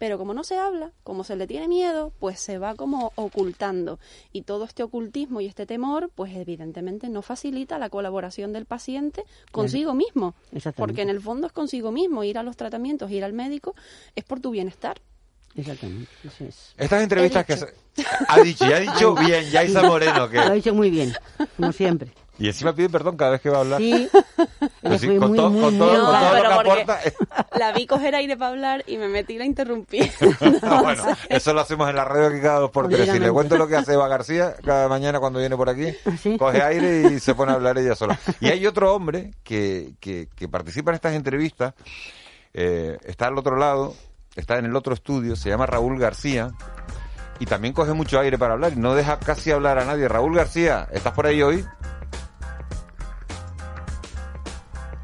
Pero 0.04 0.18
como 0.18 0.34
no 0.34 0.44
se 0.44 0.58
habla, 0.58 0.92
como 1.02 1.24
se 1.24 1.34
le 1.34 1.46
tiene 1.46 1.66
miedo, 1.66 2.12
pues 2.20 2.38
se 2.38 2.58
va 2.58 2.74
como 2.74 3.14
ocultando. 3.14 3.98
Y 4.34 4.42
todo 4.42 4.64
este 4.66 4.82
ocultismo 4.82 5.40
y 5.40 5.46
este 5.46 5.64
temor, 5.64 6.10
pues 6.14 6.36
evidentemente 6.36 7.08
no 7.08 7.22
facilita 7.22 7.78
la 7.78 7.88
colaboración 7.88 8.52
del 8.52 8.66
paciente 8.66 9.24
consigo 9.50 9.94
mismo. 9.94 10.34
Porque 10.76 11.00
en 11.00 11.08
el 11.08 11.22
fondo 11.22 11.46
es 11.46 11.54
consigo 11.54 11.90
mismo. 11.90 12.22
Ir 12.22 12.36
a 12.36 12.42
los 12.42 12.58
tratamientos, 12.58 13.10
ir 13.10 13.24
al 13.24 13.32
médico, 13.32 13.74
es 14.14 14.24
por 14.24 14.40
tu 14.40 14.50
bienestar. 14.50 15.00
Exactamente. 15.56 16.10
Estas 16.76 17.02
entrevistas 17.02 17.46
que 17.46 17.54
ha 18.28 18.40
dicho, 18.40 18.68
ya 18.68 18.76
ha 18.76 18.80
dicho 18.80 19.14
bien, 19.26 19.50
Yaisa 19.50 19.84
Moreno. 19.84 20.28
Que... 20.28 20.36
Lo 20.36 20.42
ha 20.42 20.52
dicho 20.52 20.74
muy 20.74 20.90
bien, 20.90 21.14
como 21.56 21.72
siempre. 21.72 22.12
Y 22.38 22.48
encima 22.48 22.74
pide 22.74 22.88
perdón 22.88 23.16
cada 23.16 23.32
vez 23.32 23.40
que 23.40 23.48
va 23.48 23.58
a 23.58 23.60
hablar. 23.60 23.80
Sí. 23.80 24.08
con, 25.18 25.36
todo, 25.36 25.60
con, 25.60 25.78
todo, 25.78 26.62
lo 26.62 26.74
que 26.74 27.12
La 27.58 27.72
vi 27.72 27.86
coger 27.86 28.14
aire 28.14 28.36
para 28.36 28.50
hablar 28.50 28.84
y 28.86 28.96
me 28.96 29.08
metí 29.08 29.38
la 29.38 29.44
interrumpí. 29.44 30.00
bueno, 30.60 31.04
eso 31.28 31.52
lo 31.54 31.60
hacemos 31.60 31.88
en 31.88 31.96
la 31.96 32.04
radio 32.04 32.28
aquí 32.28 32.40
cada 32.40 32.60
dos 32.60 32.70
por 32.70 32.88
tres. 32.88 33.08
Si 33.08 33.18
le 33.18 33.30
cuento 33.30 33.56
lo 33.56 33.68
que 33.68 33.76
hace 33.76 33.92
Eva 33.94 34.08
García 34.08 34.54
cada 34.64 34.88
mañana 34.88 35.20
cuando 35.20 35.38
viene 35.38 35.56
por 35.56 35.68
aquí, 35.68 35.86
¿Ah, 36.04 36.36
coge 36.38 36.62
aire 36.62 37.12
y 37.14 37.20
se 37.20 37.34
pone 37.34 37.52
a 37.52 37.54
hablar 37.54 37.78
ella 37.78 37.94
sola. 37.94 38.18
Y 38.40 38.48
hay 38.48 38.66
otro 38.66 38.92
hombre 38.94 39.32
que, 39.44 39.94
que, 40.00 40.28
que 40.34 40.48
participa 40.48 40.90
en 40.90 40.96
estas 40.96 41.14
entrevistas, 41.14 41.74
eh, 42.52 42.98
está 43.04 43.28
al 43.28 43.38
otro 43.38 43.56
lado, 43.56 43.94
está 44.34 44.58
en 44.58 44.64
el 44.64 44.74
otro 44.74 44.94
estudio, 44.94 45.36
se 45.36 45.50
llama 45.50 45.66
Raúl 45.66 45.98
García 45.98 46.50
y 47.38 47.46
también 47.46 47.74
coge 47.74 47.92
mucho 47.92 48.18
aire 48.18 48.38
para 48.38 48.54
hablar 48.54 48.72
y 48.72 48.76
no 48.76 48.94
deja 48.94 49.18
casi 49.18 49.50
hablar 49.50 49.78
a 49.78 49.84
nadie. 49.84 50.08
Raúl 50.08 50.34
García, 50.34 50.88
¿estás 50.92 51.12
por 51.12 51.26
ahí 51.26 51.42
hoy? 51.42 51.64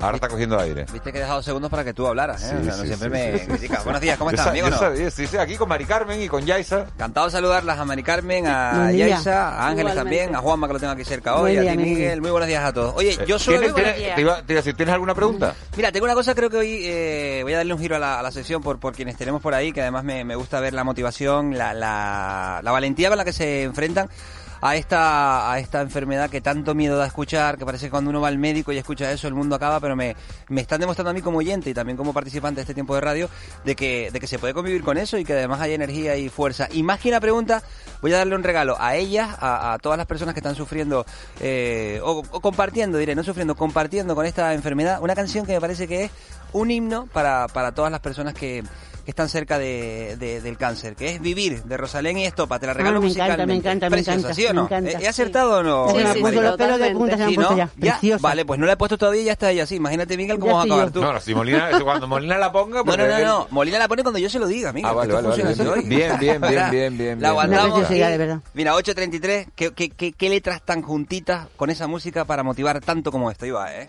Ahora 0.01 0.17
está 0.17 0.29
cogiendo 0.29 0.59
aire. 0.59 0.87
Viste 0.91 1.13
que 1.13 1.19
he 1.19 1.21
dejado 1.21 1.43
segundos 1.43 1.71
para 1.71 1.85
que 1.85 1.93
tú 1.93 2.07
hablaras, 2.07 2.43
¿eh? 2.45 2.55
no 2.55 2.73
siempre 2.73 3.11
me 3.11 3.47
criticas. 3.47 3.85
Buenos 3.85 4.01
días, 4.01 4.17
¿cómo 4.17 4.31
estás, 4.31 4.47
amigo? 4.47 4.71
No? 4.71 4.79
sí, 5.11 5.27
sí, 5.27 5.37
aquí 5.37 5.57
con 5.57 5.69
Mari 5.69 5.85
Carmen 5.85 6.23
y 6.23 6.29
con 6.29 6.47
Yaisa. 6.47 6.87
Encantado 6.95 7.27
de 7.27 7.33
saludarlas 7.33 7.79
a 7.79 7.85
Mari 7.85 8.03
Carmen, 8.03 8.47
a 8.47 8.91
Yaisa, 8.93 9.51
a 9.51 9.69
Ángeles 9.69 9.95
también, 9.95 10.35
a 10.35 10.39
Juanma 10.39 10.67
que 10.69 10.73
lo 10.75 10.81
tengo 10.81 10.93
aquí 10.93 11.05
cerca 11.05 11.37
hoy, 11.37 11.57
a 11.59 11.73
ti 11.73 11.77
Miguel. 11.77 12.23
Muy 12.23 12.31
buenos 12.31 12.49
días 12.49 12.65
a 12.65 12.73
todos. 12.73 12.95
Oye, 12.97 13.19
yo 13.27 13.39
soy... 13.39 13.59
¿Tienes, 13.75 14.47
te 14.47 14.73
¿tienes 14.73 14.95
alguna 14.95 15.15
pregunta? 15.15 15.55
Mira, 15.77 15.93
tengo 15.93 16.05
una 16.05 16.15
cosa, 16.15 16.35
creo 16.35 16.49
que 16.49 16.57
hoy 16.57 16.81
eh, 16.85 17.41
voy 17.43 17.53
a 17.53 17.59
darle 17.59 17.75
un 17.75 17.81
giro 17.81 17.97
a 17.97 17.99
la, 17.99 18.19
a 18.21 18.23
la 18.23 18.31
sesión 18.31 18.63
por, 18.63 18.79
por 18.81 18.95
quienes 18.95 19.17
tenemos 19.17 19.43
por 19.43 19.55
ahí, 19.55 19.73
que 19.73 19.83
además 19.83 20.05
me, 20.05 20.25
me 20.25 20.35
gusta 20.35 20.61
ver 20.61 20.73
la 20.73 20.83
motivación, 20.85 21.59
la, 21.59 21.75
la, 21.75 22.61
la 22.63 22.71
valentía 22.73 23.09
con 23.09 23.19
la 23.19 23.25
que 23.25 23.33
se 23.33 23.65
enfrentan 23.65 24.09
a 24.61 24.77
esta, 24.77 25.53
a 25.53 25.59
esta 25.59 25.81
enfermedad 25.81 26.29
que 26.29 26.41
tanto 26.41 26.75
miedo 26.75 26.97
da 26.97 27.07
escuchar, 27.07 27.57
que 27.57 27.65
parece 27.65 27.87
que 27.87 27.91
cuando 27.91 28.11
uno 28.11 28.21
va 28.21 28.29
al 28.29 28.39
médico 28.39 28.73
y 28.73 28.79
escucha 28.79 29.11
eso 29.11 29.27
el 29.29 29.35
mundo 29.35 29.57
acaba, 29.57 29.81
pero 29.81 29.97
me, 29.97 30.17
me 30.49 30.61
están 30.61 30.81
demostrando 30.81 31.11
a 31.11 31.15
mí 31.15 31.23
como 31.23 31.39
oyente 31.39 31.71
y 31.71 31.75
también 31.75 31.97
como 31.97 32.13
participante 32.13 32.57
de 32.57 32.63
este 32.63 32.75
tiempo 32.75 32.95
de 32.95 33.01
radio 33.01 33.29
de 33.65 33.75
que, 33.75 34.11
de 34.11 34.21
que 34.21 34.27
se 34.27 34.39
puede 34.39 34.55
convivir 34.55 34.83
con 34.83 34.99
eso 34.99 35.19
y 35.19 35.25
que 35.25 35.33
además 35.33 35.61
hay 35.61 35.73
energía 35.73 36.17
y 36.17 36.29
fuerza. 36.29 36.69
Y 36.73 36.83
más 36.83 37.01
que 37.01 37.09
una 37.09 37.21
pregunta, 37.21 37.63
voy 38.03 38.13
a 38.13 38.19
darle 38.19 38.35
un 38.35 38.43
regalo 38.43 38.77
a 38.79 38.97
ellas, 38.97 39.31
a, 39.41 39.79
todas 39.81 39.97
las 39.97 40.07
personas 40.07 40.35
que 40.35 40.41
están 40.41 40.55
sufriendo 40.55 41.07
eh, 41.41 42.01
o, 42.03 42.23
compartiendo, 42.23 42.99
diré, 42.99 43.15
no 43.15 43.25
sufriendo, 43.25 43.55
compartiendo 43.55 44.15
con 44.15 44.27
esta 44.27 44.53
enfermedad, 44.55 45.01
una 45.03 45.15
canción 45.15 45.47
que 45.47 45.53
me 45.53 45.61
parece 45.61 45.89
que 45.89 46.05
es 46.05 46.11
un 46.53 46.71
himno 46.71 47.07
para, 47.13 47.47
para 47.49 47.73
todas 47.73 47.91
las 47.91 48.01
personas 48.01 48.35
que, 48.35 48.63
que 49.11 49.13
están 49.13 49.29
cerca 49.29 49.59
de, 49.59 50.17
del 50.17 50.57
cáncer, 50.57 50.95
que 50.95 51.15
es 51.15 51.21
Vivir, 51.21 51.65
de 51.65 51.77
Rosalén 51.77 52.19
y 52.19 52.27
Estopa. 52.27 52.61
Te 52.61 52.69
la 52.69 52.75
regalo 52.75 52.99
ah, 52.99 53.01
me 53.01 53.09
Encanta, 53.09 53.45
me 53.47 53.55
encanta, 53.57 53.91
me 53.91 53.99
encanta. 53.99 54.35
¿sí 54.35 54.47
o 54.47 54.53
no? 54.53 54.69
¿He 54.71 55.09
acertado 55.09 55.59
o 55.59 55.63
no? 55.65 55.91
Sí, 55.91 55.97
sí, 56.15 56.21
los 56.21 56.57
pelos 56.57 56.79
de 56.79 56.91
punta 56.93 57.17
se 57.17 57.25
han 57.25 57.35
puesto 57.35 57.57
ya. 57.57 57.67
Preciosa. 57.67 58.23
Vale, 58.23 58.45
pues 58.45 58.61
no 58.61 58.67
la 58.67 58.75
he 58.75 58.77
puesto 58.77 58.97
todavía 58.97 59.23
y 59.23 59.25
ya 59.25 59.33
está 59.33 59.51
ella 59.51 59.65
así. 59.65 59.77
Imagínate, 59.77 60.17
Miguel, 60.17 60.39
cómo 60.39 60.55
vas 60.55 60.63
a 60.63 60.67
acabar 60.67 60.91
tú. 60.93 61.01
No, 61.01 61.13
no, 61.13 61.21
si 61.21 61.35
Molina, 61.35 61.71
cuando 61.83 62.07
Molina 62.07 62.39
la 62.39 62.53
ponga... 62.53 62.85
No, 62.85 62.97
no, 62.97 63.07
no, 63.07 63.19
no, 63.19 63.49
Molina 63.51 63.79
la 63.79 63.89
pone 63.89 64.03
cuando 64.03 64.19
yo 64.21 64.31
se 64.31 64.39
lo 64.39 64.47
diga, 64.47 64.73
Miguel. 64.73 64.91
Ah, 64.91 64.95
vale, 64.95 65.13
vale, 65.13 65.29
vale. 65.29 65.83
Bien, 65.83 66.19
bien, 66.19 66.41
bien, 66.41 66.65
bien, 66.71 66.99
bien. 66.99 67.21
La 67.21 67.31
aguantamos. 67.31 67.91
Mira, 68.55 68.75
8.33, 68.75 69.49
¿qué, 69.57 69.73
qué, 69.73 69.91
qué, 69.91 70.13
qué 70.13 70.29
letras 70.29 70.63
tan 70.65 70.83
juntitas 70.83 71.49
con 71.57 71.71
esa 71.71 71.89
música 71.89 72.25
para 72.25 72.45
motivar 72.45 72.81
tanto 72.81 73.11
como 73.11 73.31
esto? 73.31 73.45
Iba, 73.45 73.75
¿eh? 73.75 73.89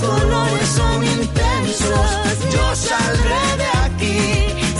colores 0.00 0.68
son 0.68 1.04
intensos. 1.04 2.10
Yo 2.52 2.76
saldré 2.76 3.56
de 3.62 3.70
aquí 3.84 4.20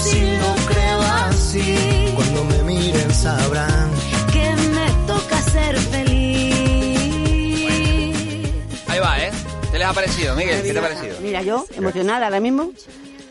si 0.01 0.21
lo 0.37 0.55
creo 0.67 1.01
así. 1.01 2.13
Cuando 2.15 2.45
me 2.45 2.63
miren 2.65 3.11
sabrán 3.13 3.91
Que 4.33 4.51
me 4.75 4.87
toca 5.07 5.43
ser 5.43 5.77
feliz. 5.79 6.13
Ahí 8.89 9.01
va, 9.01 9.19
¿eh? 9.23 9.31
¿Qué 9.71 9.79
les 9.79 9.87
ha 9.87 9.93
parecido, 9.93 10.35
Miguel? 10.37 10.63
¿Qué 10.63 10.73
te 10.73 10.79
ha 10.79 10.83
parecido? 10.83 11.17
Mira, 11.21 11.43
yo, 11.43 11.67
emocionada 11.77 12.27
ahora 12.27 12.41
mismo, 12.41 12.73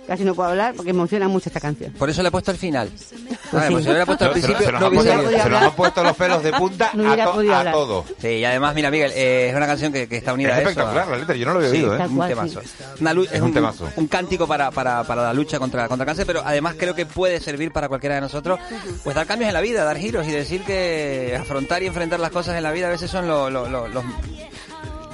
casi 0.07 0.23
no 0.23 0.33
puedo 0.33 0.49
hablar 0.49 0.73
porque 0.75 0.91
emociona 0.91 1.27
mucho 1.27 1.49
esta 1.49 1.59
canción. 1.59 1.91
Por 1.93 2.09
eso 2.09 2.21
le 2.21 2.29
he 2.29 2.31
puesto 2.31 2.51
el 2.51 2.57
final. 2.57 2.89
Pues 2.89 3.63
Ah, 3.63 3.67
sí. 3.67 3.73
pues 3.73 3.83
si 3.83 3.87
le 3.87 3.91
hubiera 3.91 4.05
puesto 4.05 4.25
al 4.25 4.29
se- 4.33 4.39
principio, 4.39 4.65
se 4.65 4.71
nos 4.71 4.81
no 4.81 4.87
ha 4.87 4.89
hubiese 4.89 5.05
puesto- 5.07 5.23
podido 5.25 5.43
se 5.43 5.49
nos 5.49 5.61
han 5.61 5.71
puesto 5.73 6.03
los 6.03 6.15
pelos 6.17 6.43
de 6.43 6.51
punta 6.53 6.89
No 6.93 7.11
a, 7.11 7.17
to- 7.17 7.31
podido 7.33 7.53
a 7.53 7.59
hablar. 7.59 7.73
todo. 7.73 8.05
Sí, 8.21 8.27
y 8.27 8.45
además, 8.45 8.75
mira, 8.75 8.89
Miguel, 8.91 9.11
eh, 9.15 9.49
es 9.49 9.55
una 9.55 9.67
canción 9.67 9.93
que, 9.93 10.07
que 10.07 10.17
está 10.17 10.33
unida 10.33 10.49
Es 10.49 10.53
a 10.55 10.59
eso. 10.61 10.69
espectacular 10.69 11.07
la 11.07 11.17
letra, 11.17 11.35
yo 11.35 11.45
no 11.45 11.51
lo 11.53 11.59
había 11.59 11.71
Sí, 11.71 11.77
oído, 11.77 11.95
¿eh? 11.95 12.07
Un 12.07 12.27
temazo. 12.27 12.61
sí. 12.61 12.67
Una 13.01 13.13
lu- 13.13 13.23
es, 13.23 13.31
Es 13.33 13.39
un 13.41 13.47
un, 13.47 13.53
temazo. 13.53 13.89
un 13.95 14.07
cántico 14.07 14.47
para, 14.47 14.71
para, 14.71 15.03
para 15.03 15.21
la 15.23 15.33
lucha 15.33 15.59
contra, 15.59 15.87
contra 15.87 16.03
el 16.03 16.07
cáncer, 16.07 16.25
pero 16.25 16.41
además 16.45 16.75
creo 16.77 16.95
que 16.95 17.05
puede 17.05 17.39
servir 17.39 17.71
para 17.71 17.87
cualquiera 17.87 18.15
de 18.15 18.21
nosotros, 18.21 18.59
pues 19.03 19.15
dar 19.15 19.25
cambios 19.27 19.47
en 19.49 19.53
la 19.53 19.61
vida, 19.61 19.83
dar 19.83 19.97
giros 19.97 20.27
y 20.27 20.31
decir 20.31 20.63
que 20.63 21.37
afrontar 21.39 21.83
y 21.83 21.87
enfrentar 21.87 22.19
las 22.19 22.31
cosas 22.31 22.55
en 22.57 22.63
la 22.63 22.71
vida 22.71 22.87
a 22.87 22.91
veces 22.91 23.09
son 23.09 23.27
lo- 23.27 23.49
lo- 23.49 23.67
lo- 23.69 23.87
los 23.87 24.03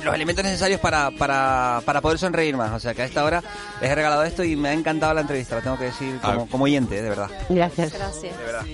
los 0.04 0.14
elementos 0.16 0.43
necesarios 0.43 0.80
para, 0.80 1.12
para, 1.12 1.82
para 1.86 2.01
poder 2.01 2.18
sonreír 2.20 2.56
más. 2.58 2.72
O 2.72 2.80
sea 2.80 2.93
que 2.93 3.01
a 3.01 3.06
esta 3.06 3.24
hora 3.24 3.43
les 3.82 3.89
he 3.91 3.95
regalado 3.95 4.24
esto 4.24 4.43
y 4.43 4.56
me 4.56 4.70
ha 4.70 4.74
encantado 4.74 5.14
la 5.14 5.22
entrevista, 5.22 5.56
lo 5.56 5.62
tengo 5.62 5.78
que 5.78 5.86
decir 5.86 6.20
como, 6.22 6.41
Ah. 6.43 6.47
como 6.49 6.64
oyente, 6.66 7.01
de 7.01 7.10
verdad. 7.10 7.30
Gracias. 7.49 7.93
Gracias. 7.93 8.38
De 8.38 8.43
verdad. 8.43 8.66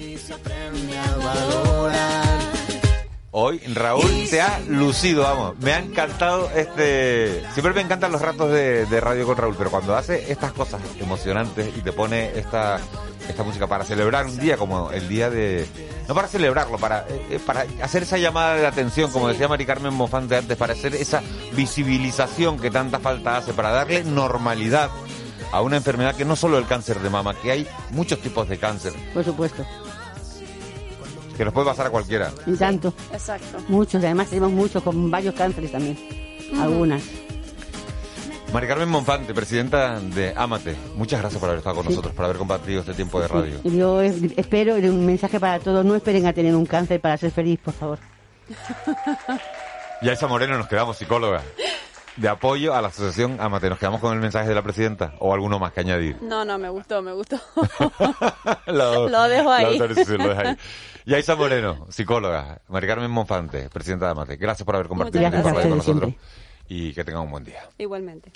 Hoy 3.32 3.60
Raúl 3.60 4.28
te 4.30 4.42
ha 4.42 4.60
lucido, 4.68 5.22
vamos. 5.22 5.56
Me 5.60 5.74
ha 5.74 5.80
encantado 5.80 6.50
este. 6.56 7.44
Siempre 7.54 7.74
me 7.74 7.82
encantan 7.82 8.12
los 8.12 8.22
ratos 8.22 8.52
de, 8.52 8.88
de 8.88 9.02
radio 9.02 9.26
con 9.28 9.38
Raúl, 9.38 9.56
pero 9.56 9.70
cuando 9.70 9.96
hace 9.96 10.32
estas 10.32 10.52
cosas 10.52 10.82
emocionantes 11.00 11.78
y 11.78 11.82
te 11.82 11.92
pone 11.92 12.38
esta, 12.40 12.80
esta 13.28 13.44
música 13.44 13.68
para 13.68 13.84
celebrar 13.84 14.26
un 14.26 14.38
día 14.40 14.58
como 14.58 14.92
el 14.92 15.08
día 15.08 15.30
de. 15.30 15.68
No 16.08 16.16
para 16.16 16.28
celebrarlo, 16.28 16.80
para, 16.80 17.02
eh, 17.02 17.28
eh, 17.30 17.40
para 17.46 17.66
hacer 17.84 18.02
esa 18.02 18.18
llamada 18.18 18.56
de 18.56 18.66
atención, 18.66 19.12
como 19.12 19.28
decía 19.28 19.48
Mari 19.48 19.66
Carmen 19.68 19.94
Monfante 19.94 20.36
antes, 20.36 20.58
para 20.58 20.74
hacer 20.74 20.96
esa 20.96 21.22
visibilización 21.54 22.60
que 22.60 22.72
tanta 22.72 22.98
falta 22.98 23.38
hace, 23.38 23.54
para 23.54 23.70
darle 23.70 24.04
normalidad 24.04 24.90
a 25.52 25.62
una 25.62 25.78
enfermedad 25.78 26.16
que 26.16 26.26
no 26.26 26.36
solo 26.36 26.58
el 26.58 26.66
cáncer 26.66 27.00
de 27.00 27.12
mama, 27.12 27.36
que 27.36 27.52
hay 27.52 27.68
muchos 27.92 28.20
tipos 28.20 28.50
de 28.50 28.58
cáncer, 28.58 28.94
Por 29.14 29.24
supuesto. 29.24 29.64
Que 31.40 31.46
nos 31.46 31.54
puede 31.54 31.68
pasar 31.68 31.88
a 31.88 31.90
cualquiera. 31.90 32.34
Y 32.46 32.54
tanto. 32.58 32.94
Exacto. 33.14 33.60
Muchos, 33.70 34.04
además 34.04 34.28
tenemos 34.28 34.52
muchos 34.52 34.84
con 34.84 35.10
varios 35.10 35.34
cánceres 35.34 35.72
también. 35.72 35.98
Algunas. 36.60 37.02
Mari 38.52 38.68
Carmen 38.68 38.90
Monfante, 38.90 39.34
presidenta 39.34 40.02
de 40.02 40.34
Amate, 40.36 40.76
muchas 40.96 41.22
gracias 41.22 41.40
por 41.40 41.48
haber 41.48 41.60
estado 41.60 41.78
con 41.78 41.86
nosotros, 41.86 42.14
por 42.14 42.26
haber 42.26 42.36
compartido 42.36 42.82
este 42.82 42.94
tiempo 42.94 43.22
de 43.22 43.30
radio. 43.30 43.62
Y 43.64 43.78
Yo 43.78 44.02
espero, 44.02 44.78
y 44.78 44.86
un 44.90 45.06
mensaje 45.06 45.40
para 45.40 45.60
todos, 45.60 45.86
no 45.86 45.96
esperen 45.96 46.28
a 46.28 46.34
tener 46.34 46.54
un 46.54 46.66
cáncer 46.66 47.00
para 47.00 47.16
ser 47.16 47.32
feliz, 47.32 47.58
por 47.64 47.74
favor. 47.74 48.00
Y 50.02 50.10
a 50.10 50.14
Isa 50.14 50.28
Moreno 50.28 50.58
nos 50.58 50.68
quedamos, 50.68 50.98
psicóloga, 50.98 51.42
de 52.20 52.28
apoyo 52.30 52.74
a 52.76 52.82
la 52.82 52.90
asociación 52.90 53.38
Amate. 53.40 53.70
¿Nos 53.70 53.80
quedamos 53.80 54.02
con 54.02 54.14
el 54.14 54.20
mensaje 54.20 54.50
de 54.50 54.56
la 54.56 54.62
presidenta 54.62 55.14
o 55.20 55.34
alguno 55.34 55.58
más 55.60 55.72
que 55.74 55.80
añadir? 55.80 56.18
No, 56.22 56.44
no, 56.46 56.58
me 56.58 56.70
gustó, 56.70 57.02
me 57.02 57.14
gustó. 57.14 57.40
lo, 58.68 59.10
Lo 59.10 59.24
dejo 59.30 59.52
ahí. 59.52 59.78
lo- 59.78 59.96
sí, 59.96 60.18
lo 60.18 60.28
dejo 60.30 60.42
ahí. 60.42 60.58
Y 61.06 61.14
a 61.14 61.20
Isa 61.20 61.36
Moreno, 61.36 61.88
psicóloga, 61.90 62.62
Mari 62.68 62.88
Carmen 62.88 63.10
Monfante, 63.10 63.70
presidenta 63.70 64.06
de 64.06 64.12
Amate. 64.12 64.36
Gracias 64.38 64.66
por 64.66 64.76
haber 64.76 64.88
compartido 64.88 65.26
este 65.26 65.42
con 65.42 65.78
nosotros. 65.78 66.14
Y 66.68 66.94
que 66.94 67.04
tengan 67.04 67.24
un 67.24 67.32
buen 67.32 67.44
día. 67.46 67.64
Igualmente. 67.78 68.32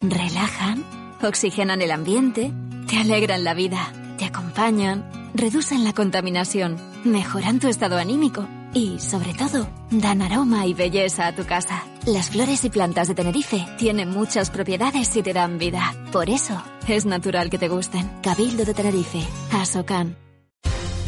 Relajan, 0.00 0.84
oxigenan 1.22 1.82
el 1.82 1.90
ambiente, 1.90 2.52
te 2.90 2.98
alegran 2.98 3.44
la 3.44 3.54
vida, 3.54 3.92
te 4.18 4.24
acompañan, 4.24 5.08
reducen 5.32 5.84
la 5.84 5.92
contaminación, 5.92 6.76
mejoran 7.04 7.60
tu 7.60 7.68
estado 7.68 7.98
anímico 7.98 8.48
y, 8.74 8.98
sobre 8.98 9.32
todo, 9.32 9.68
dan 9.92 10.22
aroma 10.22 10.66
y 10.66 10.74
belleza 10.74 11.28
a 11.28 11.34
tu 11.34 11.46
casa. 11.46 11.84
Las 12.04 12.30
flores 12.30 12.64
y 12.64 12.70
plantas 12.70 13.06
de 13.06 13.14
Tenerife 13.14 13.64
tienen 13.78 14.10
muchas 14.10 14.50
propiedades 14.50 15.14
y 15.14 15.22
te 15.22 15.32
dan 15.32 15.58
vida. 15.58 15.94
Por 16.10 16.30
eso, 16.30 16.60
es 16.88 17.06
natural 17.06 17.48
que 17.48 17.58
te 17.58 17.68
gusten. 17.68 18.10
Cabildo 18.22 18.64
de 18.64 18.74
Tenerife, 18.74 19.22
Asocan. 19.52 20.16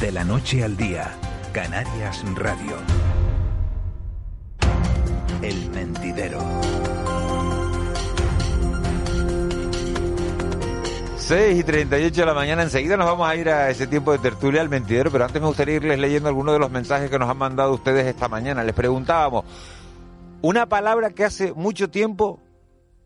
De 0.00 0.12
la 0.12 0.22
noche 0.22 0.62
al 0.62 0.76
día, 0.76 1.10
Canarias 1.52 2.22
Radio. 2.36 2.76
El 5.42 5.68
mentidero. 5.70 6.38
6 11.32 11.60
y 11.60 11.64
38 11.64 12.20
de 12.20 12.26
la 12.26 12.34
mañana, 12.34 12.62
enseguida 12.62 12.98
nos 12.98 13.06
vamos 13.06 13.26
a 13.26 13.34
ir 13.34 13.48
a 13.48 13.70
ese 13.70 13.86
tiempo 13.86 14.12
de 14.12 14.18
tertulia 14.18 14.60
al 14.60 14.68
mentidero, 14.68 15.10
pero 15.10 15.24
antes 15.24 15.40
me 15.40 15.48
gustaría 15.48 15.76
irles 15.76 15.98
leyendo 15.98 16.28
algunos 16.28 16.52
de 16.52 16.58
los 16.58 16.70
mensajes 16.70 17.08
que 17.08 17.18
nos 17.18 17.26
han 17.30 17.38
mandado 17.38 17.72
ustedes 17.72 18.04
esta 18.06 18.28
mañana. 18.28 18.62
Les 18.62 18.74
preguntábamos, 18.74 19.46
una 20.42 20.66
palabra 20.66 21.08
que 21.08 21.24
hace 21.24 21.54
mucho 21.54 21.88
tiempo 21.88 22.38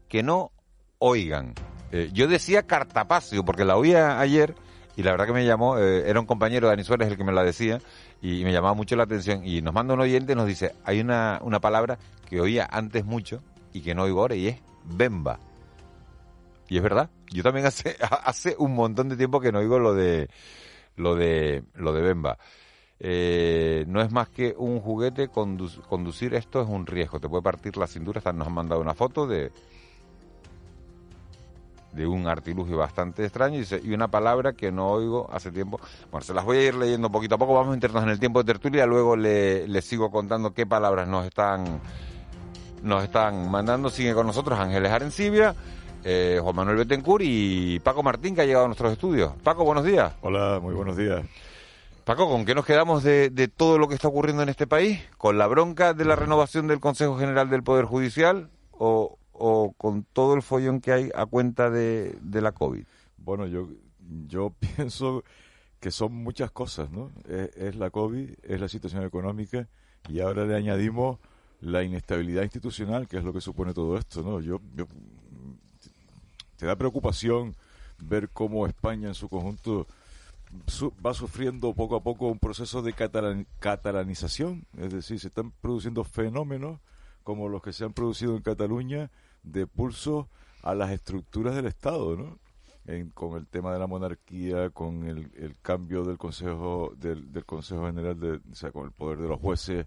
que 0.09 0.25
no 0.25 0.51
oigan. 0.99 1.55
Eh, 1.93 2.11
yo 2.13 2.27
decía 2.27 2.65
cartapacio, 2.65 3.45
porque 3.45 3.65
la 3.65 3.77
oía 3.77 4.19
ayer 4.19 4.57
y 4.97 5.05
la 5.05 5.13
verdad 5.13 5.27
que 5.27 5.33
me 5.33 5.47
llamó, 5.47 5.79
eh, 5.79 6.11
era 6.11 6.19
un 6.19 6.27
compañero, 6.27 6.67
Dani 6.67 6.83
Suárez, 6.83 7.07
el 7.07 7.17
que 7.17 7.23
me 7.23 7.33
la 7.33 7.45
decía, 7.45 7.81
y 8.21 8.43
me 8.43 8.53
llamaba 8.53 8.75
mucho 8.75 8.97
la 8.97 9.05
atención. 9.05 9.47
Y 9.47 9.63
nos 9.63 9.73
manda 9.73 9.95
un 9.95 10.01
oyente 10.01 10.33
y 10.33 10.35
nos 10.35 10.49
dice, 10.49 10.75
hay 10.85 10.99
una, 10.99 11.39
una 11.43 11.61
palabra 11.61 11.97
que 12.29 12.41
oía 12.41 12.67
antes 12.73 13.05
mucho 13.05 13.41
y 13.73 13.83
que 13.83 13.95
no 13.95 14.03
oigo 14.03 14.23
ahora, 14.23 14.35
y 14.35 14.49
es 14.49 14.57
bemba. 14.85 15.39
Y 16.69 16.77
es 16.77 16.83
verdad, 16.83 17.11
yo 17.33 17.43
también 17.43 17.67
hace, 17.67 17.97
hace 18.25 18.57
un 18.59 18.75
montón 18.75 19.09
de 19.09 19.17
tiempo 19.17 19.41
que 19.41 19.53
no 19.53 19.59
oigo 19.61 19.79
lo 19.79 19.95
de 19.95 20.29
lo 20.97 21.15
de 21.15 21.63
lo 21.75 21.93
de 21.93 22.01
Bemba. 22.03 22.39
Eh, 22.99 23.85
no 23.89 24.01
es 24.01 24.11
más 24.11 24.29
que 24.31 24.55
un 24.57 24.81
juguete, 24.81 25.31
condu- 25.31 25.83
conducir 25.83 26.35
esto 26.35 26.63
es 26.63 26.69
un 26.69 26.87
riesgo, 26.87 27.21
te 27.21 27.29
puede 27.29 27.43
partir 27.43 27.77
la 27.77 27.87
cintura, 27.87 28.23
nos 28.33 28.47
han 28.47 28.55
mandado 28.55 28.81
una 28.81 28.95
foto 28.95 29.27
de 29.27 29.53
de 31.93 32.07
un 32.07 32.27
artilugio 32.27 32.77
bastante 32.77 33.25
extraño 33.25 33.59
y, 33.83 33.95
una 33.95 34.09
palabra 34.09 34.53
que 34.53 34.71
no 34.71 34.91
oigo 34.91 35.29
hace 35.33 35.51
tiempo. 35.51 35.81
Bueno, 36.11 36.25
se 36.25 36.35
las 36.35 36.45
voy 36.45 36.59
a 36.59 36.69
ir 36.69 36.75
leyendo 36.75 37.11
poquito 37.11 37.37
a 37.37 37.39
poco, 37.39 37.55
vamos 37.55 37.73
a 37.73 37.75
meternos 37.75 38.03
en 38.03 38.11
el 38.11 38.21
tiempo 38.21 38.43
de 38.43 38.53
tertulia, 38.53 38.85
luego 38.85 39.17
le, 39.17 39.67
le 39.67 39.81
sigo 39.81 40.11
contando 40.11 40.53
qué 40.53 40.67
palabras 40.67 41.09
nos 41.09 41.25
están, 41.25 41.81
nos 42.83 43.03
están 43.03 43.51
mandando. 43.51 43.89
Sigue 43.89 44.13
con 44.13 44.27
nosotros 44.27 44.59
Ángeles 44.59 44.93
Arencibia. 44.93 45.55
Eh, 46.05 46.39
Juan 46.43 46.57
Manuel 46.57 46.77
Betancourt 46.77 47.25
y 47.27 47.81
Paco 47.81 48.03
Martín, 48.03 48.35
que 48.35 48.43
ha 48.43 48.45
llegado 48.45 48.65
a 48.65 48.69
nuestros 48.69 48.93
estudios. 48.93 49.33
Paco, 49.43 49.65
buenos 49.65 49.85
días. 49.85 50.13
Hola, 50.21 50.61
muy 50.63 50.75
buenos 50.75 50.97
días. 50.97 51.25
Paco, 52.05 52.29
¿con 52.29 52.45
qué 52.45 52.55
nos 52.55 52.65
quedamos 52.65 53.03
de, 53.03 53.31
de, 53.31 53.49
todo 53.49 53.79
lo 53.79 53.89
que 53.89 53.97
está 53.97 54.07
ocurriendo 54.07 54.43
en 54.43 54.49
este 54.49 54.67
país? 54.67 55.01
¿Con 55.19 55.39
la 55.39 55.49
bronca 55.49 55.93
de 55.93 56.05
la 56.05 56.15
renovación 56.15 56.69
del 56.69 56.79
Consejo 56.79 57.19
General 57.19 57.51
del 57.51 57.65
Poder 57.65 57.85
Judicial 57.85 58.49
o, 58.71 59.19
o 59.33 59.73
con 59.77 60.05
todo 60.05 60.35
el 60.35 60.43
follón 60.43 60.81
que 60.81 60.93
hay 60.93 61.11
a 61.15 61.27
cuenta 61.27 61.69
de, 61.69 62.17
de 62.21 62.41
la 62.41 62.53
COVID? 62.53 62.85
Bueno, 63.17 63.47
yo, 63.49 63.69
yo 64.29 64.53
pienso 64.77 65.25
que 65.81 65.91
son 65.91 66.13
muchas 66.13 66.51
cosas, 66.51 66.91
¿no? 66.91 67.11
Es, 67.29 67.77
la 67.77 67.91
COVID, 67.91 68.31
es 68.43 68.61
la 68.61 68.69
situación 68.69 69.05
económica 69.05 69.69
y 70.09 70.21
ahora 70.21 70.45
le 70.45 70.55
añadimos 70.55 71.19
la 71.61 71.83
inestabilidad 71.83 72.43
institucional, 72.43 73.09
que 73.09 73.19
es 73.19 73.25
lo 73.25 73.33
que 73.33 73.41
supone 73.41 73.75
todo 73.75 73.97
esto, 73.97 74.23
¿no? 74.23 74.41
Yo, 74.41 74.61
yo 74.75 74.87
te 76.57 76.67
da 76.67 76.77
preocupación 76.77 77.55
ver 77.99 78.29
cómo 78.31 78.67
España 78.67 79.09
en 79.09 79.15
su 79.15 79.29
conjunto 79.29 79.87
va 81.05 81.15
sufriendo 81.15 81.75
poco 81.75 81.97
a 81.97 82.03
poco 82.03 82.27
un 82.27 82.39
proceso 82.39 82.83
de 82.83 82.93
catalanización, 82.93 84.67
es 84.79 84.93
decir, 84.93 85.19
se 85.21 85.29
están 85.29 85.51
produciendo 85.61 86.05
fenómenos 86.05 86.81
como 87.23 87.49
los 87.49 87.63
que 87.63 87.73
se 87.73 87.85
han 87.85 87.93
producido 87.93 88.37
en 88.37 88.43
Cataluña 88.43 89.11
de 89.43 89.67
pulso 89.67 90.29
a 90.63 90.75
las 90.75 90.91
estructuras 90.91 91.55
del 91.55 91.67
Estado, 91.67 92.17
¿no? 92.17 92.39
con 93.15 93.37
el 93.37 93.49
tema 93.49 93.73
de 93.73 93.81
la 93.81 93.89
monarquía, 93.89 94.71
con 94.71 95.05
el, 95.09 95.57
cambio 95.61 96.05
del 96.05 96.19
Consejo 96.19 96.93
del, 96.97 97.45
Consejo 97.45 97.87
General, 97.87 98.19
de, 98.19 98.35
o 98.35 98.55
sea, 98.55 98.71
con 98.71 98.85
el 98.85 98.93
poder 98.93 99.19
de 99.19 99.29
los 99.29 99.41
jueces. 99.41 99.87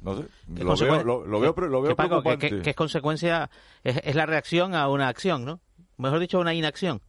No 0.00 0.16
sé, 0.16 0.28
lo 0.48 0.76
veo, 0.76 1.04
lo, 1.04 1.40
veo, 1.40 1.54
lo 1.54 1.80
veo 1.80 1.96
preocupante. 1.96 2.60
Que, 2.60 2.70
es 2.70 2.76
consecuencia, 2.76 3.48
es, 3.84 4.00
es, 4.02 4.14
la 4.16 4.26
reacción 4.26 4.74
a 4.74 4.88
una 4.88 5.08
acción, 5.08 5.44
¿no? 5.44 5.60
Mejor 5.96 6.20
dicho, 6.20 6.38
una 6.40 6.54
inacción. 6.54 7.00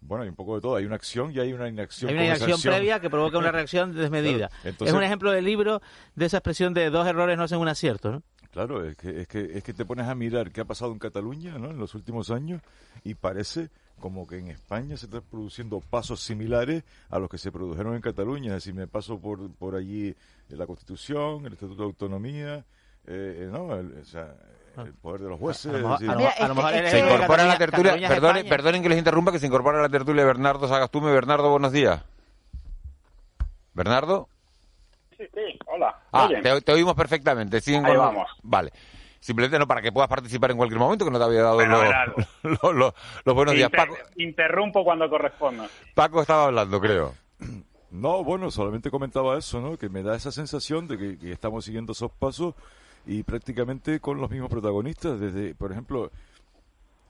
Bueno, 0.00 0.22
hay 0.22 0.28
un 0.28 0.36
poco 0.36 0.54
de 0.54 0.60
todo. 0.60 0.76
Hay 0.76 0.84
una 0.84 0.94
acción 0.94 1.32
y 1.32 1.40
hay 1.40 1.52
una 1.52 1.68
inacción. 1.68 2.10
Hay 2.10 2.14
una 2.16 2.26
inacción 2.26 2.60
previa 2.60 3.00
que 3.00 3.10
provoca 3.10 3.38
una 3.38 3.50
reacción 3.50 3.94
desmedida. 3.96 4.50
es 4.64 4.92
un 4.92 5.02
ejemplo 5.02 5.32
del 5.32 5.44
libro 5.44 5.82
de 6.14 6.26
esa 6.26 6.38
expresión 6.38 6.74
de 6.74 6.90
dos 6.90 7.06
errores 7.06 7.36
no 7.36 7.44
hacen 7.44 7.58
un 7.58 7.68
acierto, 7.68 8.12
¿no? 8.12 8.22
Claro, 8.50 8.84
es 8.84 8.96
que, 8.96 9.20
es 9.20 9.28
que, 9.28 9.58
es 9.58 9.62
que 9.62 9.74
te 9.74 9.84
pones 9.84 10.06
a 10.06 10.14
mirar 10.14 10.50
qué 10.50 10.62
ha 10.62 10.64
pasado 10.64 10.90
en 10.92 10.98
Cataluña 10.98 11.58
¿no? 11.58 11.70
en 11.70 11.78
los 11.78 11.94
últimos 11.94 12.30
años 12.30 12.62
y 13.04 13.14
parece 13.14 13.68
como 14.00 14.26
que 14.26 14.38
en 14.38 14.48
España 14.48 14.96
se 14.96 15.04
están 15.04 15.22
produciendo 15.30 15.80
pasos 15.80 16.20
similares 16.22 16.82
a 17.10 17.18
los 17.18 17.28
que 17.28 17.36
se 17.36 17.52
produjeron 17.52 17.94
en 17.94 18.00
Cataluña. 18.00 18.56
Es 18.56 18.64
decir, 18.64 18.74
me 18.74 18.86
paso 18.86 19.20
por, 19.20 19.52
por 19.54 19.74
allí 19.74 20.14
la 20.48 20.66
Constitución, 20.66 21.44
el 21.44 21.52
Estatuto 21.52 21.82
de 21.82 21.86
Autonomía, 21.88 22.64
eh, 23.06 23.44
eh 23.44 23.48
¿no? 23.52 23.66
o 23.66 24.04
sea, 24.04 24.34
el 24.76 24.94
poder 24.94 25.22
de 25.22 25.28
los 25.28 25.38
jueces. 25.38 25.72
A 25.74 25.78
lo 26.48 26.54
mejor, 26.54 26.72
se 26.88 26.98
incorpora 26.98 27.42
a 27.44 27.46
la 27.46 27.58
tertulia. 27.58 28.08
Perdonen, 28.08 28.48
perdonen 28.48 28.82
que 28.82 28.88
les 28.88 28.98
interrumpa, 28.98 29.32
que 29.32 29.38
se 29.38 29.46
incorpora 29.46 29.78
a 29.78 29.82
la 29.82 29.88
tertulia 29.88 30.24
Bernardo 30.24 30.68
Sagastume. 30.68 31.12
Bernardo, 31.12 31.50
buenos 31.50 31.72
días. 31.72 32.02
¿Bernardo? 33.74 34.28
Sí, 35.16 35.24
sí, 35.34 35.58
hola. 35.66 35.96
Ah, 36.12 36.28
te, 36.64 36.72
oímos 36.72 36.94
perfectamente. 36.94 37.60
Ahí 37.64 37.96
vamos. 37.96 38.28
Vale. 38.42 38.72
Simplemente 39.20 39.58
no 39.58 39.66
para 39.66 39.82
que 39.82 39.90
puedas 39.90 40.08
participar 40.08 40.52
en 40.52 40.56
cualquier 40.56 40.78
momento, 40.78 41.04
que 41.04 41.10
no 41.10 41.18
te 41.18 41.24
había 41.24 41.42
dado 41.42 41.60
los, 43.24 43.34
buenos 43.34 43.54
días. 43.54 43.70
Paco. 43.70 43.96
Interrumpo 44.16 44.84
cuando 44.84 45.08
corresponda. 45.10 45.68
Paco 45.94 46.20
estaba 46.22 46.44
hablando, 46.44 46.80
creo. 46.80 47.14
No, 47.90 48.22
bueno, 48.22 48.50
solamente 48.50 48.90
comentaba 48.90 49.36
eso, 49.36 49.60
¿no? 49.60 49.76
Que 49.76 49.88
me 49.88 50.02
da 50.02 50.14
esa 50.14 50.30
sensación 50.30 50.86
de 50.86 51.18
que 51.18 51.32
estamos 51.32 51.64
siguiendo 51.64 51.92
esos 51.92 52.12
pasos 52.12 52.54
y 53.08 53.22
prácticamente 53.22 54.00
con 54.00 54.20
los 54.20 54.30
mismos 54.30 54.50
protagonistas, 54.50 55.18
desde, 55.18 55.54
por 55.54 55.72
ejemplo, 55.72 56.12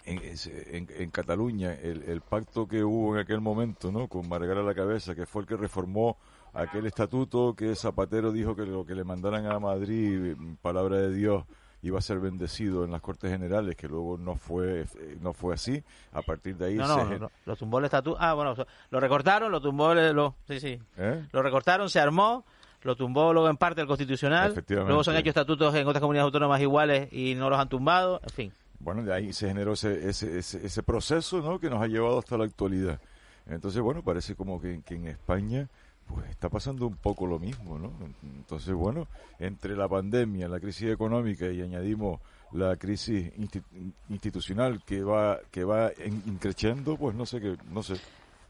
en, 0.05 0.87
en, 0.89 1.11
Cataluña, 1.11 1.75
el, 1.75 2.05
el, 2.05 2.21
pacto 2.21 2.69
que 2.69 2.85
hubo 2.85 3.15
en 3.15 3.21
aquel 3.21 3.41
momento, 3.41 3.91
¿no? 3.91 4.07
Con 4.07 4.29
Margar 4.29 4.59
a 4.59 4.63
la 4.63 4.75
cabeza, 4.75 5.15
que 5.17 5.27
fue 5.27 5.43
el 5.43 5.49
que 5.49 5.57
reformó 5.57 6.17
aquel 6.55 6.87
estatuto 6.87 7.55
que 7.55 7.75
Zapatero 7.75 8.33
dijo 8.33 8.55
que 8.55 8.65
lo 8.65 8.87
que 8.87 8.95
le 8.95 9.03
mandaran 9.03 9.47
a 9.47 9.59
Madrid, 9.59 10.37
palabra 10.63 10.99
de 10.99 11.13
Dios, 11.13 11.45
iba 11.83 11.99
a 11.99 12.03
ser 12.03 12.21
bendecido 12.21 12.85
en 12.85 12.93
las 12.93 13.01
Cortes 13.01 13.31
Generales, 13.31 13.75
que 13.77 13.89
luego 13.89 14.17
no 14.17 14.37
fue 14.37 14.87
no 15.21 15.33
fue 15.33 15.55
así. 15.55 15.83
A 16.13 16.23
partir 16.23 16.57
de 16.57 16.67
ahí 16.67 16.75
no, 16.77 17.05
no, 17.19 17.31
lo 17.45 17.57
tumbó 17.57 17.81
el 17.81 17.87
estatuto. 17.87 18.17
Ah, 18.21 18.35
bueno, 18.35 18.55
lo 18.91 19.01
recortaron, 19.01 19.51
lo 19.51 19.61
tumbó, 19.61 19.95
lo, 19.95 20.37
sí, 20.47 20.61
sí. 20.61 20.81
¿Eh? 20.97 21.27
Lo 21.33 21.43
recortaron, 21.43 21.91
se 21.91 21.99
armó 21.99 22.45
lo 22.83 22.97
tumbó 22.97 23.33
luego 23.33 23.49
en 23.49 23.57
parte 23.57 23.81
el 23.81 23.87
Constitucional, 23.87 24.55
luego 24.69 25.05
se 25.05 25.11
han 25.11 25.17
hecho 25.17 25.31
estatutos 25.31 25.75
en 25.75 25.87
otras 25.87 26.01
comunidades 26.01 26.27
autónomas 26.27 26.61
iguales 26.61 27.13
y 27.13 27.35
no 27.35 27.51
los 27.51 27.59
han 27.59 27.69
tumbado, 27.69 28.21
en 28.23 28.31
fin. 28.31 28.53
Bueno, 28.81 29.03
de 29.03 29.13
ahí 29.13 29.33
se 29.33 29.49
generó 29.49 29.73
ese, 29.73 30.09
ese, 30.09 30.39
ese, 30.39 30.83
proceso 30.85 31.41
¿no? 31.41 31.59
que 31.59 31.69
nos 31.69 31.83
ha 31.83 31.89
llevado 31.89 32.19
hasta 32.19 32.39
la 32.39 32.45
actualidad. 32.45 33.01
Entonces, 33.49 33.81
bueno, 33.81 34.03
parece 34.03 34.35
como 34.37 34.61
que, 34.61 34.81
en 34.87 35.07
España 35.07 35.69
pues 36.07 36.31
está 36.31 36.49
pasando 36.49 36.87
un 36.87 36.97
poco 36.97 37.27
lo 37.27 37.39
mismo, 37.39 37.79
¿no? 37.79 37.93
Entonces, 38.23 38.73
bueno, 38.73 39.09
entre 39.39 39.77
la 39.77 39.87
pandemia, 39.89 40.49
la 40.49 40.59
crisis 40.59 40.91
económica 40.91 41.51
y 41.51 41.61
añadimos 41.61 42.21
la 42.53 42.77
crisis 42.77 43.31
institucional 44.09 44.83
que 44.87 45.03
va 45.03 45.39
que 45.51 45.65
va 45.65 45.91
increciendo, 46.27 46.97
pues 46.97 47.15
no 47.15 47.27
sé 47.27 47.41
qué, 47.41 47.59
no 47.71 47.83
sé. 47.83 47.97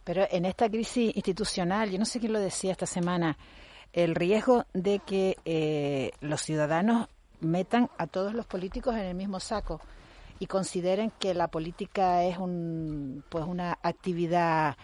Pero 0.04 0.24
en 0.30 0.44
esta 0.44 0.70
crisis 0.70 1.16
institucional, 1.16 1.90
yo 1.90 1.98
no 1.98 2.04
sé 2.04 2.20
quién 2.20 2.32
lo 2.32 2.38
decía 2.38 2.70
esta 2.70 2.86
semana, 2.86 3.36
el 3.92 4.14
riesgo 4.14 4.64
de 4.74 5.00
que 5.00 5.36
eh, 5.44 6.12
los 6.20 6.42
ciudadanos 6.42 7.08
metan 7.40 7.90
a 7.98 8.06
todos 8.06 8.34
los 8.34 8.46
políticos 8.46 8.94
en 8.94 9.02
el 9.02 9.14
mismo 9.14 9.40
saco 9.40 9.80
y 10.38 10.46
consideren 10.46 11.12
que 11.18 11.34
la 11.34 11.48
política 11.48 12.24
es 12.24 12.38
un 12.38 13.24
pues 13.28 13.44
una 13.44 13.78
actividad 13.82 14.76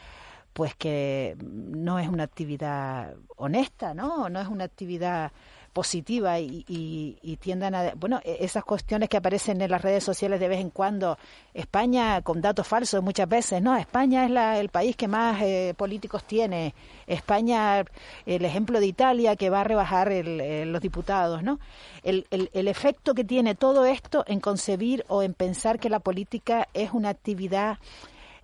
pues 0.53 0.75
que 0.77 1.37
no 1.41 1.99
es 1.99 2.09
una 2.09 2.23
actividad 2.23 3.17
honesta, 3.37 3.93
¿no? 3.93 4.29
No 4.29 4.41
es 4.41 4.47
una 4.47 4.65
actividad 4.65 5.33
positiva 5.75 6.39
y, 6.39 6.65
y, 6.69 7.37
tiendan 7.37 7.75
a... 7.75 7.93
Bueno, 7.97 8.21
e, 8.25 8.39
esas 8.41 8.65
cuestiones 8.65 9.11
que 9.11 9.19
aparecen 9.19 9.61
en 9.61 9.71
las 9.71 9.83
redes 9.83 10.03
sociales 10.03 10.41
de 10.41 10.49
vez 10.49 10.61
en 10.61 10.71
cuando, 10.71 11.19
España 11.53 12.23
con 12.23 12.41
datos 12.41 12.67
falsos 12.67 13.03
muchas 13.03 13.29
veces, 13.29 13.61
no, 13.61 13.77
España 13.77 14.25
es 14.25 14.31
la, 14.31 14.61
el 14.61 14.71
país 14.71 14.97
que 14.97 15.09
más 15.09 15.43
eh, 15.43 15.75
políticos 15.77 16.25
tiene, 16.25 16.75
España, 17.07 17.85
el 18.25 18.45
ejemplo 18.45 18.81
de 18.81 18.87
Italia 18.87 19.37
que 19.37 19.51
va 19.51 19.61
a 19.61 19.65
rebajar 19.65 20.13
el, 20.13 20.73
los 20.73 20.81
diputados, 20.81 21.43
¿no? 21.43 21.59
El, 22.03 22.27
el, 22.31 22.49
el, 22.55 22.69
efecto 22.69 23.13
que 23.13 23.25
tiene 23.25 23.55
todo 23.55 23.85
esto 23.85 24.25
en 24.27 24.41
concebir 24.41 25.05
o 25.09 25.23
en 25.23 25.35
pensar 25.35 25.79
que 25.81 25.91
la 25.91 25.99
política 25.99 26.69
es 26.73 26.93
una 26.93 27.09
actividad 27.09 27.79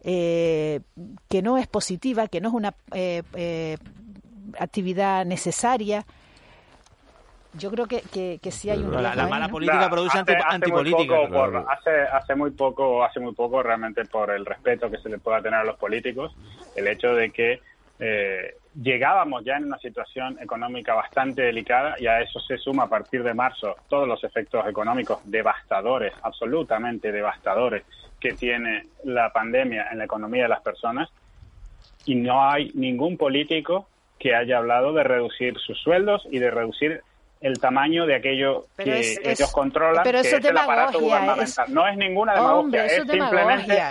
eh, 0.03 0.81
que 1.29 1.43
no 1.43 1.59
es 1.59 1.69
positiva, 1.69 2.27
que 2.27 2.41
no 2.41 2.49
es 2.49 2.55
una 2.55 2.75
eh, 2.93 3.77
actividad 4.59 5.25
necesaria, 5.25 6.05
yo 7.55 7.71
creo 7.71 7.87
que, 7.87 8.03
que, 8.13 8.39
que 8.43 8.51
sí 8.51 8.71
hay 8.71 8.79
un 8.79 8.93
la, 9.03 9.15
la 9.15 9.27
mala 9.27 9.49
política 9.49 9.91
produce 9.91 10.19
hace, 10.19 10.37
antipolítica. 10.49 11.17
hace, 11.69 12.03
hace 12.13 12.35
muy 12.35 12.51
poco, 12.51 13.03
hace 13.03 13.21
muy 13.21 13.35
poco 13.35 13.63
realmente 13.63 14.05
por 14.05 14.31
el 14.31 14.47
respeto 14.47 14.91
que 14.91 14.99
se 14.99 15.09
le 15.09 15.19
pueda 15.19 15.43
tener 15.43 15.61
a 15.61 15.65
los 15.65 15.77
políticos, 15.77 16.35
el 16.77 16.87
hecho 16.87 17.15
de 17.15 17.31
que 17.31 17.61
eh, 17.99 18.55
llegábamos 18.81 19.45
ya 19.45 19.57
en 19.57 19.65
una 19.65 19.79
situación 19.79 20.39
económica 20.41 20.95
bastante 20.95 21.43
delicada 21.43 21.97
y 21.99 22.07
a 22.07 22.21
eso 22.21 22.41
se 22.41 22.57
suma 22.57 22.85
a 22.85 22.89
partir 22.89 23.23
de 23.23 23.35
marzo 23.35 23.77
todos 23.89 24.07
los 24.07 24.23
efectos 24.25 24.67
económicos 24.67 25.21
devastadores, 25.25 26.13
absolutamente 26.23 27.13
devastadores, 27.13 27.85
que 28.19 28.33
tiene 28.33 28.87
la 29.05 29.33
pandemia 29.33 29.89
en 29.91 29.99
la 29.99 30.05
economía 30.05 30.45
de 30.45 30.49
las 30.49 30.63
personas. 30.63 31.11
Y 32.07 32.15
no 32.15 32.49
hay 32.49 32.71
ningún 32.75 33.17
político 33.17 33.89
que 34.19 34.35
haya 34.35 34.59
hablado 34.59 34.93
de 34.93 35.03
reducir 35.03 35.59
sus 35.59 35.79
sueldos 35.79 36.27
y 36.31 36.39
de 36.39 36.51
reducir 36.51 37.03
el 37.41 37.59
tamaño 37.59 38.07
de 38.07 38.17
aquello 38.17 38.67
que 38.77 39.19
ellos 39.25 39.51
controlan, 39.53 40.05
que 40.05 40.11
es 40.11 40.33
el 40.33 40.57
aparato 40.57 41.01
gubernamental. 41.01 41.73
No 41.73 41.87
es 41.87 41.97
ninguna 41.97 42.35
demagogia, 42.35 42.87
es 42.87 42.93
simplemente... 43.09 43.83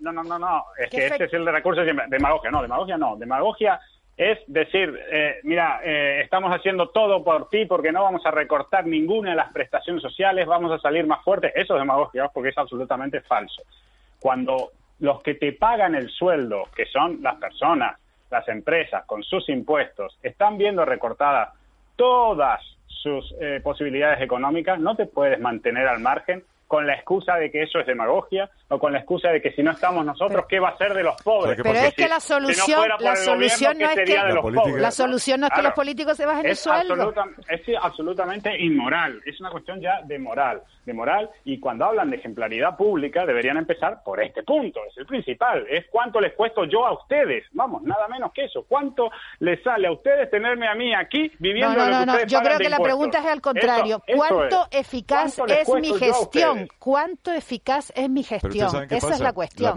no, 0.00 0.12
no, 0.12 0.22
no, 0.22 0.38
no, 0.38 0.64
es 0.78 0.90
que 0.90 1.06
este 1.06 1.24
es 1.24 1.32
el 1.32 1.46
recurso 1.46 1.82
de 1.82 1.94
demagogia, 2.08 2.50
no, 2.50 2.62
demagogia 2.62 2.96
no, 2.96 3.16
demagogia 3.16 3.80
es 4.16 4.38
decir, 4.46 4.94
eh, 5.10 5.40
mira, 5.42 5.80
eh, 5.82 6.20
estamos 6.22 6.52
haciendo 6.52 6.90
todo 6.90 7.24
por 7.24 7.48
ti 7.48 7.64
porque 7.64 7.92
no 7.92 8.02
vamos 8.02 8.24
a 8.26 8.30
recortar 8.30 8.86
ninguna 8.86 9.30
de 9.30 9.36
las 9.36 9.52
prestaciones 9.52 10.02
sociales, 10.02 10.46
vamos 10.46 10.70
a 10.70 10.78
salir 10.78 11.06
más 11.06 11.24
fuertes. 11.24 11.52
Eso 11.54 11.74
es 11.74 11.80
demagogia 11.80 12.28
porque 12.28 12.50
es 12.50 12.58
absolutamente 12.58 13.22
falso. 13.22 13.62
Cuando 14.20 14.70
los 15.00 15.22
que 15.22 15.34
te 15.34 15.52
pagan 15.52 15.94
el 15.94 16.10
sueldo, 16.10 16.68
que 16.76 16.86
son 16.86 17.22
las 17.22 17.36
personas, 17.36 17.98
las 18.30 18.46
empresas, 18.48 19.04
con 19.06 19.22
sus 19.22 19.48
impuestos, 19.48 20.18
están 20.22 20.58
viendo 20.58 20.84
recortadas 20.84 21.48
todas 21.96 22.60
sus 23.00 23.34
eh, 23.40 23.60
posibilidades 23.62 24.20
económicas, 24.20 24.78
no 24.78 24.96
te 24.96 25.06
puedes 25.06 25.40
mantener 25.40 25.86
al 25.86 26.00
margen 26.00 26.44
con 26.72 26.86
la 26.86 26.94
excusa 26.94 27.36
de 27.36 27.50
que 27.50 27.64
eso 27.64 27.80
es 27.80 27.86
demagogia 27.86 28.48
o 28.68 28.78
con 28.78 28.94
la 28.94 29.00
excusa 29.00 29.28
de 29.28 29.42
que 29.42 29.52
si 29.52 29.62
no 29.62 29.72
estamos 29.72 30.06
nosotros, 30.06 30.46
¿qué 30.48 30.58
va 30.58 30.70
a 30.70 30.78
ser 30.78 30.94
de 30.94 31.02
los 31.02 31.20
pobres? 31.20 31.60
Pero 31.62 31.78
es 31.78 31.92
que 31.92 32.08
la 32.08 32.18
solución, 32.18 32.88
la 32.98 33.14
solución 33.14 33.76
no 33.78 33.90
es 33.90 33.96
que 33.96 34.16
la 34.78 34.90
solución 34.90 35.40
no 35.40 35.48
es 35.48 35.52
que 35.52 35.60
los 35.60 35.74
políticos 35.74 36.16
se 36.16 36.24
bajen 36.24 36.46
el 36.46 36.56
sueldo. 36.56 37.12
es 37.46 37.60
absolutamente 37.78 38.58
inmoral. 38.58 39.20
Es 39.26 39.38
una 39.38 39.50
cuestión 39.50 39.82
ya 39.82 40.00
de 40.00 40.18
moral, 40.18 40.62
de 40.86 40.94
moral. 40.94 41.28
Y 41.44 41.60
cuando 41.60 41.84
hablan 41.84 42.08
de 42.08 42.16
ejemplaridad 42.16 42.74
pública, 42.74 43.26
deberían 43.26 43.58
empezar 43.58 44.02
por 44.02 44.22
este 44.22 44.42
punto. 44.42 44.80
Es 44.88 44.96
el 44.96 45.04
principal. 45.04 45.66
Es 45.68 45.84
cuánto 45.90 46.22
les 46.22 46.32
cuesto 46.32 46.64
yo 46.64 46.86
a 46.86 46.94
ustedes. 46.94 47.44
Vamos, 47.52 47.82
nada 47.82 48.08
menos 48.08 48.32
que 48.32 48.44
eso. 48.44 48.64
¿Cuánto 48.66 49.10
les 49.40 49.62
sale 49.62 49.88
a 49.88 49.92
ustedes 49.92 50.30
tenerme 50.30 50.68
a 50.68 50.74
mí 50.74 50.94
aquí 50.94 51.30
viviendo? 51.38 51.76
No, 51.76 51.90
no, 51.90 52.06
no. 52.06 52.24
Yo 52.24 52.40
creo 52.40 52.58
que 52.58 52.70
la 52.70 52.78
pregunta 52.78 53.18
es 53.18 53.26
al 53.26 53.42
contrario. 53.42 54.02
¿Cuánto 54.16 54.68
eficaz 54.70 55.38
es 55.38 55.68
mi 55.74 55.92
gestión? 55.98 56.61
¿Cuánto 56.78 57.32
eficaz 57.32 57.92
es 57.94 58.08
mi 58.08 58.22
gestión? 58.22 58.86
Esa 58.90 59.14
es 59.14 59.20
la 59.20 59.32
cuestión. 59.32 59.74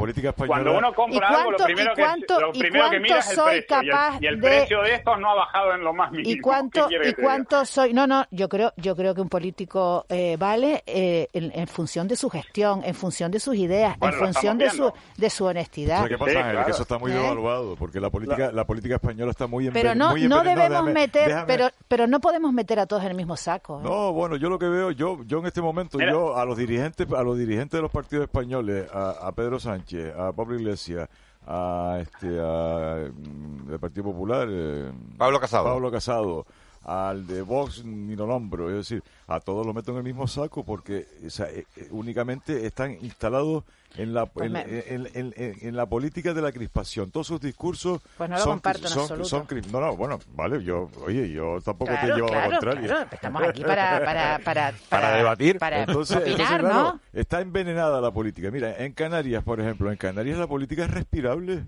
Cuando 0.47 0.77
uno 0.77 0.93
compra 0.93 1.27
algo, 1.27 1.51
lo 1.51 1.57
primero, 1.57 1.93
que, 1.95 2.03
lo 2.39 2.51
primero 2.51 2.89
que 2.89 2.99
mira 2.99 3.19
es 3.19 3.29
el 3.29 3.43
precio. 3.43 3.65
Capaz 3.67 4.17
y 4.21 4.27
el, 4.27 4.39
precio 4.39 4.81
de 4.81 4.95
esto 4.95 5.15
no 5.17 5.31
ha 5.31 5.35
bajado 5.35 5.73
en 5.73 5.83
lo 5.83 5.93
más 5.93 6.11
mínimo. 6.11 6.29
¿Y 6.29 6.39
cuánto, 6.39 6.87
y 6.89 7.13
cuánto 7.13 7.65
soy? 7.65 7.93
No, 7.93 8.07
no, 8.07 8.25
yo 8.31 8.49
creo, 8.49 8.73
yo 8.77 8.95
creo 8.95 9.13
que 9.13 9.21
un 9.21 9.29
político 9.29 10.05
eh, 10.09 10.35
vale 10.37 10.83
eh, 10.85 11.27
en, 11.33 11.67
función 11.67 12.07
de 12.07 12.15
su 12.15 12.29
gestión, 12.29 12.83
en 12.83 12.95
función 12.95 13.31
de 13.31 13.39
sus 13.39 13.55
ideas, 13.55 13.97
en 14.01 14.13
función 14.13 14.57
de 14.57 14.69
su, 14.69 14.91
de 15.17 15.29
su 15.29 15.45
honestidad. 15.45 16.07
¿Qué 16.07 16.17
pasa, 16.17 16.65
Que 16.65 16.71
eso 16.71 16.83
está 16.83 16.97
muy 16.97 17.11
¿Eh? 17.11 17.15
devaluado, 17.15 17.75
porque 17.75 17.99
la 17.99 18.09
política, 18.09 18.51
la 18.51 18.65
política 18.65 18.95
española 18.95 19.31
está 19.31 19.47
muy 19.47 19.69
Pero 19.71 19.95
no, 19.95 20.15
no 20.15 20.43
debemos 20.43 20.85
meter, 20.85 21.43
pero, 21.47 21.69
pero 21.87 22.07
no 22.07 22.19
podemos 22.19 22.53
meter 22.53 22.79
a 22.79 22.85
todos 22.85 23.03
en 23.03 23.09
el 23.09 23.15
mismo 23.15 23.35
saco. 23.35 23.79
No, 23.81 24.11
bueno, 24.13 24.35
yo 24.35 24.49
lo 24.49 24.59
que 24.59 24.67
veo, 24.67 24.91
yo, 24.91 25.23
yo 25.25 25.39
en 25.39 25.47
este 25.47 25.61
momento, 25.61 25.99
yo 25.99 26.37
a 26.37 26.45
los 26.45 26.57
dirigentes, 26.57 26.74
a 26.79 27.23
los 27.23 27.37
dirigentes 27.37 27.77
de 27.77 27.81
los 27.81 27.91
partidos 27.91 28.23
españoles, 28.23 28.87
a, 28.91 29.31
Pedro 29.35 29.59
Sánchez, 29.59 30.13
a 30.15 30.31
Pablo 30.31 30.55
Iglesias, 30.55 31.09
a 31.47 31.99
este 32.01 32.39
a, 32.39 33.09
mm, 33.11 33.71
el 33.71 33.79
Partido 33.79 34.05
Popular 34.05 34.47
eh, 34.49 34.91
Pablo 35.17 35.39
Casado. 35.39 35.65
Pablo 35.65 35.91
Casado 35.91 36.45
al 36.85 37.25
de 37.25 37.41
Vox 37.41 37.83
ni 37.83 38.15
lo 38.15 38.27
nombro 38.27 38.69
es 38.69 38.75
decir 38.75 39.03
a 39.27 39.39
todos 39.39 39.65
los 39.65 39.73
meto 39.73 39.91
en 39.91 39.97
el 39.97 40.03
mismo 40.03 40.27
saco 40.27 40.63
porque 40.63 41.07
eh, 41.23 41.65
eh, 41.75 41.87
únicamente 41.89 42.65
están 42.65 42.91
instalados 43.01 43.63
en 43.97 44.13
la, 44.13 44.25
pues 44.25 44.51
en, 44.53 45.75
la 45.75 45.85
política 45.85 46.33
de 46.33 46.41
la 46.41 46.51
crispación. 46.51 47.11
Todos 47.11 47.27
sus 47.27 47.39
discursos 47.39 48.01
pues 48.17 48.29
no 48.29 48.37
son, 48.37 48.61
son, 48.83 49.25
son, 49.25 49.47
No, 49.71 49.79
no, 49.79 49.95
bueno, 49.95 50.19
vale, 50.33 50.63
yo, 50.63 50.89
oye, 51.05 51.31
yo 51.31 51.59
tampoco 51.63 51.93
te 52.01 52.07
llevo 52.07 52.31
a 52.31 52.35
la 52.35 52.49
contraria. 52.49 53.07
estamos 53.11 53.43
aquí 53.43 53.63
para, 53.63 53.99
para, 54.05 54.39
para, 54.39 54.73
para, 54.89 55.15
debatir. 55.15 55.59
Para 55.59 55.83
entonces, 55.83 56.17
opinar, 56.17 56.63
¿no? 56.63 56.99
Está 57.13 57.41
envenenada 57.41 58.01
la 58.01 58.11
política. 58.11 58.51
Mira, 58.51 58.77
en 58.83 58.93
Canarias, 58.93 59.43
por 59.43 59.59
ejemplo, 59.59 59.91
en 59.91 59.97
Canarias 59.97 60.37
la 60.37 60.47
política 60.47 60.83
es 60.83 60.91
respirable. 60.91 61.63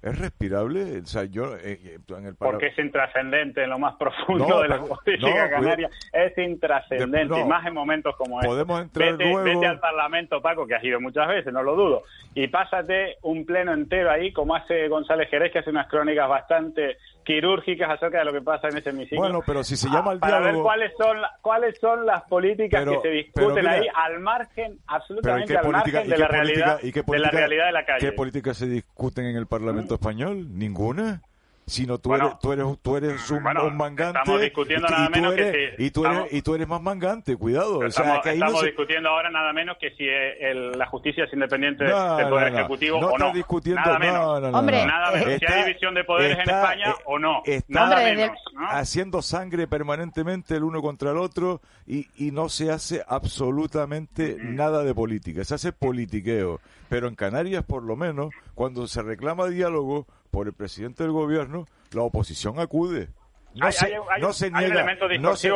¿Es 0.00 0.16
respirable? 0.16 1.00
O 1.00 1.06
sea, 1.06 1.24
yo, 1.24 1.56
eh, 1.56 1.80
eh, 1.82 1.98
en 2.08 2.26
el 2.26 2.36
Porque 2.36 2.68
es 2.68 2.78
intrascendente 2.78 3.64
en 3.64 3.70
lo 3.70 3.80
más 3.80 3.96
profundo 3.96 4.62
de 4.62 4.68
la 4.68 4.80
política 4.80 5.50
canaria. 5.50 5.90
Es 6.12 6.38
intrascendente, 6.38 7.40
y 7.40 7.44
más 7.44 7.66
en 7.66 7.74
momentos 7.74 8.14
como 8.16 8.38
este. 8.38 8.48
Podemos 8.48 8.82
entrar 8.82 9.16
vete, 9.16 9.36
vete 9.42 9.66
al 9.66 9.80
Parlamento, 9.80 10.40
Paco, 10.40 10.66
que 10.68 10.76
has 10.76 10.84
ido 10.84 11.00
muchas 11.00 11.26
veces, 11.26 11.52
no 11.52 11.64
lo 11.64 11.74
dudo, 11.74 12.04
y 12.34 12.46
pásate 12.46 13.16
un 13.22 13.44
pleno 13.44 13.72
entero 13.72 14.10
ahí, 14.10 14.32
como 14.32 14.54
hace 14.54 14.86
González 14.86 15.28
Jerez, 15.30 15.52
que 15.52 15.58
hace 15.58 15.70
unas 15.70 15.88
crónicas 15.88 16.28
bastante 16.28 16.98
quirúrgicas 17.28 17.90
acerca 17.90 18.20
de 18.20 18.24
lo 18.24 18.32
que 18.32 18.40
pasa 18.40 18.68
en 18.68 18.78
ese 18.78 18.88
hemiciclo. 18.88 19.18
Bueno, 19.18 19.42
pero 19.44 19.62
si 19.62 19.76
se 19.76 19.90
llama 19.90 20.12
el 20.12 20.18
para 20.18 20.40
diálogo... 20.40 20.54
ver 20.54 20.62
cuáles 20.62 20.92
son, 20.96 21.16
cuáles 21.42 21.78
son 21.78 22.06
las 22.06 22.22
políticas 22.22 22.86
que 22.86 23.00
se 23.02 23.08
discuten 23.10 23.68
ahí 23.68 23.86
al 23.94 24.18
margen, 24.20 24.78
absolutamente 24.86 25.54
al 25.54 25.68
margen 25.68 26.08
de 26.08 26.16
la, 26.16 26.26
realidad, 26.26 26.80
de 26.80 27.18
la 27.18 27.30
realidad 27.30 27.66
de 27.66 27.72
la 27.72 27.84
calle. 27.84 28.06
¿Qué 28.06 28.12
políticas 28.12 28.56
se 28.56 28.66
discuten 28.66 29.26
en 29.26 29.36
el 29.36 29.46
Parlamento 29.46 29.92
español? 29.92 30.46
¿Ninguna? 30.56 31.20
Sino 31.68 31.98
tú, 31.98 32.14
eres, 32.14 32.38
tú 32.40 32.52
eres 32.52 32.66
tú 32.82 32.96
eres 32.96 33.30
un, 33.30 33.42
mangante 33.76 34.18
estamos 34.18 34.40
discutiendo 34.40 34.86
y, 34.88 34.90
nada 34.90 35.08
menos 35.10 35.32
eres, 35.34 35.52
que 35.52 35.76
si 35.76 35.84
y 35.84 35.90
tú 35.90 36.06
eres 36.06 36.32
y 36.32 36.42
tú 36.42 36.54
eres 36.54 36.68
más 36.68 36.80
mangante 36.80 37.36
cuidado. 37.36 37.84
Estamos, 37.84 38.24
estamos 38.24 38.62
discutiendo 38.62 39.08
ahora 39.08 39.30
nada 39.30 39.52
menos 39.52 39.76
que 39.78 39.90
si 39.92 40.04
el, 40.06 40.72
la 40.72 40.86
justicia 40.86 41.24
es 41.24 41.32
independiente 41.32 41.84
del 41.84 42.28
poder 42.28 42.54
ejecutivo 42.54 43.00
no 43.00 43.08
o 43.08 43.18
no. 43.18 43.32
discutiendo 43.32 43.82
nada 43.82 43.98
menos, 43.98 44.54
Hombre, 44.54 44.86
nada 44.86 45.12
menos. 45.12 45.38
si 45.38 45.52
hay 45.52 45.64
división 45.64 45.94
de 45.94 46.04
poderes 46.04 46.38
en 46.38 46.50
España 46.50 46.94
o 47.04 47.18
no. 47.18 47.42
está 47.44 47.64
nada 47.68 47.96
menos, 48.02 48.30
haciendo 48.70 49.22
sangre 49.22 49.66
permanentemente 49.66 50.56
el 50.56 50.64
uno 50.64 50.80
contra 50.82 51.10
el 51.10 51.18
otro 51.18 51.60
y, 51.86 52.06
y 52.16 52.30
no 52.30 52.48
se 52.48 52.70
hace 52.70 53.02
absolutamente 53.06 54.36
nada 54.40 54.82
de 54.84 54.94
política. 54.94 55.44
Se 55.44 55.54
hace 55.54 55.72
politiqueo 55.72 56.60
pero 56.88 57.08
en 57.08 57.14
Canarias 57.14 57.64
por 57.64 57.82
lo 57.82 57.96
menos 57.96 58.32
cuando 58.54 58.86
se 58.86 59.02
reclama 59.02 59.46
diálogo 59.46 60.06
por 60.30 60.46
el 60.46 60.52
presidente 60.52 61.02
del 61.02 61.12
gobierno, 61.12 61.66
la 61.92 62.02
oposición 62.02 62.58
acude. 62.60 63.08
No 63.54 63.72
se, 63.72 63.96
no 64.20 64.32
se 64.32 64.50
niega, 64.50 64.96
no 65.18 65.36
se, 65.36 65.50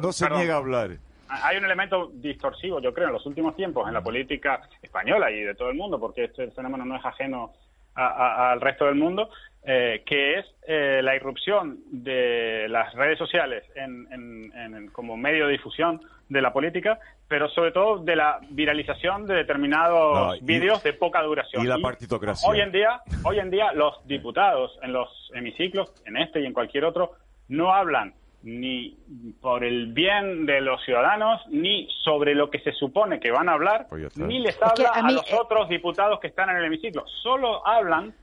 no 0.00 0.12
se 0.12 0.30
niega 0.30 0.54
a 0.54 0.58
hablar. 0.58 0.98
Hay 1.28 1.56
un 1.56 1.64
elemento 1.64 2.10
distorsivo, 2.14 2.80
yo 2.80 2.94
creo, 2.94 3.08
en 3.08 3.14
los 3.14 3.26
últimos 3.26 3.56
tiempos 3.56 3.88
en 3.88 3.94
la 3.94 4.02
política 4.02 4.68
española 4.80 5.30
y 5.30 5.40
de 5.40 5.54
todo 5.54 5.68
el 5.70 5.76
mundo, 5.76 5.98
porque 5.98 6.24
este 6.24 6.50
fenómeno 6.52 6.84
no 6.84 6.96
es 6.96 7.04
ajeno 7.04 7.52
al 7.94 8.60
resto 8.60 8.86
del 8.86 8.96
mundo, 8.96 9.30
eh, 9.66 10.02
que 10.04 10.38
es 10.38 10.46
eh, 10.68 11.00
la 11.02 11.16
irrupción 11.16 11.78
de 11.90 12.66
las 12.68 12.92
redes 12.94 13.18
sociales 13.18 13.64
en, 13.74 14.88
como 14.92 15.16
medio 15.16 15.46
de 15.46 15.52
difusión 15.52 16.00
de 16.28 16.42
la 16.42 16.52
política, 16.52 16.98
pero 17.28 17.48
sobre 17.48 17.72
todo 17.72 17.98
de 17.98 18.14
la 18.16 18.40
viralización 18.50 19.26
de 19.26 19.34
determinados 19.34 20.38
vídeos 20.42 20.82
de 20.82 20.92
poca 20.92 21.22
duración. 21.22 21.64
Y 21.64 21.66
la 21.66 21.78
partitocracia. 21.78 22.48
Hoy 22.48 22.60
en 22.60 22.72
día, 22.72 23.00
hoy 23.22 23.38
en 23.38 23.50
día 23.50 23.72
los 23.72 24.06
diputados 24.06 24.78
en 24.82 24.92
los 24.92 25.08
hemiciclos, 25.34 25.92
en 26.04 26.18
este 26.18 26.40
y 26.40 26.46
en 26.46 26.52
cualquier 26.52 26.84
otro, 26.84 27.12
no 27.48 27.72
hablan 27.72 28.14
ni 28.44 28.94
por 29.40 29.64
el 29.64 29.92
bien 29.92 30.44
de 30.44 30.60
los 30.60 30.84
ciudadanos, 30.84 31.40
ni 31.48 31.88
sobre 32.04 32.34
lo 32.34 32.50
que 32.50 32.60
se 32.60 32.72
supone 32.72 33.18
que 33.18 33.30
van 33.30 33.48
a 33.48 33.54
hablar, 33.54 33.86
pues 33.88 34.16
ni 34.18 34.38
les 34.38 34.60
habla 34.62 34.90
a, 34.90 35.10
los 35.10 35.26
eh, 35.30 35.36
otros 35.40 35.68
diputados 35.70 36.20
que 36.20 36.26
están 36.26 36.50
en 36.50 36.56
el 36.56 36.66
hemiciclo. 36.66 37.04
Solo 37.22 37.66
hablan 37.66 38.14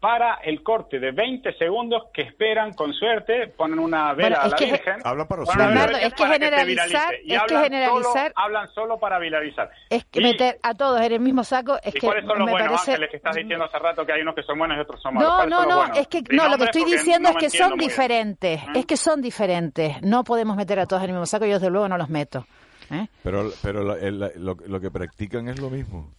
para 0.00 0.36
el 0.44 0.62
corte 0.62 1.00
de 1.00 1.10
20 1.10 1.54
segundos 1.54 2.04
que 2.12 2.22
esperan 2.22 2.72
con 2.74 2.92
suerte, 2.92 3.48
ponen 3.48 3.80
una 3.80 4.14
vela 4.14 4.42
a 4.42 4.48
la 4.48 4.56
Virgen. 4.56 5.00
Hablan 5.04 5.26
para 5.26 5.42
es 6.00 6.14
que 6.14 6.26
generalizar, 6.26 7.14
es 7.14 7.42
que 7.42 7.58
generalizar, 7.58 8.32
hablan 8.36 8.68
solo 8.68 8.98
para 8.98 9.18
viralizar. 9.18 9.70
Es 9.90 10.04
que 10.04 10.20
meter 10.20 10.58
a 10.62 10.74
todos 10.74 11.00
en 11.00 11.12
el 11.12 11.20
mismo 11.20 11.42
saco 11.42 11.76
es 11.82 11.96
¿y 11.96 11.98
que 11.98 12.06
cuáles 12.06 12.24
son 12.26 12.38
los 12.38 12.46
me 12.46 12.52
buenos 12.52 12.68
parece... 12.68 12.92
ángeles 12.92 13.10
que 13.10 13.16
estás 13.16 13.34
diciendo 13.34 13.64
hace 13.64 13.78
rato 13.78 14.06
que 14.06 14.12
hay 14.12 14.22
unos 14.22 14.34
que 14.36 14.42
son 14.42 14.58
buenos 14.58 14.76
y 14.76 14.80
otros 14.80 15.02
son 15.02 15.14
malos? 15.14 15.48
No, 15.48 15.64
no, 15.64 15.66
no, 15.66 15.94
es 15.94 16.06
que 16.06 16.22
no, 16.30 16.48
lo 16.48 16.58
que 16.58 16.64
estoy 16.64 16.84
diciendo 16.84 17.30
es 17.30 17.36
que 17.36 17.50
son 17.50 17.76
diferentes, 17.76 18.60
es 18.74 18.86
que 18.86 18.96
son 18.96 19.20
diferentes. 19.20 20.00
No 20.02 20.22
podemos 20.22 20.56
meter 20.56 20.78
a 20.78 20.86
todos 20.86 21.02
en 21.02 21.10
el 21.10 21.14
mismo 21.14 21.26
saco, 21.26 21.44
yo 21.44 21.54
desde 21.54 21.70
luego 21.70 21.88
no 21.88 21.98
los 21.98 22.08
meto. 22.08 22.46
¿eh? 22.92 23.08
Pero 23.24 23.50
pero 23.62 23.82
lo 23.82 24.80
que 24.80 24.90
practican 24.92 25.48
es 25.48 25.60
lo 25.60 25.70
mismo. 25.70 26.12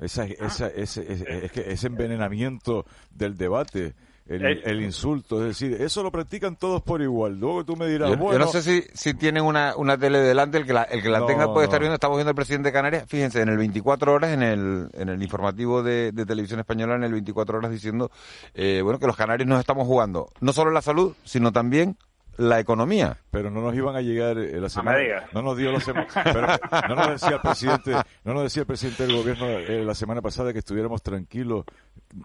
Esa, 0.00 0.24
esa, 0.24 0.68
ese, 0.68 1.06
es 1.44 1.52
que 1.52 1.72
ese 1.72 1.86
envenenamiento 1.86 2.84
del 3.10 3.36
debate, 3.36 3.94
el, 4.26 4.82
insulto, 4.82 5.42
es 5.42 5.48
decir, 5.48 5.80
eso 5.82 6.02
lo 6.02 6.10
practican 6.10 6.56
todos 6.56 6.82
por 6.82 7.02
igual. 7.02 7.38
Luego 7.38 7.64
tú 7.64 7.76
me 7.76 7.86
dirás, 7.86 8.10
yo, 8.10 8.16
bueno... 8.16 8.38
Yo 8.38 8.44
no 8.46 8.50
sé 8.50 8.62
si, 8.62 8.84
si 8.94 9.14
tienen 9.14 9.44
una, 9.44 9.76
una 9.76 9.98
tele 9.98 10.18
delante, 10.18 10.58
el 10.58 10.66
que 10.66 10.72
la, 10.72 10.84
el 10.84 11.02
que 11.02 11.10
la 11.10 11.26
tenga 11.26 11.52
puede 11.52 11.66
estar 11.66 11.78
viendo. 11.78 11.94
Estamos 11.94 12.16
viendo 12.16 12.30
al 12.30 12.34
presidente 12.34 12.70
de 12.70 12.72
Canarias, 12.72 13.04
fíjense, 13.06 13.42
en 13.42 13.50
el 13.50 13.58
24 13.58 14.14
horas, 14.14 14.32
en 14.32 14.42
el, 14.42 14.88
en 14.94 15.10
el 15.10 15.22
informativo 15.22 15.82
de, 15.82 16.12
televisión 16.26 16.58
española, 16.58 16.96
en 16.96 17.04
el 17.04 17.12
24 17.12 17.58
horas, 17.58 17.70
diciendo, 17.70 18.10
eh, 18.54 18.80
bueno, 18.82 18.98
que 18.98 19.06
los 19.06 19.16
canarios 19.16 19.46
nos 19.46 19.60
estamos 19.60 19.86
jugando 19.86 20.30
no 20.40 20.52
solo 20.52 20.70
la 20.70 20.80
salud, 20.80 21.14
sino 21.24 21.52
también 21.52 21.96
la 22.36 22.60
economía. 22.60 23.18
Pero 23.30 23.50
no 23.50 23.60
nos 23.60 23.74
iban 23.74 23.96
a 23.96 24.00
llegar 24.00 24.38
eh, 24.38 24.60
la 24.60 24.68
semana. 24.68 24.98
No, 25.32 25.42
nos 25.42 25.56
dio 25.56 25.72
la 25.72 25.80
semana. 25.80 26.06
no 26.88 26.94
nos 26.94 27.08
decía 27.20 27.36
el 27.36 27.40
presidente, 27.40 27.92
no 28.24 28.34
nos 28.34 28.42
decía 28.44 28.60
el 28.60 28.66
presidente 28.66 29.06
del 29.06 29.16
gobierno 29.16 29.46
eh, 29.46 29.84
la 29.84 29.94
semana 29.94 30.22
pasada 30.22 30.52
que 30.52 30.58
estuviéramos 30.60 31.02
tranquilos, 31.02 31.64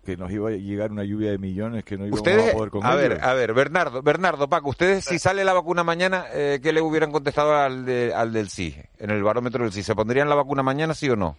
que 0.04 0.18
nos 0.18 0.32
iba 0.32 0.50
a 0.50 0.52
llegar 0.52 0.92
una 0.92 1.04
lluvia 1.04 1.32
de 1.32 1.38
millones 1.38 1.84
que 1.84 1.98
no 1.98 2.06
íbamos 2.06 2.28
a 2.28 2.52
poder 2.54 2.70
con 2.70 2.86
A 2.86 2.96
ver, 2.96 3.20
a 3.24 3.34
ver, 3.34 3.54
Bernardo, 3.54 4.02
Bernardo, 4.02 4.48
Paco, 4.48 4.70
ustedes 4.70 5.06
si 5.06 5.20
sale 5.20 5.44
la 5.44 5.54
vacuna 5.54 5.84
mañana, 5.84 6.26
eh, 6.34 6.60
¿qué 6.62 6.72
le 6.74 6.82
hubieran 6.82 7.12
contestado 7.12 7.56
al, 7.56 7.86
de, 7.86 8.14
al 8.14 8.34
del 8.34 8.50
sí, 8.50 8.76
en 8.98 9.10
el 9.10 9.24
barómetro 9.24 9.64
del 9.64 9.74
sí? 9.74 9.84
¿Se 9.84 9.96
pondrían 9.96 10.30
la 10.30 10.36
vacuna 10.36 10.64
mañana, 10.64 10.94
sí 10.94 11.10
o 11.10 11.16
no? 11.16 11.38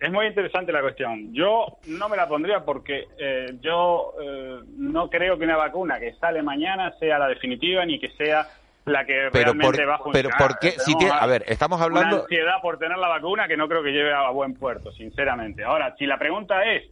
Es 0.00 0.12
muy 0.12 0.26
interesante 0.26 0.72
la 0.72 0.80
cuestión. 0.80 1.34
Yo 1.34 1.78
no 1.88 2.08
me 2.08 2.16
la 2.16 2.28
pondría 2.28 2.64
porque 2.64 3.08
eh, 3.18 3.58
yo 3.60 4.12
eh, 4.22 4.60
no 4.76 5.10
creo 5.10 5.36
que 5.36 5.44
una 5.44 5.56
vacuna 5.56 5.98
que 5.98 6.14
sale 6.14 6.40
mañana 6.42 6.92
sea 7.00 7.18
la 7.18 7.26
definitiva 7.26 7.84
ni 7.84 7.98
que 7.98 8.10
sea 8.10 8.46
la 8.84 9.04
que 9.04 9.28
realmente 9.30 9.84
va 9.84 9.96
a 9.96 9.98
funcionar. 9.98 10.32
Pero 10.38 10.48
¿por 10.48 10.58
qué? 10.60 10.70
Si 10.78 10.94
a 11.10 11.26
ver, 11.26 11.44
estamos 11.46 11.80
hablando... 11.80 12.16
Una 12.16 12.22
ansiedad 12.22 12.62
por 12.62 12.78
tener 12.78 12.96
la 12.96 13.08
vacuna 13.08 13.48
que 13.48 13.56
no 13.56 13.68
creo 13.68 13.82
que 13.82 13.90
lleve 13.90 14.12
a 14.12 14.30
buen 14.30 14.54
puerto, 14.54 14.92
sinceramente. 14.92 15.64
Ahora, 15.64 15.94
si 15.98 16.06
la 16.06 16.16
pregunta 16.16 16.64
es 16.64 16.84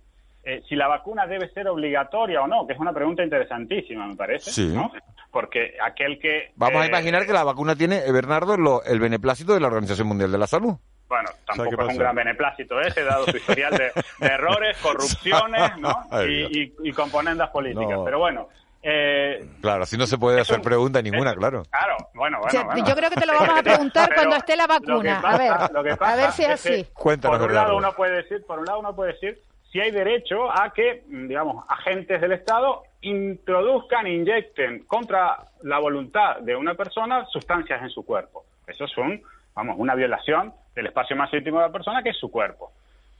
eh, 0.42 0.62
si 0.68 0.76
la 0.76 0.86
vacuna 0.86 1.26
debe 1.26 1.48
ser 1.50 1.66
obligatoria 1.66 2.40
o 2.40 2.46
no, 2.46 2.66
que 2.66 2.74
es 2.74 2.78
una 2.78 2.92
pregunta 2.92 3.22
interesantísima, 3.24 4.06
me 4.06 4.14
parece, 4.14 4.52
sí. 4.52 4.72
¿no? 4.72 4.92
Porque 5.32 5.74
aquel 5.84 6.20
que... 6.20 6.52
Vamos 6.54 6.82
a 6.82 6.86
imaginar 6.86 7.26
que 7.26 7.32
la 7.32 7.42
vacuna 7.42 7.74
tiene, 7.74 8.00
Bernardo, 8.12 8.82
el 8.84 9.00
beneplácito 9.00 9.54
de 9.54 9.60
la 9.60 9.66
Organización 9.66 10.06
Mundial 10.06 10.30
de 10.30 10.38
la 10.38 10.46
Salud. 10.46 10.76
Bueno, 11.08 11.30
tampoco 11.46 11.82
es 11.82 11.88
un 11.88 11.98
gran 11.98 12.14
beneplácito 12.14 12.80
ese, 12.80 13.04
dado 13.04 13.26
su 13.26 13.36
historial 13.36 13.76
de, 13.76 13.92
errores, 14.20 14.76
corrupciones 14.82 15.76
¿no? 15.78 16.06
y, 16.28 16.72
y, 16.82 16.92
componendas 16.92 17.50
políticas. 17.50 17.98
Pero 18.04 18.18
bueno, 18.18 18.48
eh, 18.88 19.44
claro, 19.60 19.82
así 19.82 19.96
no 19.96 20.06
se 20.06 20.16
puede 20.16 20.40
hacer 20.40 20.62
pregunta 20.62 21.02
ninguna, 21.02 21.34
claro. 21.34 21.64
Claro, 21.70 21.96
bueno, 22.14 22.38
bueno, 22.40 22.86
Yo 22.86 22.94
creo 22.94 23.10
que 23.10 23.16
te 23.16 23.26
lo 23.26 23.32
vamos 23.32 23.58
a 23.58 23.62
preguntar 23.64 24.14
cuando 24.14 24.36
esté 24.36 24.54
la 24.54 24.68
vacuna. 24.68 25.20
a 25.24 25.36
ver, 25.36 25.52
a 26.00 26.16
ver 26.16 26.30
si 26.30 26.44
es 26.44 26.50
así. 26.50 26.86
Cuéntanos, 26.94 27.38
por 27.38 27.48
un 27.48 27.54
lado 27.54 27.76
uno 27.76 27.92
puede 27.94 28.22
decir, 28.22 28.44
por 28.46 28.60
un 28.60 28.64
lado 28.64 28.78
uno 28.78 28.94
puede 28.94 29.14
decir 29.14 29.42
si 29.72 29.80
hay 29.80 29.90
derecho 29.90 30.50
a 30.50 30.72
que, 30.72 31.02
digamos, 31.08 31.64
agentes 31.68 32.20
del 32.20 32.32
Estado 32.32 32.84
introduzcan, 33.00 34.06
inyecten 34.06 34.84
contra 34.84 35.36
la 35.62 35.80
voluntad 35.80 36.36
de 36.40 36.54
una 36.54 36.74
persona 36.74 37.26
sustancias 37.26 37.82
en 37.82 37.90
su 37.90 38.04
cuerpo. 38.04 38.44
Eso 38.68 38.84
es 38.84 38.96
un, 38.96 39.20
vamos, 39.54 39.76
una 39.78 39.96
violación 39.96 40.54
del 40.76 40.86
espacio 40.86 41.16
más 41.16 41.32
íntimo 41.32 41.58
de 41.58 41.66
la 41.66 41.72
persona, 41.72 42.02
que 42.02 42.10
es 42.10 42.18
su 42.18 42.30
cuerpo. 42.30 42.70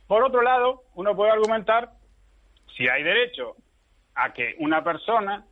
Por 0.06 0.22
otro 0.22 0.42
lado, 0.42 0.82
uno 0.94 1.16
puede 1.16 1.32
argumentar 1.32 1.88
si 2.76 2.86
hay 2.88 3.02
derecho 3.02 3.56
a 4.14 4.32
que 4.32 4.54
una 4.58 4.84
persona, 4.84 5.44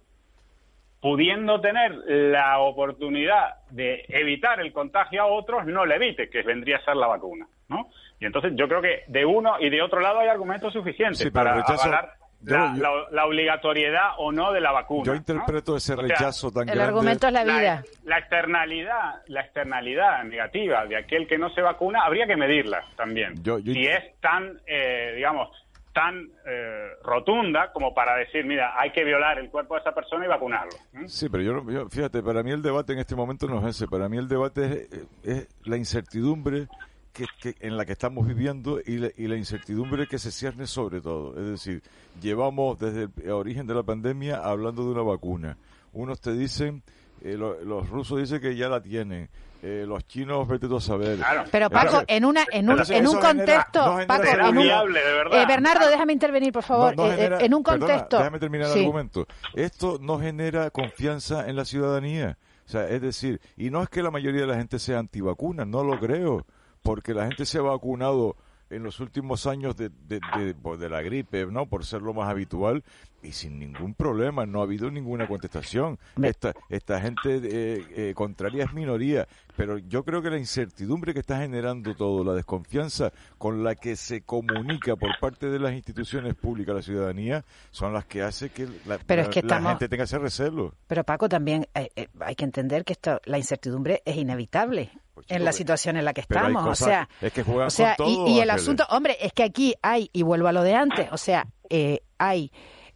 pudiendo 1.01 1.61
tener 1.61 1.93
la 2.07 2.61
oportunidad 2.61 3.55
de 3.71 4.05
evitar 4.09 4.61
el 4.61 4.73
contagio 4.73 5.23
a 5.23 5.27
otros, 5.27 5.67
no 5.67 5.85
le 5.85 5.97
evite, 5.97 6.31
que 6.31 6.43
vendría 6.43 6.77
a 6.77 6.85
ser 6.85 6.97
la 6.97 7.09
vacuna, 7.09 7.49
¿no? 7.69 7.89
Y 8.21 8.27
entonces 8.27 8.53
yo 8.55 8.69
creo 8.69 8.81
que 8.81 9.05
de 9.09 9.25
uno 9.25 9.59
y 9.59 9.71
de 9.71 9.83
otro 9.83 10.01
lado 10.01 10.21
hay 10.21 10.29
argumentos 10.29 10.73
suficientes 10.73 11.31
para 11.31 11.53
avalar 11.53 12.13
la, 12.45 13.27
obligatoriedad 13.27 14.11
o 14.19 14.33
no 14.33 14.53
de 14.53 14.61
la 14.61 14.73
vacuna. 14.73 15.05
Yo 15.05 15.15
interpreto 15.15 15.77
ese 15.77 15.97
rechazo 15.97 16.51
tan 16.51 16.67
grande. 16.67 16.83
El 16.83 16.89
argumento 16.89 17.27
es 17.27 17.33
la 17.33 17.45
vida. 17.45 17.85
La, 18.05 18.19
externalidad, 18.19 19.23
la 19.27 19.41
externalidad 19.41 20.25
negativa 20.25 20.87
de 20.87 20.97
aquel 20.97 21.27
que 21.27 21.39
no 21.39 21.51
se 21.51 21.63
vacuna 21.63 22.03
habría 22.05 22.27
que 22.27 22.37
medirla 22.37 22.85
también. 22.97 23.37
si 23.37 23.87
es 23.87 24.21
tan, 24.21 24.61
eh, 24.67 25.13
digamos, 25.17 25.49
tan 25.95 26.29
eh, 26.45 26.89
rotunda 27.05 27.73
como 27.73 27.95
para 27.95 28.17
decir, 28.17 28.45
mira, 28.45 28.79
hay 28.79 28.91
que 28.91 29.05
violar 29.05 29.39
el 29.39 29.49
cuerpo 29.49 29.75
de 29.75 29.81
esa 29.81 29.93
persona 29.93 30.27
y 30.27 30.29
vacunarlo. 30.29 30.73
Sí, 31.07 31.29
pero 31.31 31.43
yo, 31.43 31.89
fíjate, 31.89 32.23
para 32.23 32.43
mí 32.43 32.51
el 32.51 32.63
debate 32.63 32.93
en 32.93 32.99
este 32.99 33.15
momento 33.15 33.47
no 33.47 33.61
es 33.61 33.77
ese. 33.77 33.87
Para 33.87 34.09
mí 34.09 34.19
el 34.19 34.29
debate 34.29 34.89
es, 35.23 35.49
la 35.65 35.77
incertidumbre 35.77 36.67
que, 37.15 37.55
en 37.61 37.77
la 37.77 37.85
que 37.85 37.93
estamos 37.93 38.27
viviendo 38.27 38.81
y 38.85 38.99
la, 38.99 39.09
y 39.17 39.29
la, 39.29 39.37
incertidumbre 39.37 40.07
que 40.07 40.19
se 40.19 40.31
cierne 40.31 40.67
sobre 40.67 41.01
todo. 41.01 41.39
Es 41.39 41.47
decir, 41.47 41.83
llevamos 42.21 42.79
desde 42.79 43.09
el 43.23 43.31
origen 43.31 43.67
de 43.67 43.75
la 43.75 43.83
pandemia 43.83 44.39
hablando 44.39 44.85
de 44.85 44.91
una 44.91 45.03
vacuna. 45.03 45.57
Unos 45.93 46.21
te 46.21 46.33
dicen, 46.33 46.83
eh, 47.23 47.37
los 47.37 47.89
rusos 47.89 48.19
dicen 48.19 48.41
que 48.41 48.57
ya 48.57 48.69
la 48.69 48.83
tienen. 48.83 49.29
Eh, 49.67 49.87
los 49.89 50.07
chinos, 50.07 50.47
vete 50.47 50.69
tú 50.69 50.77
a 50.77 50.81
saber. 50.81 51.19
Pero 51.51 51.71
Paco, 51.71 52.03
en 52.07 52.27
una 52.27 52.45
en 52.53 52.69
un, 52.69 52.83
en 52.87 53.07
un 53.07 53.19
contexto, 53.19 53.99
Paco, 54.07 54.25
eh, 54.25 55.47
Bernardo, 55.49 55.89
déjame 55.89 56.13
intervenir, 56.13 56.53
por 56.53 56.65
favor. 56.65 56.95
en 56.99 57.55
un 57.55 57.63
contexto. 57.63 58.19
déjame 58.19 58.39
terminar 58.39 58.71
el 58.73 58.81
argumento. 58.81 59.27
Esto 59.55 59.99
no 60.03 60.21
genera 60.21 60.71
confianza 60.71 61.49
en 61.49 61.57
la 61.57 61.65
ciudadanía. 61.65 62.37
O 62.67 62.69
sea, 62.69 62.89
es 62.89 63.01
decir, 63.01 63.41
y 63.57 63.71
no 63.71 63.83
es 63.83 63.89
que 63.89 64.03
la 64.03 64.11
mayoría 64.11 64.43
de 64.43 64.47
la 64.47 64.57
gente 64.57 64.79
sea 64.79 64.99
antivacuna, 64.99 65.65
no 65.65 65.83
lo 65.83 65.99
creo, 65.99 66.45
porque 66.85 67.15
la 67.15 67.27
gente 67.27 67.47
se 67.47 67.59
ha 67.59 67.63
vacunado 67.63 68.37
en 68.69 68.83
los 68.83 69.01
últimos 69.01 69.47
años 69.47 69.75
de, 69.75 69.89
de, 70.07 70.21
de, 70.55 70.89
la 70.89 71.01
gripe, 71.03 71.47
¿no? 71.47 71.67
Por 71.67 71.85
ser 71.85 72.03
lo 72.03 72.13
más 72.13 72.29
habitual 72.29 72.85
y 73.25 73.33
sin 73.33 73.59
ningún 73.59 73.95
problema, 73.95 74.47
no 74.47 74.61
ha 74.61 74.65
habido 74.65 74.91
ninguna 74.91 75.27
contestación. 75.27 75.99
Esta, 76.23 76.55
esta 76.69 77.01
gente 77.01 77.41
eh, 77.43 77.87
eh, 77.97 78.15
contraria 78.15 78.65
es 78.65 78.73
minoría, 78.73 79.27
pero 79.57 79.79
yo 79.79 80.05
creo 80.05 80.23
que 80.23 80.31
la 80.31 80.39
incertidumbre 80.39 81.15
que 81.15 81.21
está 81.21 81.39
generando 81.39 81.95
todo, 81.95 82.23
la 82.23 82.35
desconfianza 82.35 83.13
con 83.39 83.65
la 83.65 83.75
que 83.75 83.97
se 83.97 84.23
comunica 84.23 84.97
por 84.97 85.19
parte 85.21 85.49
de 85.49 85.59
las 85.59 85.73
instituciones 85.73 86.35
públicas 86.35 86.73
a 86.73 86.77
la 86.77 86.83
ciudadanía, 86.83 87.45
son 87.71 87.93
las 87.93 88.05
que 88.05 88.23
hace 88.23 88.51
que 88.51 88.69
la, 88.87 88.99
gente 88.99 89.89
tenga 89.89 90.05
ese 90.05 90.19
recelo. 90.19 90.75
Pero 90.87 91.05
Paco, 91.05 91.29
también 91.29 91.67
hay, 91.75 91.89
eh, 91.97 92.09
hay 92.21 92.35
que 92.35 92.45
entender 92.45 92.85
que 92.85 92.93
esto, 92.93 93.21
la 93.25 93.39
incertidumbre 93.39 94.03
es 94.05 94.17
inevitable. 94.17 94.91
Pues 95.15 95.27
en 95.31 95.45
la 95.45 95.53
situación 95.53 95.97
en 95.97 96.05
la 96.05 96.13
que 96.13 96.23
estamos, 96.23 96.67
o 96.67 96.75
sea, 96.75 97.09
o 97.47 97.71
sea 97.71 97.97
y, 98.05 98.41
el 98.41 98.51
asunto, 98.51 98.85
hombre, 98.91 99.17
es 99.21 99.33
que 99.33 99.45
aquí 99.45 99.75
hay, 99.81 100.11
y 100.13 100.23
vuelvo 100.23 100.49
a 100.49 100.53
lo 100.53 100.63
de 100.63 100.75
antes, 100.75 101.09
o 101.13 101.17
sea, 101.17 101.47
eh, 101.71 102.01
hay 102.19 102.51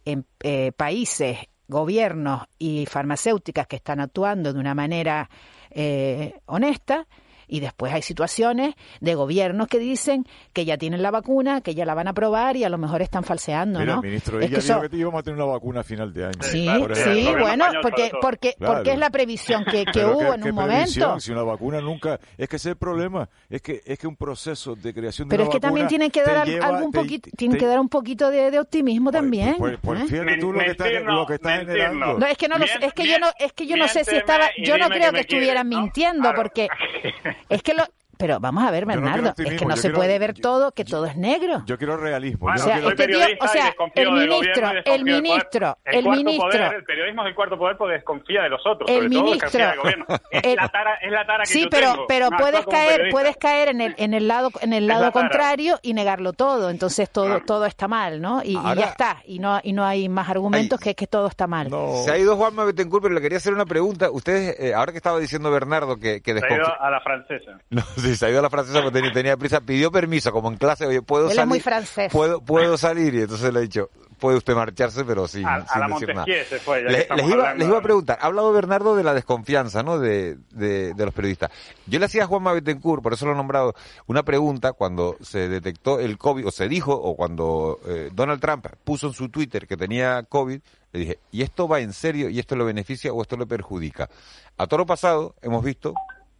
en 0.05 0.25
eh, 0.41 0.71
países, 0.71 1.37
gobiernos 1.67 2.43
y 2.57 2.85
farmacéuticas 2.85 3.67
que 3.67 3.75
están 3.77 3.99
actuando 3.99 4.53
de 4.53 4.59
una 4.59 4.73
manera 4.73 5.29
eh, 5.69 6.39
honesta 6.45 7.07
y 7.49 7.59
después 7.59 7.91
hay 7.91 8.01
situaciones 8.01 8.75
de 9.01 9.15
gobiernos 9.15 9.67
que 9.67 9.79
dicen 9.79 10.25
que 10.53 10.65
ya 10.65 10.77
tienen 10.77 11.01
la 11.01 11.11
vacuna, 11.11 11.61
que 11.61 11.75
ya 11.75 11.85
la 11.85 11.93
van 11.95 12.07
a 12.07 12.13
probar 12.13 12.55
y 12.55 12.63
a 12.63 12.69
lo 12.69 12.77
mejor 12.77 13.01
están 13.01 13.23
falseando, 13.23 13.79
Mira, 13.79 13.95
¿no? 13.95 14.01
ministro, 14.01 14.39
ella 14.39 14.59
dijo 14.59 14.81
que 14.89 14.97
íbamos 14.97 15.19
a 15.19 15.23
tener 15.23 15.41
una 15.41 15.51
vacuna 15.51 15.81
a 15.81 15.83
final 15.83 16.13
de 16.13 16.25
año. 16.25 16.39
Sí, 16.41 16.67
sí, 16.93 17.27
bueno, 17.39 17.65
porque 17.81 18.11
porque 18.21 18.55
porque 18.57 18.91
es 18.91 18.99
la 18.99 19.09
previsión 19.09 19.65
que, 19.65 19.85
que 19.85 20.05
hubo 20.05 20.33
en 20.33 20.43
un 20.43 20.55
momento. 20.55 21.19
Si 21.19 21.31
una 21.31 21.43
vacuna 21.43 21.81
nunca, 21.81 22.19
es 22.37 22.47
que 22.47 22.55
ese 22.55 22.69
es 22.69 22.73
el 22.73 22.77
problema, 22.77 23.27
es 23.49 23.61
que 23.61 23.81
es 23.85 23.97
que 23.97 24.07
un 24.07 24.15
proceso 24.15 24.75
de 24.75 24.93
creación 24.93 25.27
de 25.27 25.33
Pero 25.33 25.43
es 25.43 25.49
que 25.49 25.59
también 25.59 25.87
tiene 25.87 26.09
que 26.09 26.21
dar 26.23 26.47
algún 26.61 26.91
poquito, 26.91 27.29
tiene 27.35 27.57
que 27.57 27.65
dar 27.65 27.79
un 27.79 27.89
poquito 27.89 28.29
de, 28.29 28.59
optimismo 28.59 29.11
también. 29.11 29.55
Pues, 29.57 29.77
pues, 29.81 29.99
pues 29.99 30.11
fíjate 30.11 30.37
tú 30.37 30.51
lo 30.51 30.59
que 30.59 30.71
estás 30.71 30.87
lo 31.03 31.25
que 31.25 31.37
generando. 31.39 32.19
No, 32.19 32.25
es 32.25 32.37
que 32.37 32.47
no 32.47 32.57
es 32.57 32.93
que 32.93 33.07
yo 33.07 33.19
no 33.19 33.27
es 33.39 33.53
que 33.53 33.65
yo 33.65 33.77
no 33.77 33.87
sé 33.87 34.03
si 34.03 34.15
estaba 34.15 34.49
yo 34.57 34.77
no 34.77 34.89
creo 34.89 35.11
que 35.11 35.21
estuvieran 35.21 35.67
mintiendo 35.67 36.31
porque 36.35 36.67
es 37.47 37.63
que 37.63 37.73
lo 37.73 37.85
pero 38.19 38.37
vamos 38.41 38.65
a 38.65 38.71
ver, 38.71 38.85
Bernardo, 38.85 39.33
es 39.37 39.57
que 39.57 39.65
no 39.65 39.77
se 39.77 39.91
puede 39.91 40.19
ver 40.19 40.33
todo, 40.33 40.73
que 40.73 40.83
todo 40.83 41.05
es 41.05 41.15
negro. 41.15 41.63
Yo 41.65 41.77
quiero 41.77 41.95
realismo. 41.95 42.51
o 42.53 42.57
sea, 42.57 42.79
este 42.79 43.07
tío, 43.07 43.19
o 43.39 43.47
sea 43.47 43.73
el 43.95 44.11
ministro, 44.11 44.71
el 44.83 45.03
ministro, 45.05 45.77
el, 45.85 46.05
ministro. 46.05 46.71
el 46.71 46.83
periodismo 46.83 47.21
es 47.23 47.29
el 47.29 47.35
cuarto 47.35 47.57
poder 47.57 47.77
porque 47.77 47.93
desconfía 47.93 48.43
de 48.43 48.49
los 48.49 48.61
otros. 48.67 48.89
El 48.89 49.07
ministro. 49.07 49.49
Todo 49.49 49.81
gobierno. 49.83 50.05
Es, 50.31 50.55
la 50.55 50.69
tara, 50.69 50.95
es 50.95 51.11
la 51.11 51.25
tara 51.25 51.43
que 51.43 51.49
sí, 51.49 51.67
pero, 51.69 52.05
pero 52.07 52.29
puedes 52.29 52.65
caer, 52.65 53.09
puedes 53.11 53.37
caer 53.37 53.69
en 53.69 53.81
el, 53.81 53.95
en 53.97 54.13
el 54.13 54.27
lado, 54.27 54.51
en 54.61 54.73
el 54.73 54.87
lado 54.87 55.11
contrario 55.11 55.79
y 55.81 55.93
negarlo 55.93 56.33
todo. 56.33 56.69
Entonces 56.69 57.09
todo, 57.09 57.41
todo 57.41 57.65
está 57.65 57.87
mal, 57.87 58.21
¿no? 58.21 58.41
Y, 58.43 58.53
ya 58.53 58.85
está. 58.85 59.17
Y 59.25 59.39
no, 59.39 59.59
y 59.63 59.73
no 59.73 59.85
hay 59.85 60.09
más 60.09 60.29
argumentos 60.29 60.79
que 60.79 60.89
que 60.93 61.07
todo 61.07 61.27
está 61.27 61.47
mal. 61.47 61.69
Se 62.03 62.11
ha 62.11 62.17
ido 62.17 62.35
Juanma 62.35 62.65
Betancourt, 62.65 63.03
pero 63.03 63.15
le 63.15 63.21
quería 63.21 63.37
hacer 63.37 63.53
una 63.53 63.65
pregunta. 63.65 64.11
Ustedes, 64.11 64.59
eh, 64.59 64.73
ahora 64.73 64.91
que 64.91 64.97
estaba 64.97 65.19
diciendo 65.19 65.49
Bernardo 65.49 65.97
que, 65.97 66.21
que 66.21 66.37
Se 66.37 66.45
ha 66.45 66.55
ido 66.55 66.81
a 66.81 66.91
la 66.91 66.99
francesa. 66.99 67.59
No, 67.69 67.81
se 68.15 68.25
ha 68.25 68.29
ido 68.29 68.39
a 68.39 68.43
la 68.43 68.49
francesa 68.49 68.81
porque 68.81 69.01
tenía, 69.11 69.37
prisa, 69.37 69.61
pidió 69.61 69.91
permiso, 69.91 70.31
como 70.31 70.49
en 70.49 70.57
clase, 70.57 70.85
oye, 70.85 71.01
¿puedo 71.01 71.29
Él 71.29 71.35
salir? 71.35 71.41
Es 71.41 71.47
muy 71.47 71.59
francés. 71.59 72.11
¿Puedo, 72.11 72.41
puedo 72.41 72.77
salir? 72.79 73.13
Y 73.15 73.21
entonces 73.21 73.53
le 73.53 73.59
he 73.59 73.63
dicho, 73.63 73.89
puede 74.19 74.37
usted 74.37 74.53
marcharse, 74.53 75.03
pero 75.05 75.27
sin, 75.27 75.45
a, 75.47 75.65
sin 75.65 75.81
la 75.81 75.87
decir 75.87 76.13
nada. 76.13 76.25
Se 76.25 76.59
fue, 76.59 76.83
les, 76.83 77.07
iba, 77.09 77.53
les, 77.53 77.67
iba, 77.67 77.77
a 77.77 77.81
preguntar, 77.81 78.19
ha 78.21 78.27
hablado 78.27 78.51
Bernardo 78.51 78.95
de 78.95 79.03
la 79.03 79.13
desconfianza 79.13 79.81
¿no? 79.81 79.97
de, 79.97 80.37
de, 80.51 80.93
de 80.93 81.05
los 81.05 81.13
periodistas. 81.13 81.51
Yo 81.87 81.99
le 81.99 82.05
hacía 82.05 82.23
a 82.23 82.27
Juanma 82.27 82.53
Betancourt, 82.53 83.01
por 83.01 83.13
eso 83.13 83.25
lo 83.25 83.31
he 83.31 83.35
nombrado, 83.35 83.73
una 84.07 84.23
pregunta 84.23 84.73
cuando 84.73 85.17
se 85.21 85.49
detectó 85.49 85.99
el 85.99 86.17
COVID, 86.17 86.47
o 86.47 86.51
se 86.51 86.67
dijo, 86.67 86.93
o 86.93 87.15
cuando 87.15 87.79
eh, 87.87 88.09
Donald 88.13 88.41
Trump 88.41 88.67
puso 88.83 89.07
en 89.07 89.13
su 89.13 89.29
Twitter 89.29 89.67
que 89.67 89.77
tenía 89.77 90.23
COVID, 90.23 90.59
le 90.91 90.99
dije, 90.99 91.19
¿y 91.31 91.43
esto 91.43 91.67
va 91.67 91.79
en 91.79 91.93
serio 91.93 92.29
y 92.29 92.39
esto 92.39 92.55
lo 92.55 92.65
beneficia 92.65 93.13
o 93.13 93.21
esto 93.21 93.37
lo 93.37 93.47
perjudica? 93.47 94.09
A 94.57 94.67
toro 94.67 94.85
pasado 94.85 95.35
hemos 95.41 95.63
visto 95.63 95.93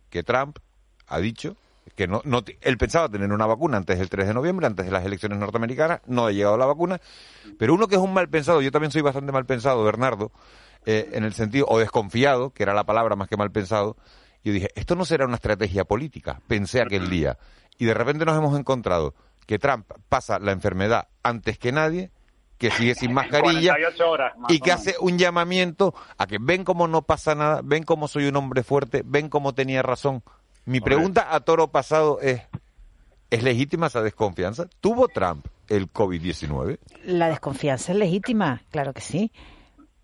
que 0.09 0.23
Trump 0.23 0.57
ha 1.09 1.19
dicho 1.19 1.55
que 1.95 2.07
no, 2.07 2.21
no, 2.23 2.43
él 2.61 2.77
pensaba 2.77 3.09
tener 3.09 3.31
una 3.31 3.45
vacuna 3.45 3.77
antes 3.77 3.99
del 3.99 4.09
3 4.09 4.27
de 4.27 4.33
noviembre, 4.33 4.67
antes 4.67 4.85
de 4.85 4.91
las 4.91 5.05
elecciones 5.05 5.37
norteamericanas, 5.39 6.01
no 6.05 6.27
ha 6.27 6.31
llegado 6.31 6.57
la 6.57 6.65
vacuna, 6.65 7.01
pero 7.57 7.73
uno 7.73 7.87
que 7.87 7.95
es 7.95 8.01
un 8.01 8.13
mal 8.13 8.29
pensado, 8.29 8.61
yo 8.61 8.71
también 8.71 8.91
soy 8.91 9.01
bastante 9.01 9.31
mal 9.31 9.45
pensado, 9.45 9.83
Bernardo, 9.83 10.31
eh, 10.85 11.09
en 11.13 11.23
el 11.23 11.33
sentido, 11.33 11.65
o 11.67 11.79
desconfiado, 11.79 12.51
que 12.51 12.63
era 12.63 12.73
la 12.73 12.85
palabra 12.85 13.15
más 13.15 13.27
que 13.27 13.37
mal 13.37 13.51
pensado, 13.51 13.97
yo 14.43 14.53
dije, 14.53 14.69
esto 14.75 14.95
no 14.95 15.03
será 15.03 15.25
una 15.25 15.35
estrategia 15.35 15.83
política, 15.83 16.39
pensé 16.47 16.81
aquel 16.81 17.09
día, 17.09 17.37
y 17.77 17.85
de 17.85 17.93
repente 17.93 18.23
nos 18.23 18.37
hemos 18.37 18.57
encontrado 18.57 19.13
que 19.45 19.59
Trump 19.59 19.91
pasa 20.07 20.39
la 20.39 20.51
enfermedad 20.51 21.07
antes 21.23 21.57
que 21.57 21.71
nadie, 21.71 22.11
que 22.57 22.71
sigue 22.71 22.93
sin 22.93 23.13
mascarilla 23.15 23.75
y 24.47 24.59
que 24.59 24.71
hace 24.71 24.95
un 24.99 25.17
llamamiento 25.17 25.95
a 26.17 26.27
que 26.27 26.37
ven 26.39 26.63
cómo 26.63 26.87
no 26.87 27.01
pasa 27.01 27.33
nada, 27.35 27.61
ven 27.63 27.83
cómo 27.83 28.07
soy 28.07 28.27
un 28.27 28.35
hombre 28.35 28.63
fuerte, 28.63 29.01
ven 29.03 29.29
cómo 29.29 29.53
tenía 29.53 29.81
razón, 29.81 30.23
mi 30.65 30.81
pregunta 30.81 31.33
a 31.33 31.39
toro 31.39 31.67
pasado 31.69 32.19
es, 32.21 32.41
¿es 33.29 33.43
legítima 33.43 33.87
esa 33.87 34.01
desconfianza? 34.01 34.67
¿Tuvo 34.81 35.07
Trump 35.07 35.45
el 35.67 35.91
COVID-19? 35.91 36.79
La 37.05 37.29
desconfianza 37.29 37.91
es 37.91 37.97
legítima, 37.97 38.63
claro 38.71 38.93
que 38.93 39.01
sí. 39.01 39.31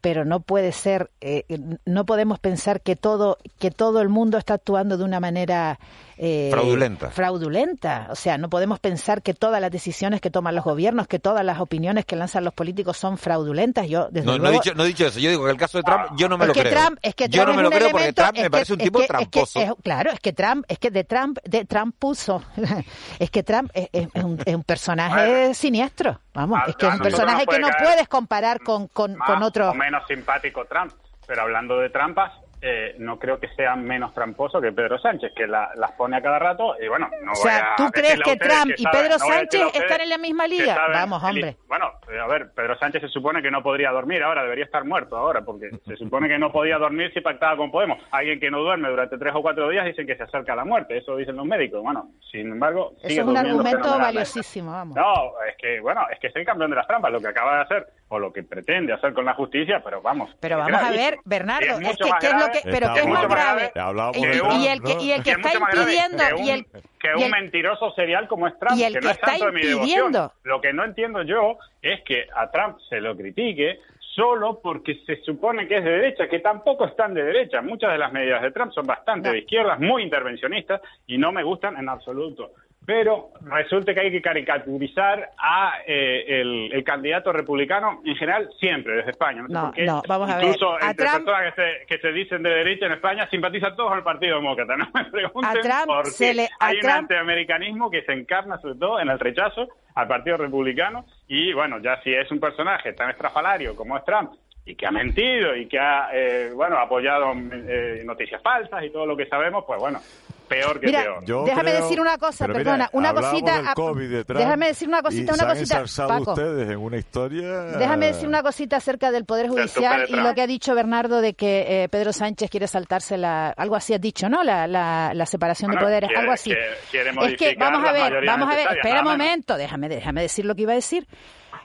pero 0.02 0.24
no 0.24 0.40
puede 0.40 0.72
ser, 0.72 1.10
eh, 1.20 1.46
no 1.86 2.06
podemos 2.06 2.38
pensar 2.38 2.82
que 2.82 2.96
todo, 2.96 3.40
que 3.58 3.72
todo 3.72 4.02
el 4.02 4.10
mundo 4.10 4.38
está 4.38 4.54
actuando 4.54 4.98
de 5.00 5.04
una 5.04 5.20
manera 5.20 5.80
eh, 6.18 6.50
fraudulenta. 6.52 7.10
fraudulenta. 7.12 8.08
O 8.10 8.16
sea, 8.16 8.38
no 8.38 8.50
podemos 8.50 8.80
pensar 8.80 9.22
que 9.22 9.34
todas 9.34 9.60
las 9.62 9.72
decisiones 9.72 10.22
que 10.22 10.30
toman 10.32 10.56
los 10.56 10.64
gobiernos, 10.64 11.08
que 11.08 11.20
todas 11.20 11.44
las 11.46 11.60
opiniones 11.60 12.06
que 12.06 12.16
lanzan 12.16 12.44
los 12.44 12.54
políticos 12.54 12.98
son 12.98 13.18
fraudulentas. 13.18 13.88
Yo, 13.88 14.08
desde 14.12 14.26
no, 14.26 14.38
luego, 14.38 14.44
no, 14.46 14.50
he 14.50 14.54
dicho, 14.54 14.74
no 14.76 14.84
he 14.84 14.88
dicho 14.88 15.06
eso. 15.08 15.20
Yo 15.20 15.30
digo 15.30 15.46
que 15.46 15.52
el 15.52 15.58
caso 15.58 15.78
de 15.78 15.84
Trump, 15.84 16.06
yo 16.18 16.30
no 16.30 16.38
me 16.38 16.46
es 16.46 16.48
lo 16.50 16.54
que 16.54 16.62
creo. 16.62 16.74
Trump, 16.74 17.00
es 17.02 17.16
que 17.16 17.30
yo 17.30 17.44
Trump 17.44 17.48
no 17.48 17.54
me 17.56 17.58
es 17.58 17.64
lo 17.64 17.70
un 17.70 17.76
creo 17.76 17.92
porque 17.92 18.14
Trump 18.14 18.38
me 18.38 18.50
parece 18.50 18.68
que- 18.68 18.74
un 18.74 18.80
tipo 18.80 19.00
que- 19.00 19.04
es 19.06 19.08
que- 19.10 19.18
tramposo. 19.18 19.60
es- 19.60 19.72
claro, 19.84 20.12
es 20.12 20.20
que 20.20 20.34
Trump, 20.34 20.66
es 20.68 20.80
que 20.80 20.92
de 20.92 21.04
Trump, 21.04 21.38
de 21.44 21.66
Trump 21.66 21.96
puso, 21.98 22.44
es 23.20 23.30
que 23.32 23.44
Trump 23.44 23.72
es, 23.74 23.90
es- 23.92 24.08
es 24.14 24.24
un, 24.24 24.40
es 24.46 24.56
un 24.56 24.64
personaje 24.64 25.54
siniestro. 25.54 26.20
Vamos, 26.34 26.60
es 26.68 26.76
que 26.76 26.86
es 26.86 26.94
un 26.94 27.00
nosotros 27.00 27.20
personaje 27.26 27.46
que 27.46 27.60
no 27.60 27.68
puedes 27.82 28.08
comparar 28.08 28.60
con, 28.62 28.88
con, 28.88 29.16
con 29.16 29.44
otro. 29.44 29.70
o 29.72 29.74
menos 29.74 30.04
simpático 30.08 30.66
Trump. 30.66 30.92
Pero 31.28 31.42
hablando 31.42 31.80
de 31.80 31.90
trampas, 31.90 32.32
eh, 32.68 32.96
no 32.98 33.20
creo 33.20 33.40
que 33.40 33.48
sea 33.50 33.76
menos 33.76 34.12
tramposo 34.16 34.60
que 34.60 34.72
Pedro 34.72 34.98
Sánchez, 34.98 35.34
que 35.36 35.46
la- 35.46 35.70
las 35.76 35.92
pone 35.92 36.18
a 36.18 36.22
cada 36.22 36.40
rato 36.40 36.76
y 36.82 36.88
bueno, 36.88 37.08
no 37.22 37.32
O 37.34 37.36
voy 37.36 37.44
sea, 37.44 37.74
a 37.74 37.76
¿tú 37.76 37.92
crees 37.92 38.20
que 38.22 38.36
Trump 38.38 38.72
y 38.76 38.82
saben- 38.82 38.92
Pedro 39.04 39.18
no 39.20 39.20
Sánchez 39.20 39.62
están 39.76 40.02
en 40.02 40.10
la 40.10 40.18
misma 40.18 40.48
liga? 40.48 40.74
saben 40.74 40.94
Vamos, 40.94 41.24
hombre. 41.24 41.58
Bueno, 41.68 41.92
eh, 42.12 42.20
a 42.20 42.26
ver, 42.28 42.50
Pedro 42.56 42.76
Sánchez 42.80 43.02
se 43.04 43.10
supone 43.10 43.42
que 43.44 43.52
no 43.52 43.62
podría 43.62 43.92
dormir 43.92 44.24
ahora, 44.24 44.42
debería 44.42 44.66
estar 44.66 44.84
muerto 44.84 45.16
ahora, 45.16 45.42
porque 45.42 45.70
se 45.86 45.96
supone 45.98 46.28
que 46.28 46.40
no 46.40 46.52
podía 46.52 46.78
dormir 46.80 47.12
si 47.14 47.22
pactaba 47.22 47.56
con 47.56 47.70
Podemos. 47.72 48.00
Alguien 48.12 48.40
que 48.40 48.50
no 48.50 48.60
duerme 48.62 48.90
durante 48.90 49.18
tres 49.20 49.34
o 49.36 49.42
cuatro 49.44 49.70
días 49.70 49.86
dicen 49.86 50.08
que 50.08 50.16
se 50.16 50.24
acerca 50.24 50.54
a 50.54 50.56
la 50.56 50.66
muerte, 50.66 50.98
eso 50.98 51.16
dicen 51.18 51.36
los 51.36 51.46
médicos. 51.46 51.84
Bueno, 51.84 52.10
sin 52.32 52.48
embargo, 52.52 52.94
Eso 53.04 53.22
es 53.22 53.28
un 53.28 53.38
argumento 53.38 54.00
valiosísimo, 54.00 54.72
vamos. 54.72 54.96
No, 54.96 55.14
es 55.48 55.56
que, 55.58 55.80
bueno, 55.82 56.02
es 56.12 56.20
que 56.20 56.28
es 56.28 56.36
el 56.36 56.46
campeón 56.46 56.72
de 56.72 56.78
las 56.78 56.88
trampas, 56.88 57.12
lo 57.12 57.20
que 57.20 57.28
acaba 57.28 57.58
de 57.58 57.62
hacer, 57.62 57.88
o 58.08 58.20
lo 58.20 58.32
que 58.32 58.44
pretende 58.44 58.94
hacer 58.94 59.14
con 59.14 59.26
la 59.26 59.34
justicia, 59.34 59.82
pero 59.84 60.02
vamos. 60.02 60.30
Pero 60.40 60.60
es 60.60 60.66
vamos 60.66 60.82
a 60.84 60.92
ver, 60.92 61.18
Bernardo, 61.26 61.80
es, 61.80 61.98
que 61.98 62.10
¿qué 62.20 62.28
es 62.28 62.34
lo 62.34 62.52
que, 62.52 62.60
pero 62.64 62.94
qué 62.94 63.00
es 63.00 63.08
más 63.08 63.28
grave? 63.28 63.72
Y, 64.14 64.68
el 64.68 64.82
que, 64.82 65.04
y 65.04 65.12
el 65.12 65.24
que 65.24 65.32
es 65.32 65.38
está 65.38 65.54
impidiendo 65.54 66.24
que 66.28 66.34
un, 66.36 66.44
y 66.46 66.50
el, 66.52 66.66
que 67.00 67.16
un 67.16 67.24
el- 67.24 67.32
mentiroso 67.32 67.92
serial 67.92 68.28
como 68.28 68.48
es 68.48 68.58
Trump, 68.60 68.78
y 68.78 68.84
el 68.84 68.94
que 68.94 69.00
que 69.00 69.06
no 69.06 69.12
es 69.12 69.16
está 69.18 69.28
tanto 69.28 69.46
de 69.48 69.52
mi 69.54 69.62
impidiendo. 69.62 70.20
devoción. 70.20 70.32
Lo 70.44 70.62
que 70.62 70.74
no 70.74 70.84
entiendo 70.86 71.24
yo 71.24 71.58
es 71.82 72.02
que 72.04 72.28
a 72.36 72.52
Trump 72.52 72.78
se 72.90 73.02
lo 73.02 73.16
critique 73.18 73.80
solo 74.16 74.60
porque 74.62 75.02
se 75.06 75.18
supone 75.24 75.68
que 75.68 75.78
es 75.78 75.84
de 75.84 75.92
derecha, 75.92 76.28
que 76.30 76.40
tampoco 76.40 76.86
están 76.86 77.14
de 77.14 77.24
derecha. 77.24 77.62
Muchas 77.62 77.92
de 77.92 77.98
las 77.98 78.14
medidas 78.14 78.42
de 78.42 78.52
Trump 78.52 78.72
son 78.72 78.86
bastante 78.86 79.30
de 79.30 79.40
izquierdas, 79.40 79.80
muy 79.80 80.04
intervencionistas 80.04 80.80
y 81.08 81.18
no 81.18 81.32
me 81.34 81.44
gustan 81.44 81.76
en 81.78 81.90
absoluto. 81.90 82.52
Pero 82.86 83.30
resulta 83.42 83.94
que 83.94 84.00
hay 84.02 84.12
que 84.12 84.22
caricaturizar 84.22 85.32
a 85.38 85.74
eh, 85.88 86.42
el, 86.42 86.72
el 86.72 86.84
candidato 86.84 87.32
republicano 87.32 88.02
en 88.06 88.16
general 88.16 88.50
siempre 88.60 88.98
desde 88.98 89.12
España. 89.12 89.42
No, 89.42 89.48
sé 89.48 89.54
No, 89.54 89.62
por 89.66 89.74
qué. 89.74 89.86
no, 89.86 90.02
vamos 90.08 90.30
a 90.30 90.36
ver. 90.38 90.46
Incluso 90.46 90.74
A 90.76 90.92
entre 90.92 91.06
Trump- 91.06 91.26
personas 91.26 91.54
que 91.56 91.62
se, 91.62 91.86
que 91.88 91.98
se 92.02 92.12
dicen 92.12 92.44
de 92.44 92.50
derecha 92.52 92.86
en 92.86 92.92
España 92.94 93.28
simpatizan 93.30 93.76
todos 93.76 93.90
con 93.90 93.98
el 93.98 94.04
Partido 94.04 94.36
Demócrata. 94.36 94.76
No 94.78 94.88
me 94.94 95.06
pregunten 95.06 95.46
A 95.46 95.54
Trump 95.62 95.86
por 95.88 96.06
se 96.08 96.28
qué. 96.28 96.34
le- 96.34 96.50
a 96.60 96.68
Hay 96.68 96.76
un 96.76 96.82
Trump- 96.82 96.96
antiamericanismo 97.00 97.90
que 97.90 98.04
se 98.04 98.14
encarna 98.14 98.58
sobre 98.60 98.76
todo 98.76 99.00
en 99.00 99.10
el 99.10 99.20
rechazo 99.20 99.68
al 99.96 100.08
Partido 100.08 100.38
Republicano 100.38 101.06
y 101.28 101.54
bueno, 101.54 101.80
ya 101.80 102.02
si 102.04 102.14
es 102.14 102.30
un 102.32 102.40
personaje 102.40 102.94
tan 102.94 103.10
estrafalario 103.10 103.76
como 103.76 103.98
es 103.98 104.04
Trump 104.06 104.32
y 104.66 104.76
que 104.76 104.86
ha 104.88 104.92
mentido 104.92 105.56
y 105.56 105.68
que 105.68 105.78
ha 105.80 106.10
eh, 106.14 106.50
bueno 106.54 106.78
apoyado 106.80 107.32
eh, 107.34 108.02
noticias 108.04 108.42
falsas 108.42 108.84
y 108.84 108.90
todo 108.90 109.06
lo 109.06 109.16
que 109.16 109.28
sabemos, 109.28 109.64
pues 109.66 109.80
bueno, 109.80 110.00
peor 110.46 110.80
que 110.80 110.88
Mira, 110.88 111.04
peor. 111.26 111.46
déjame 111.46 111.74
decir 111.74 112.00
una 112.00 112.18
cosa, 112.18 112.48
perdona, 112.48 112.76
mira, 112.78 112.90
una 112.94 113.14
cosita. 113.14 113.56
del 113.62 113.74
COVID 113.74 114.10
de 114.10 114.24
Trump 114.26 114.40
déjame 114.40 114.68
decir 114.68 114.88
una 114.88 115.02
cosita, 115.02 115.22
y 115.22 115.36
una 115.36 115.36
se 115.36 115.74
han 115.76 115.82
cosita, 115.82 116.08
Paco. 116.08 116.32
ustedes 116.32 116.70
en 116.70 116.78
una 116.78 116.98
historia. 116.98 117.48
Déjame 117.78 118.06
decir 118.08 118.28
una 118.28 118.42
cosita 118.44 118.78
acerca 118.78 119.12
del 119.12 119.26
Poder 119.26 119.50
Judicial 119.50 120.06
y 120.10 120.16
lo 120.16 120.34
que 120.34 120.42
ha 120.42 120.48
dicho 120.48 120.74
Bernardo 120.76 121.22
de 121.22 121.34
que 121.34 121.84
eh, 121.84 121.90
Pedro 121.90 122.14
Sánchez 122.14 122.50
quiere 122.50 122.68
saltarse 122.68 123.18
la... 123.18 123.50
Algo 123.50 123.76
así 123.76 123.94
has 123.94 124.02
dicho, 124.02 124.30
¿no? 124.30 124.44
La, 124.44 124.68
la, 124.68 125.12
la 125.14 125.26
separación 125.26 125.72
de 125.72 125.78
poderes, 125.78 126.08
quiere- 126.10 126.22
algo 126.22 126.32
así. 126.34 126.50
quiere- 126.52 126.68
quiere 126.92 127.34
es 127.34 127.38
que, 127.38 127.56
vamos 127.60 127.88
a 127.88 127.92
ver, 127.92 128.26
vamos 128.26 128.52
a 128.52 128.56
ver, 128.56 128.68
espera 128.78 129.00
un 129.02 129.08
momento, 129.08 129.58
déjame, 129.58 129.90
déjame 129.90 130.22
decir 130.22 130.46
lo 130.46 130.56
que 130.56 130.62
iba 130.64 130.72
a 130.72 130.76
decir. 130.76 131.08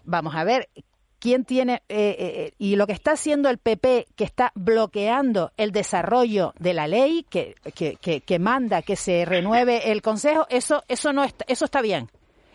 Vamos 0.04 0.34
a 0.34 0.44
ver, 0.44 0.68
quién 1.20 1.44
tiene 1.44 1.82
eh, 1.88 2.16
eh, 2.18 2.52
y 2.58 2.76
lo 2.76 2.86
que 2.86 2.92
está 2.92 3.12
haciendo 3.12 3.48
el 3.50 3.58
PP 3.58 4.06
que 4.16 4.24
está 4.24 4.50
bloqueando 4.54 5.52
el 5.56 5.70
desarrollo 5.72 6.54
de 6.58 6.74
la 6.74 6.88
ley 6.88 7.24
que, 7.30 7.54
que, 7.74 7.96
que, 7.96 8.20
que 8.22 8.38
manda 8.38 8.82
que 8.82 8.96
se 8.96 9.24
renueve 9.24 9.92
el 9.92 10.02
Consejo 10.02 10.46
eso 10.50 10.82
eso 10.88 11.12
no 11.12 11.22
está 11.22 11.44
eso 11.48 11.64
está 11.66 11.80
bien. 11.82 12.08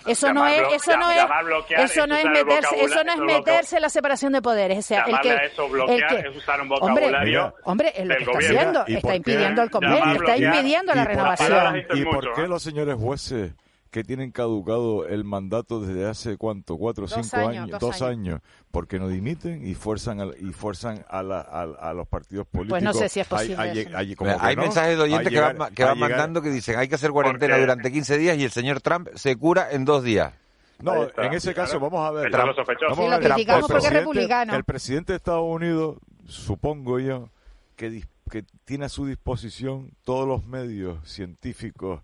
Eso 0.07 0.31
no 0.33 0.45
es 0.45 0.61
eso 0.75 0.95
no 0.97 1.09
es 1.09 1.17
bloquear 1.45 1.81
eso 1.81 2.01
es 2.03 2.07
no 2.07 2.15
es 2.15 2.25
meterse 2.25 2.83
eso 2.83 3.03
no 3.03 3.11
es 3.13 3.19
meterse 3.21 3.75
en 3.77 3.81
la 3.81 3.89
separación 3.89 4.33
de 4.33 4.41
poderes. 4.43 4.77
O 4.77 4.81
sea 4.83 5.03
el 5.07 5.19
que 5.19 5.29
el 5.31 6.05
que- 6.07 6.27
es 6.29 6.35
usar 6.37 6.61
un 6.61 6.71
hombre, 6.73 7.05
vocabulario 7.07 7.55
hombre 7.63 7.91
es 7.95 8.05
lo 8.05 8.15
que 8.15 8.23
está 8.23 8.37
haciendo 8.37 8.83
¿Y 8.87 8.95
está 8.97 9.15
impidiendo 9.15 9.61
el 9.63 9.69
convenio 9.71 10.13
está 10.13 10.37
impidiendo 10.37 10.93
la 10.93 11.01
¿Y 11.01 11.05
por 11.05 11.07
qué- 11.07 11.15
renovación. 11.17 11.85
¿Y 11.95 12.03
por 12.05 12.33
qué 12.35 12.47
los 12.47 12.61
señores 12.61 12.95
jueces 12.95 13.51
que 13.95 14.03
tienen 14.03 14.31
caducado 14.31 15.07
el 15.07 15.23
mandato 15.23 15.79
desde 15.79 16.05
hace 16.05 16.35
cuánto, 16.35 16.75
cuatro 16.75 17.05
o 17.05 17.07
cinco 17.07 17.37
años, 17.37 17.47
años, 17.63 17.69
dos 17.71 17.79
dos 17.79 18.01
años. 18.01 18.11
años, 18.35 18.41
porque 18.69 18.99
no 18.99 19.07
dimiten 19.07 19.65
y 19.65 19.73
fuerzan 19.73 20.19
al- 20.19 20.35
y 20.37 20.51
fuerzan 20.51 21.05
a, 21.07 21.23
la- 21.23 21.39
a, 21.39 21.61
a 21.61 21.93
los 21.93 22.05
partidos 22.05 22.45
políticos? 22.45 22.71
Pues 22.81 22.83
no 22.83 22.91
sé 22.93 23.07
si 23.07 23.21
es 23.21 23.31
a- 23.31 23.35
a 23.35 23.39
posible 23.39 23.55
a 23.95 24.15
como 24.17 24.31
que 24.31 24.37
hay 24.45 24.55
no, 24.57 24.63
mensajes 24.63 24.97
de 24.97 25.01
a 25.01 25.05
oyentes 25.05 25.31
llegar- 25.31 25.53
que 25.53 25.59
van, 25.59 25.73
que 25.73 25.83
a 25.83 25.85
van 25.85 25.95
llegar- 25.95 26.09
mandando 26.11 26.41
que 26.41 26.49
dicen 26.49 26.77
hay 26.77 26.89
que 26.89 26.95
hacer 26.95 27.11
cuarentena 27.11 27.53
Porque- 27.53 27.61
durante 27.61 27.91
15 27.93 28.17
días 28.17 28.37
y 28.37 28.43
el 28.43 28.51
señor 28.51 28.81
Trump 28.81 29.07
se 29.15 29.33
cura 29.37 29.71
en 29.71 29.85
dos 29.85 30.03
días. 30.03 30.33
No, 30.81 31.03
en 31.17 31.33
ese 31.33 31.53
caso, 31.53 31.79
vamos 31.79 32.05
a 32.05 32.11
ver. 32.11 32.29
Vamos 32.29 32.53
Sí, 32.57 33.01
a 33.05 33.17
lo 33.17 33.19
criticamos 33.21 33.37
el 33.37 33.37
porque 33.37 33.61
es 33.61 33.69
presidente- 33.69 33.99
republicano. 34.01 34.55
El 34.55 34.63
presidente 34.65 35.13
de 35.13 35.17
Estados 35.17 35.45
Unidos, 35.47 35.99
supongo 36.27 36.99
yo, 36.99 37.29
que, 37.77 38.03
que 38.29 38.43
tiene 38.65 38.83
a 38.83 38.89
su 38.89 39.05
disposición 39.05 39.91
todos 40.03 40.27
los 40.27 40.45
medios 40.45 40.97
científicos 41.09 42.01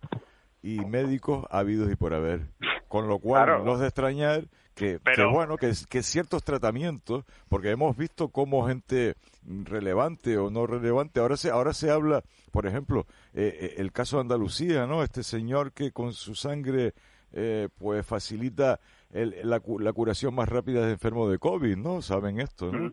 y 0.64 0.80
médicos 0.86 1.46
habidos 1.50 1.92
y 1.92 1.96
por 1.96 2.14
haber. 2.14 2.48
Con 2.88 3.08
lo 3.08 3.20
cual, 3.20 3.46
Claro. 3.46 3.64
no 3.64 3.74
es 3.76 3.80
de 3.80 3.88
extrañar 3.88 4.46
que, 4.76 5.00
Pero- 5.04 5.30
que 5.30 5.34
bueno, 5.34 5.58
que, 5.58 5.72
que 5.90 6.04
ciertos 6.04 6.44
tratamientos, 6.44 7.24
porque 7.50 7.72
hemos 7.72 7.96
visto 7.98 8.30
cómo 8.30 8.68
gente 8.68 9.16
relevante 9.46 10.38
o 10.38 10.50
no 10.50 10.68
relevante, 10.68 11.20
ahora 11.20 11.38
se, 11.38 11.50
ahora 11.50 11.74
se 11.74 11.90
habla, 11.90 12.24
por 12.52 12.66
ejemplo, 12.68 13.06
eh, 13.34 13.58
eh, 13.62 13.74
el 13.78 13.92
caso 13.92 14.18
de 14.18 14.22
Andalucía, 14.22 14.88
¿no? 14.88 15.04
Este 15.04 15.24
señor 15.24 15.72
que 15.72 15.92
con 15.92 16.14
su 16.14 16.36
sangre 16.36 16.94
eh, 17.34 17.70
pues 17.78 18.06
facilita 18.06 18.80
el- 19.12 19.36
la, 19.44 19.62
la 19.80 19.94
curación 19.94 20.36
más 20.36 20.50
rápida 20.50 20.86
de 20.86 20.92
enfermos 20.94 21.32
de 21.32 21.40
COVID, 21.40 21.78
¿no? 21.78 22.02
Saben 22.02 22.40
esto, 22.42 22.72
¿no? 22.72 22.92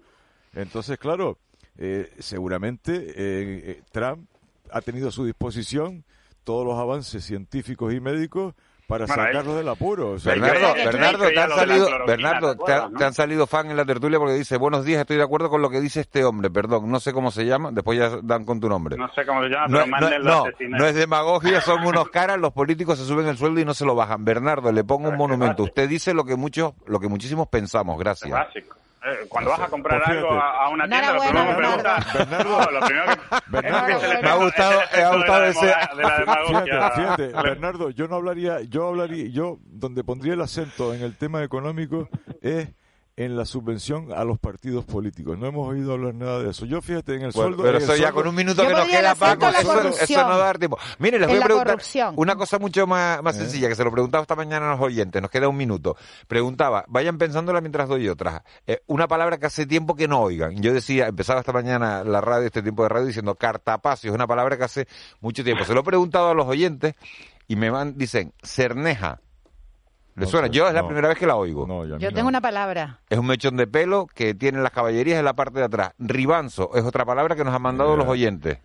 Entonces, 0.55 0.97
claro, 0.99 1.39
eh, 1.77 2.11
seguramente 2.19 3.83
Trump 3.93 4.29
ha 4.71 4.81
tenido 4.81 5.09
a 5.09 5.13
su 5.13 5.25
disposición 5.25 6.05
todos 6.49 6.65
los 6.67 6.79
avances 6.79 7.23
científicos 7.25 7.93
y 7.93 8.01
médicos 8.01 8.55
para 8.87 9.05
Bueno, 9.05 9.23
sacarlos 9.23 9.57
del 9.59 9.69
apuro. 9.69 10.13
o 10.13 10.19
sea, 10.19 10.33
Bernardo, 10.33 10.73
te 10.73 11.39
han 11.39 11.51
salido, 11.51 11.89
Bernardo, 12.07 12.53
¿te 12.53 12.57
te, 12.65 12.73
acuerdas, 12.73 12.85
ha- 12.85 12.89
no? 12.89 12.99
te 12.99 13.05
han 13.05 13.13
salido 13.13 13.47
fan 13.47 13.71
en 13.71 13.77
la 13.77 13.85
tertulia 13.85 14.19
porque 14.19 14.33
dice, 14.33 14.57
buenos 14.57 14.83
días, 14.87 15.03
estoy 15.03 15.19
de 15.19 15.25
acuerdo 15.25 15.51
con 15.51 15.61
lo 15.61 15.69
que 15.69 15.79
dice 15.83 16.01
este 16.01 16.25
hombre, 16.25 16.49
perdón, 16.49 16.91
no 16.91 16.99
sé 16.99 17.13
cómo 17.13 17.31
se 17.31 17.45
llama, 17.45 17.69
después 17.71 17.99
ya 17.99 18.19
dan 18.23 18.47
con 18.47 18.61
tu 18.61 18.69
nombre. 18.71 18.97
No 18.97 19.07
sé 19.13 19.27
cómo 19.27 19.43
se 19.43 19.51
llama, 19.51 19.67
No, 19.69 19.85
pero 19.99 20.19
no, 20.21 20.45
no, 20.47 20.79
no 20.79 20.87
es 20.87 20.95
demagogia, 20.95 21.61
son 21.61 21.87
unos 21.87 22.09
caras, 22.09 22.39
los 22.39 22.55
políticos 22.55 22.99
se 22.99 23.05
suben 23.05 23.27
el 23.27 23.37
sueldo 23.37 23.61
y 23.61 23.67
no 23.67 23.75
se 23.75 23.85
lo 23.85 23.95
bajan. 23.95 24.25
Bernardo, 24.25 24.73
le 24.73 24.85
pongo 24.85 25.11
un 25.11 25.17
monumento. 25.19 25.65
Usted 25.65 25.87
dice 25.87 26.15
lo 26.15 26.25
que 26.25 26.37
muchos, 26.37 26.73
lo 26.87 26.99
que 26.99 27.09
muchísimos 27.09 27.47
pensamos, 27.49 27.97
Es 27.97 28.01
gracias. 28.01 28.31
básico. 28.31 28.75
Eh, 29.05 29.27
cuando 29.29 29.51
vas 29.51 29.61
a 29.61 29.69
comprar 29.69 30.03
Pues 30.05 30.17
algo 30.19 30.33
a, 30.33 30.65
a 30.65 30.69
una 30.71 30.89
tienda, 30.89 31.13
lo 31.13 31.21
primero 31.23 31.47
que 31.49 31.55
preguntas... 31.55 32.13
Bernardo. 32.15 32.59
No, 32.61 32.71
lo 32.73 32.87
primero 32.87 33.05
que... 33.07 33.21
Bernardo. 33.49 33.97
es 34.13 34.23
Me 34.23 34.29
ha 34.29 34.35
gustado- 34.35 34.81
es 34.81 34.93
el 34.93 34.93
efecto 34.93 34.99
me 34.99 35.03
ha 35.03 35.15
gustado 35.15 35.41
de 35.41 35.47
la 35.47 35.49
ese- 35.49 35.67
demo- 35.67 35.97
de 35.97 36.03
la 36.03 36.19
demagogia. 36.19 36.91
Fíjate, 36.91 37.01
fíjate, 37.29 37.43
Bernardo, 37.49 37.91
yo 37.91 38.09
no 38.09 38.17
hablaría, 38.17 38.61
yo 38.63 38.89
hablaría, 38.89 39.29
yo 39.31 39.59
donde 39.65 40.03
pondría 40.05 40.35
el 40.35 40.41
acento 40.41 40.93
en 40.95 41.03
el 41.03 41.17
tema 41.17 41.43
económico 41.45 42.09
es 42.43 42.69
en 43.19 43.37
la 43.37 43.45
subvención 43.45 44.13
a 44.15 44.23
los 44.23 44.39
partidos 44.39 44.85
políticos. 44.85 45.37
No 45.37 45.47
hemos 45.49 45.67
oído 45.69 45.93
hablar 45.93 46.15
nada 46.15 46.41
de 46.41 46.51
eso. 46.51 46.67
Yo 46.67 46.81
fíjate 46.81 47.17
en 47.17 47.23
el 47.23 47.33
Bueno, 47.33 47.49
sueldo. 47.49 47.63
pero 47.65 47.79
eso 47.79 47.97
ya 47.97 48.11
sueldo- 48.11 48.15
con 48.15 48.29
un 48.29 48.35
minuto 48.37 48.63
que 48.65 48.73
nos 48.73 48.87
queda, 48.89 49.15
Paco, 49.17 49.49
eso, 49.49 50.23
no 50.23 50.29
va 50.29 50.35
a 50.37 50.39
dar 50.39 50.59
tiempo. 50.59 50.79
Mire, 51.01 51.19
les 51.19 51.27
voy 51.29 51.39
a 51.39 51.43
preguntar 51.43 51.67
corrupción. 51.67 52.15
una 52.17 52.37
cosa 52.37 52.61
mucho 52.61 52.87
más, 52.87 53.19
Eh. 53.19 53.23
más 53.23 53.37
sencilla, 53.37 53.67
que 53.69 53.75
se 53.75 53.83
lo 53.83 53.91
preguntaba 53.91 54.23
esta 54.23 54.37
mañana 54.37 54.69
a 54.69 54.77
los 54.77 54.81
oyentes, 54.81 55.21
nos 55.21 55.33
queda 55.33 55.49
un 55.49 55.57
minuto. 55.57 55.97
Preguntaba, 56.29 56.85
vayan 56.87 57.19
pensándola 57.19 57.61
mientras 57.61 57.89
doy 57.89 58.09
otras. 58.09 58.43
Eh, 58.69 58.83
una 58.87 59.09
palabra 59.09 59.37
que 59.39 59.47
hace 59.47 59.67
tiempo 59.67 59.97
que 59.97 60.07
no 60.07 60.21
oigan. 60.21 60.55
Yo 60.63 60.73
decía, 60.73 61.09
empezaba 61.09 61.41
esta 61.41 61.53
mañana 61.53 62.05
la 62.05 62.21
radio, 62.21 62.47
este 62.47 62.63
tiempo 62.63 62.85
de 62.85 62.89
radio, 62.91 63.07
diciendo 63.07 63.35
cartapacio, 63.35 64.11
es 64.11 64.15
una 64.15 64.29
palabra 64.29 64.57
que 64.57 64.63
hace 64.65 64.87
mucho 65.21 65.43
tiempo. 65.43 65.65
Se 65.65 65.75
lo 65.75 65.81
he 65.81 65.85
preguntado 65.85 66.29
a 66.31 66.35
los 66.35 66.47
oyentes 66.47 66.95
y 67.49 67.57
me 67.57 67.71
van, 67.71 67.99
dicen, 67.99 68.33
cerneja. 68.45 69.21
¿Le 70.19 70.25
No 70.25 70.31
suena? 70.31 70.49
Yo 70.49 70.67
es 70.67 70.75
la 70.75 70.85
primera 70.85 71.09
vez 71.09 71.17
que 71.17 71.27
la 71.27 71.37
oigo. 71.37 71.67
No, 71.67 71.85
yo 71.99 72.13
tengo 72.13 72.29
una 72.29 72.41
palabra 72.41 73.01
Es 73.09 73.19
un 73.19 73.27
mechón 73.27 73.57
de 73.57 73.67
pelo 73.67 74.07
que 74.07 74.35
tiene 74.35 74.61
las 74.61 74.73
caballerías 74.73 75.19
en 75.19 75.25
la 75.25 75.35
parte 75.35 75.61
de 75.61 75.67
atrás. 75.67 75.93
Ribanzo 75.99 76.71
es 76.75 76.85
otra 76.85 77.05
palabra 77.05 77.37
que 77.37 77.45
nos 77.45 77.55
han 77.55 77.63
mandado 77.63 77.97
los 77.97 78.09
oyentes. 78.09 78.59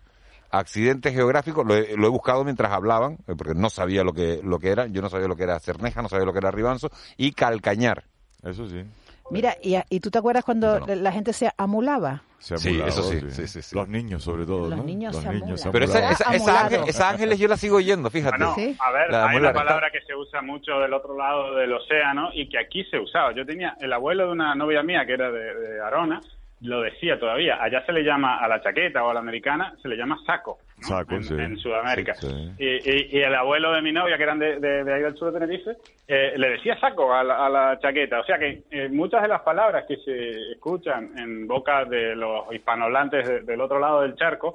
Accidente 0.50 1.12
geográfico, 1.12 1.64
lo 1.64 1.74
he, 1.74 1.96
lo 1.96 2.06
he 2.06 2.10
buscado 2.10 2.44
mientras 2.44 2.70
hablaban, 2.72 3.18
eh, 3.26 3.34
porque 3.36 3.54
no 3.54 3.70
sabía 3.70 4.04
lo 4.04 4.12
que, 4.12 4.40
lo 4.44 4.58
que 4.58 4.70
era. 4.70 4.86
Yo 4.86 5.02
no 5.02 5.08
sabía 5.08 5.26
lo 5.26 5.34
que 5.34 5.42
era 5.42 5.58
Cerneja, 5.58 6.00
no 6.00 6.08
sabía 6.08 6.24
lo 6.24 6.32
que 6.32 6.38
era 6.38 6.50
Ribanzo. 6.50 6.90
Y 7.16 7.32
Calcañar. 7.32 8.04
Eso 8.42 8.68
sí. 8.68 8.84
Mira, 9.30 9.56
¿y, 9.62 9.76
y 9.90 10.00
tú 10.00 10.10
te 10.10 10.18
acuerdas 10.18 10.44
cuando 10.44 10.80
la 10.86 11.12
gente 11.12 11.32
se 11.32 11.50
amulaba? 11.56 12.22
Se 12.38 12.58
Sí, 12.58 12.68
amulaba, 12.68 12.88
eso 12.90 13.02
sí, 13.04 13.20
sí, 13.30 13.46
sí, 13.48 13.62
sí. 13.62 13.74
Los 13.74 13.88
niños, 13.88 14.22
sobre 14.22 14.44
todo. 14.44 14.68
Los 14.68 14.78
¿no? 14.78 14.84
niños 14.84 15.16
se 15.16 15.26
amulan. 15.28 15.56
Pero 15.72 15.84
esa, 15.86 16.10
esa, 16.10 16.34
esa 16.34 16.68
ángel- 16.68 16.88
esas 16.88 17.12
ángeles 17.14 17.38
yo 17.38 17.48
la 17.48 17.56
sigo 17.56 17.76
oyendo, 17.78 18.10
fíjate. 18.10 18.36
Bueno, 18.36 18.54
a 18.80 18.90
ver, 18.92 19.10
La 19.10 19.26
hay 19.28 19.38
una 19.38 19.52
palabra 19.54 19.90
que 19.90 20.02
se 20.06 20.14
usa 20.14 20.42
mucho 20.42 20.78
del 20.78 20.92
otro 20.92 21.16
lado 21.16 21.54
del 21.54 21.72
océano 21.72 22.30
y 22.34 22.48
que 22.50 22.58
aquí 22.58 22.84
se 22.90 22.98
usaba. 22.98 23.32
Yo 23.34 23.46
tenía 23.46 23.76
el 23.80 23.92
abuelo 23.94 24.26
de 24.26 24.32
una 24.32 24.54
novia 24.54 24.82
mía 24.82 25.06
que 25.06 25.14
era 25.14 25.30
de, 25.30 25.54
de 25.54 25.80
Arona, 25.80 26.20
lo 26.60 26.80
decía 26.80 27.18
todavía. 27.18 27.62
Allá 27.62 27.84
se 27.84 27.92
le 27.92 28.02
llama 28.02 28.38
a 28.38 28.48
la 28.48 28.60
chaqueta 28.62 29.04
o 29.04 29.10
a 29.10 29.14
la 29.14 29.20
americana, 29.20 29.74
se 29.82 29.88
le 29.88 29.96
llama 29.96 30.18
saco 30.24 30.58
¿no? 30.78 30.88
Saco, 30.88 31.14
en, 31.14 31.22
sí. 31.24 31.34
en 31.34 31.56
Sudamérica. 31.58 32.14
Sí, 32.14 32.26
sí. 32.28 32.52
Y, 32.58 32.90
y- 32.90 33.18
y 33.18 33.22
el 33.22 33.34
abuelo 33.34 33.72
de 33.72 33.82
mi 33.82 33.92
novia, 33.92 34.16
que 34.16 34.22
eran 34.22 34.38
de, 34.38 34.58
de- 34.58 34.84
de 34.84 34.94
ahí 34.94 35.02
del 35.02 35.16
sur 35.16 35.32
de 35.32 35.38
Tenerife, 35.40 35.72
eh, 36.08 36.32
le 36.36 36.50
decía 36.50 36.78
saco 36.80 37.12
a 37.14 37.22
la, 37.22 37.46
a 37.46 37.48
la 37.48 37.78
chaqueta. 37.80 38.20
O 38.20 38.24
sea 38.24 38.38
que 38.38 38.62
eh, 38.70 38.88
muchas 38.88 39.22
de 39.22 39.28
las 39.28 39.42
palabras 39.42 39.84
que 39.86 39.96
se 39.98 40.52
escuchan 40.52 41.10
en 41.18 41.46
boca 41.46 41.84
de 41.84 42.16
los 42.16 42.52
hispanohablantes 42.54 43.26
de- 43.28 43.40
del 43.42 43.60
otro 43.60 43.78
lado 43.78 44.00
del 44.02 44.16
charco 44.16 44.54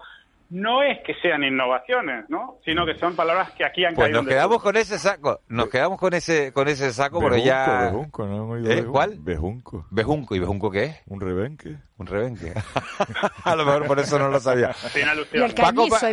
no 0.50 0.84
es 0.84 1.00
que 1.06 1.14
sean 1.22 1.44
innovaciones, 1.44 2.26
¿no? 2.30 2.58
Sino 2.66 2.86
que 2.86 2.98
son 2.98 3.16
palabras 3.16 3.52
que 3.52 3.66
aquí 3.66 3.86
han 3.86 3.94
Pues 3.96 4.08
caído 4.08 4.22
nos 4.22 4.30
quedamos 4.30 4.62
con 4.62 4.76
ese 4.78 4.98
saco, 5.00 5.42
nos 5.48 5.70
quedamos 5.70 6.00
con 6.00 6.14
ese 6.14 6.52
con 6.54 6.68
ese 6.68 6.92
saco 6.94 7.20
Bejunco, 7.20 7.44
ya 7.46 7.82
bejunco, 7.92 8.26
¿no 8.26 8.36
han 8.36 8.50
oído 8.52 8.72
¿Eh? 8.72 8.76
bejunco? 8.76 8.92
¿Cuál? 8.92 9.18
Bejunco. 9.20 9.86
Bejunco 9.92 10.36
y 10.36 10.40
bejunco 10.40 10.72
qué 10.72 10.84
es? 10.86 10.96
Un 11.08 11.20
rebenque. 11.22 11.78
Un 11.98 12.08
rebenque. 12.08 12.54
A 13.44 13.56
lo 13.56 13.66
mejor 13.66 13.86
por 13.88 14.00
eso 14.00 14.18
no 14.20 14.30
lo 14.30 14.40
sabía. 14.40 14.74
Sin 14.74 15.06
Y 15.06 15.10
alusión. 15.10 15.44
el 15.44 15.54
cañizo. 15.54 16.08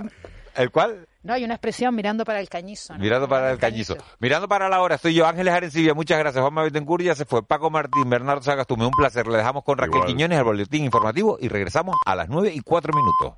¿El 0.55 0.71
cuál? 0.71 1.07
No, 1.23 1.35
hay 1.35 1.45
una 1.45 1.55
expresión 1.55 1.95
mirando 1.95 2.25
para 2.25 2.41
el 2.41 2.49
cañizo. 2.49 2.95
¿no? 2.95 3.01
Mirando 3.01 3.29
para 3.29 3.51
el 3.51 3.59
cañizo. 3.59 3.97
Mirando 4.21 4.49
para 4.49 4.69
la 4.71 4.81
hora, 4.81 4.95
estoy 4.95 5.13
yo, 5.13 5.27
Ángeles 5.27 5.53
Arencibia. 5.53 5.93
Muchas 5.93 6.19
gracias. 6.19 6.41
Juanma 6.41 6.63
Betancourt 6.63 7.03
ya 7.03 7.15
se 7.15 7.25
fue. 7.27 7.43
Paco 7.43 7.69
Martín, 7.69 8.09
Bernardo 8.09 8.43
Sagastume. 8.43 8.85
Un 8.87 8.93
placer. 8.93 9.27
Le 9.27 9.37
dejamos 9.39 9.65
con 9.65 9.77
Raquel 9.77 9.97
Igual. 9.97 10.07
Quiñones 10.07 10.39
al 10.39 10.45
boletín 10.45 10.85
informativo 10.85 11.37
y 11.41 11.49
regresamos 11.49 11.97
a 12.07 12.15
las 12.15 12.29
nueve 12.29 12.53
y 12.55 12.61
cuatro 12.61 12.93
minutos. 12.95 13.35